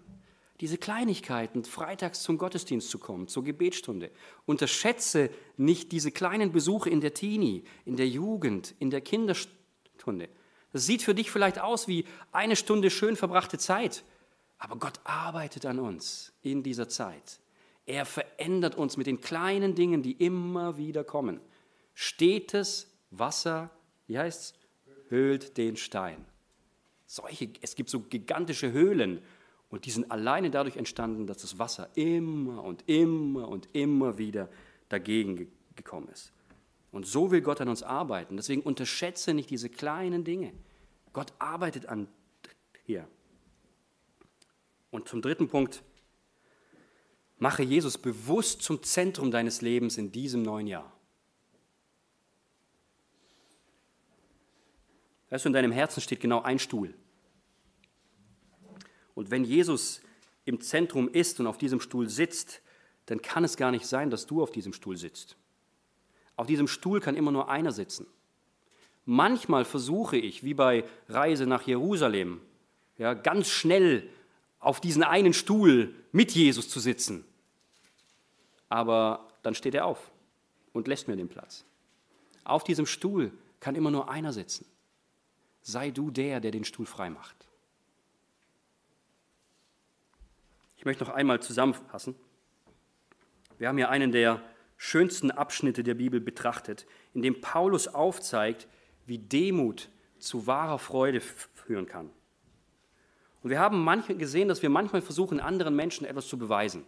diese 0.62 0.78
Kleinigkeiten, 0.78 1.64
freitags 1.64 2.22
zum 2.22 2.38
Gottesdienst 2.38 2.88
zu 2.88 3.00
kommen, 3.00 3.26
zur 3.26 3.42
Gebetsstunde. 3.42 4.12
Unterschätze 4.46 5.28
nicht 5.56 5.90
diese 5.90 6.12
kleinen 6.12 6.52
Besuche 6.52 6.88
in 6.88 7.00
der 7.00 7.14
Teenie, 7.14 7.64
in 7.84 7.96
der 7.96 8.06
Jugend, 8.06 8.72
in 8.78 8.88
der 8.88 9.00
Kinderstunde. 9.00 10.28
Das 10.72 10.86
sieht 10.86 11.02
für 11.02 11.16
dich 11.16 11.32
vielleicht 11.32 11.58
aus 11.58 11.88
wie 11.88 12.04
eine 12.30 12.54
Stunde 12.54 12.90
schön 12.90 13.16
verbrachte 13.16 13.58
Zeit, 13.58 14.04
aber 14.56 14.76
Gott 14.76 15.00
arbeitet 15.02 15.66
an 15.66 15.80
uns 15.80 16.32
in 16.42 16.62
dieser 16.62 16.88
Zeit. 16.88 17.40
Er 17.84 18.06
verändert 18.06 18.76
uns 18.76 18.96
mit 18.96 19.08
den 19.08 19.20
kleinen 19.20 19.74
Dingen, 19.74 20.04
die 20.04 20.12
immer 20.12 20.76
wieder 20.76 21.02
kommen. 21.02 21.40
Stetes 21.92 22.86
Wasser, 23.10 23.70
wie 24.06 24.16
heißt 24.16 24.54
es? 24.54 24.54
Höhlt 25.08 25.56
den 25.56 25.76
Stein. 25.76 26.24
Solche, 27.06 27.50
es 27.62 27.74
gibt 27.74 27.90
so 27.90 27.98
gigantische 27.98 28.70
Höhlen 28.70 29.20
und 29.72 29.86
die 29.86 29.90
sind 29.90 30.10
alleine 30.10 30.50
dadurch 30.50 30.76
entstanden, 30.76 31.26
dass 31.26 31.38
das 31.38 31.58
Wasser 31.58 31.88
immer 31.94 32.62
und 32.62 32.86
immer 32.88 33.48
und 33.48 33.70
immer 33.72 34.18
wieder 34.18 34.50
dagegen 34.90 35.50
gekommen 35.74 36.08
ist. 36.08 36.30
Und 36.90 37.06
so 37.06 37.30
will 37.30 37.40
Gott 37.40 37.62
an 37.62 37.70
uns 37.70 37.82
arbeiten. 37.82 38.36
Deswegen 38.36 38.60
unterschätze 38.60 39.32
nicht 39.32 39.48
diese 39.48 39.70
kleinen 39.70 40.24
Dinge. 40.24 40.52
Gott 41.14 41.32
arbeitet 41.38 41.86
an 41.86 42.06
hier. 42.84 43.08
Und 44.90 45.08
zum 45.08 45.22
dritten 45.22 45.48
Punkt, 45.48 45.82
mache 47.38 47.62
Jesus 47.62 47.96
bewusst 47.96 48.60
zum 48.60 48.82
Zentrum 48.82 49.30
deines 49.30 49.62
Lebens 49.62 49.96
in 49.96 50.12
diesem 50.12 50.42
neuen 50.42 50.66
Jahr. 50.66 50.92
Weißt 55.30 55.46
du, 55.46 55.48
in 55.48 55.54
deinem 55.54 55.72
Herzen 55.72 56.02
steht 56.02 56.20
genau 56.20 56.42
ein 56.42 56.58
Stuhl. 56.58 56.94
Und 59.22 59.30
wenn 59.30 59.44
Jesus 59.44 60.00
im 60.44 60.60
Zentrum 60.60 61.08
ist 61.08 61.38
und 61.38 61.46
auf 61.46 61.56
diesem 61.56 61.80
Stuhl 61.80 62.08
sitzt, 62.08 62.60
dann 63.06 63.22
kann 63.22 63.44
es 63.44 63.56
gar 63.56 63.70
nicht 63.70 63.86
sein, 63.86 64.10
dass 64.10 64.26
du 64.26 64.42
auf 64.42 64.50
diesem 64.50 64.72
Stuhl 64.72 64.96
sitzt. 64.96 65.36
Auf 66.34 66.48
diesem 66.48 66.66
Stuhl 66.66 66.98
kann 66.98 67.14
immer 67.14 67.30
nur 67.30 67.48
einer 67.48 67.70
sitzen. 67.70 68.08
Manchmal 69.04 69.64
versuche 69.64 70.16
ich, 70.16 70.42
wie 70.42 70.54
bei 70.54 70.82
Reise 71.08 71.46
nach 71.46 71.62
Jerusalem, 71.62 72.40
ja, 72.98 73.14
ganz 73.14 73.48
schnell 73.48 74.08
auf 74.58 74.80
diesen 74.80 75.04
einen 75.04 75.34
Stuhl 75.34 75.94
mit 76.10 76.32
Jesus 76.32 76.68
zu 76.68 76.80
sitzen. 76.80 77.24
Aber 78.68 79.28
dann 79.44 79.54
steht 79.54 79.76
er 79.76 79.86
auf 79.86 80.10
und 80.72 80.88
lässt 80.88 81.06
mir 81.06 81.14
den 81.14 81.28
Platz. 81.28 81.64
Auf 82.42 82.64
diesem 82.64 82.86
Stuhl 82.86 83.30
kann 83.60 83.76
immer 83.76 83.92
nur 83.92 84.10
einer 84.10 84.32
sitzen. 84.32 84.66
Sei 85.60 85.92
du 85.92 86.10
der, 86.10 86.40
der 86.40 86.50
den 86.50 86.64
Stuhl 86.64 86.86
frei 86.86 87.08
macht. 87.08 87.41
Ich 90.82 90.84
möchte 90.84 91.04
noch 91.04 91.14
einmal 91.14 91.40
zusammenfassen. 91.40 92.16
Wir 93.56 93.68
haben 93.68 93.76
hier 93.76 93.88
einen 93.88 94.10
der 94.10 94.42
schönsten 94.76 95.30
Abschnitte 95.30 95.84
der 95.84 95.94
Bibel 95.94 96.20
betrachtet, 96.20 96.86
in 97.14 97.22
dem 97.22 97.40
Paulus 97.40 97.86
aufzeigt, 97.86 98.66
wie 99.06 99.18
Demut 99.18 99.90
zu 100.18 100.48
wahrer 100.48 100.80
Freude 100.80 101.20
führen 101.20 101.86
kann. 101.86 102.10
Und 103.44 103.50
wir 103.50 103.60
haben 103.60 103.84
manchmal 103.84 104.18
gesehen, 104.18 104.48
dass 104.48 104.60
wir 104.60 104.70
manchmal 104.70 105.02
versuchen, 105.02 105.38
anderen 105.38 105.76
Menschen 105.76 106.04
etwas 106.04 106.26
zu 106.26 106.36
beweisen. 106.36 106.84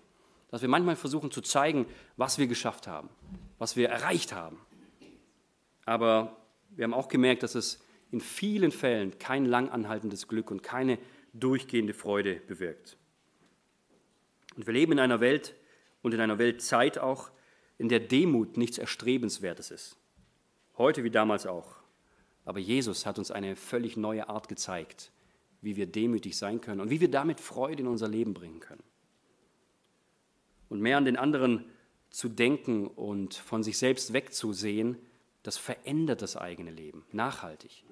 Dass 0.50 0.60
wir 0.60 0.68
manchmal 0.68 0.96
versuchen 0.96 1.30
zu 1.30 1.40
zeigen, 1.40 1.86
was 2.16 2.36
wir 2.36 2.48
geschafft 2.48 2.88
haben, 2.88 3.10
was 3.58 3.76
wir 3.76 3.90
erreicht 3.90 4.32
haben. 4.32 4.58
Aber 5.84 6.36
wir 6.70 6.82
haben 6.82 6.94
auch 6.94 7.06
gemerkt, 7.06 7.44
dass 7.44 7.54
es 7.54 7.80
in 8.10 8.20
vielen 8.20 8.72
Fällen 8.72 9.20
kein 9.20 9.44
langanhaltendes 9.44 10.26
Glück 10.26 10.50
und 10.50 10.64
keine 10.64 10.98
durchgehende 11.32 11.94
Freude 11.94 12.40
bewirkt. 12.48 12.98
Und 14.56 14.66
wir 14.66 14.74
leben 14.74 14.92
in 14.92 14.98
einer 14.98 15.20
Welt 15.20 15.54
und 16.02 16.14
in 16.14 16.20
einer 16.20 16.38
Weltzeit 16.38 16.98
auch, 16.98 17.30
in 17.78 17.88
der 17.88 18.00
Demut 18.00 18.56
nichts 18.56 18.78
Erstrebenswertes 18.78 19.70
ist. 19.70 19.96
Heute 20.76 21.04
wie 21.04 21.10
damals 21.10 21.46
auch. 21.46 21.76
Aber 22.44 22.58
Jesus 22.58 23.06
hat 23.06 23.18
uns 23.18 23.30
eine 23.30 23.56
völlig 23.56 23.96
neue 23.96 24.28
Art 24.28 24.48
gezeigt, 24.48 25.10
wie 25.60 25.76
wir 25.76 25.86
demütig 25.86 26.36
sein 26.36 26.60
können 26.60 26.80
und 26.80 26.90
wie 26.90 27.00
wir 27.00 27.10
damit 27.10 27.40
Freude 27.40 27.82
in 27.82 27.88
unser 27.88 28.08
Leben 28.08 28.34
bringen 28.34 28.60
können. 28.60 28.82
Und 30.68 30.80
mehr 30.80 30.98
an 30.98 31.04
den 31.04 31.16
anderen 31.16 31.64
zu 32.10 32.28
denken 32.28 32.86
und 32.86 33.34
von 33.34 33.62
sich 33.62 33.78
selbst 33.78 34.12
wegzusehen, 34.12 34.98
das 35.42 35.56
verändert 35.56 36.22
das 36.22 36.36
eigene 36.36 36.70
Leben 36.70 37.04
nachhaltig. 37.12 37.84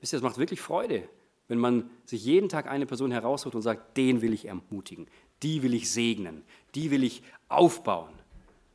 Wisst 0.00 0.12
ihr, 0.12 0.18
es 0.18 0.22
macht 0.22 0.38
wirklich 0.38 0.60
Freude, 0.60 1.08
wenn 1.48 1.58
man 1.58 1.90
sich 2.04 2.24
jeden 2.24 2.48
Tag 2.48 2.66
eine 2.66 2.86
Person 2.86 3.12
heraussucht 3.12 3.54
und 3.54 3.62
sagt, 3.62 3.96
den 3.96 4.20
will 4.20 4.32
ich 4.32 4.46
ermutigen, 4.46 5.06
die 5.42 5.62
will 5.62 5.74
ich 5.74 5.90
segnen, 5.90 6.44
die 6.74 6.90
will 6.90 7.04
ich 7.04 7.22
aufbauen, 7.48 8.12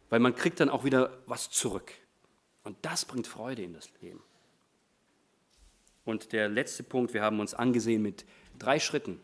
weil 0.10 0.20
man 0.20 0.36
kriegt 0.36 0.60
dann 0.60 0.70
auch 0.70 0.84
wieder 0.84 1.18
was 1.26 1.50
zurück. 1.50 1.94
Und 2.64 2.78
das 2.82 3.06
bringt 3.06 3.28
Freude 3.28 3.64
in 3.64 3.74
das 3.74 3.90
Leben. 4.02 4.22
Und 6.06 6.32
der 6.32 6.50
letzte 6.50 6.84
Punkt, 6.84 7.14
wir 7.14 7.22
haben 7.22 7.40
uns 7.40 7.54
angesehen 7.54 8.02
mit 8.02 8.26
drei 8.58 8.80
Schritten, 8.80 9.20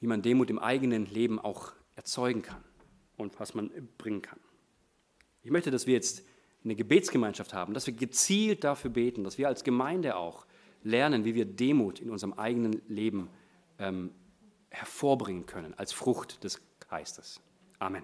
wie 0.00 0.06
man 0.06 0.22
Demut 0.22 0.50
im 0.50 0.58
eigenen 0.58 1.06
Leben 1.06 1.38
auch 1.38 1.72
erzeugen 1.96 2.42
kann 2.42 2.62
und 3.16 3.38
was 3.40 3.54
man 3.54 3.70
bringen 3.98 4.22
kann. 4.22 4.40
Ich 5.42 5.50
möchte, 5.50 5.70
dass 5.70 5.86
wir 5.86 5.94
jetzt 5.94 6.22
eine 6.64 6.74
Gebetsgemeinschaft 6.74 7.52
haben, 7.52 7.74
dass 7.74 7.86
wir 7.86 7.94
gezielt 7.94 8.64
dafür 8.64 8.90
beten, 8.90 9.24
dass 9.24 9.38
wir 9.38 9.48
als 9.48 9.64
Gemeinde 9.64 10.16
auch 10.16 10.46
lernen, 10.82 11.24
wie 11.24 11.34
wir 11.34 11.44
Demut 11.44 12.00
in 12.00 12.10
unserem 12.10 12.32
eigenen 12.34 12.80
Leben 12.88 13.28
ähm, 13.78 14.10
hervorbringen 14.74 15.46
können, 15.46 15.74
als 15.74 15.92
Frucht 15.92 16.42
des 16.42 16.60
Geistes. 16.88 17.40
Amen. 17.78 18.02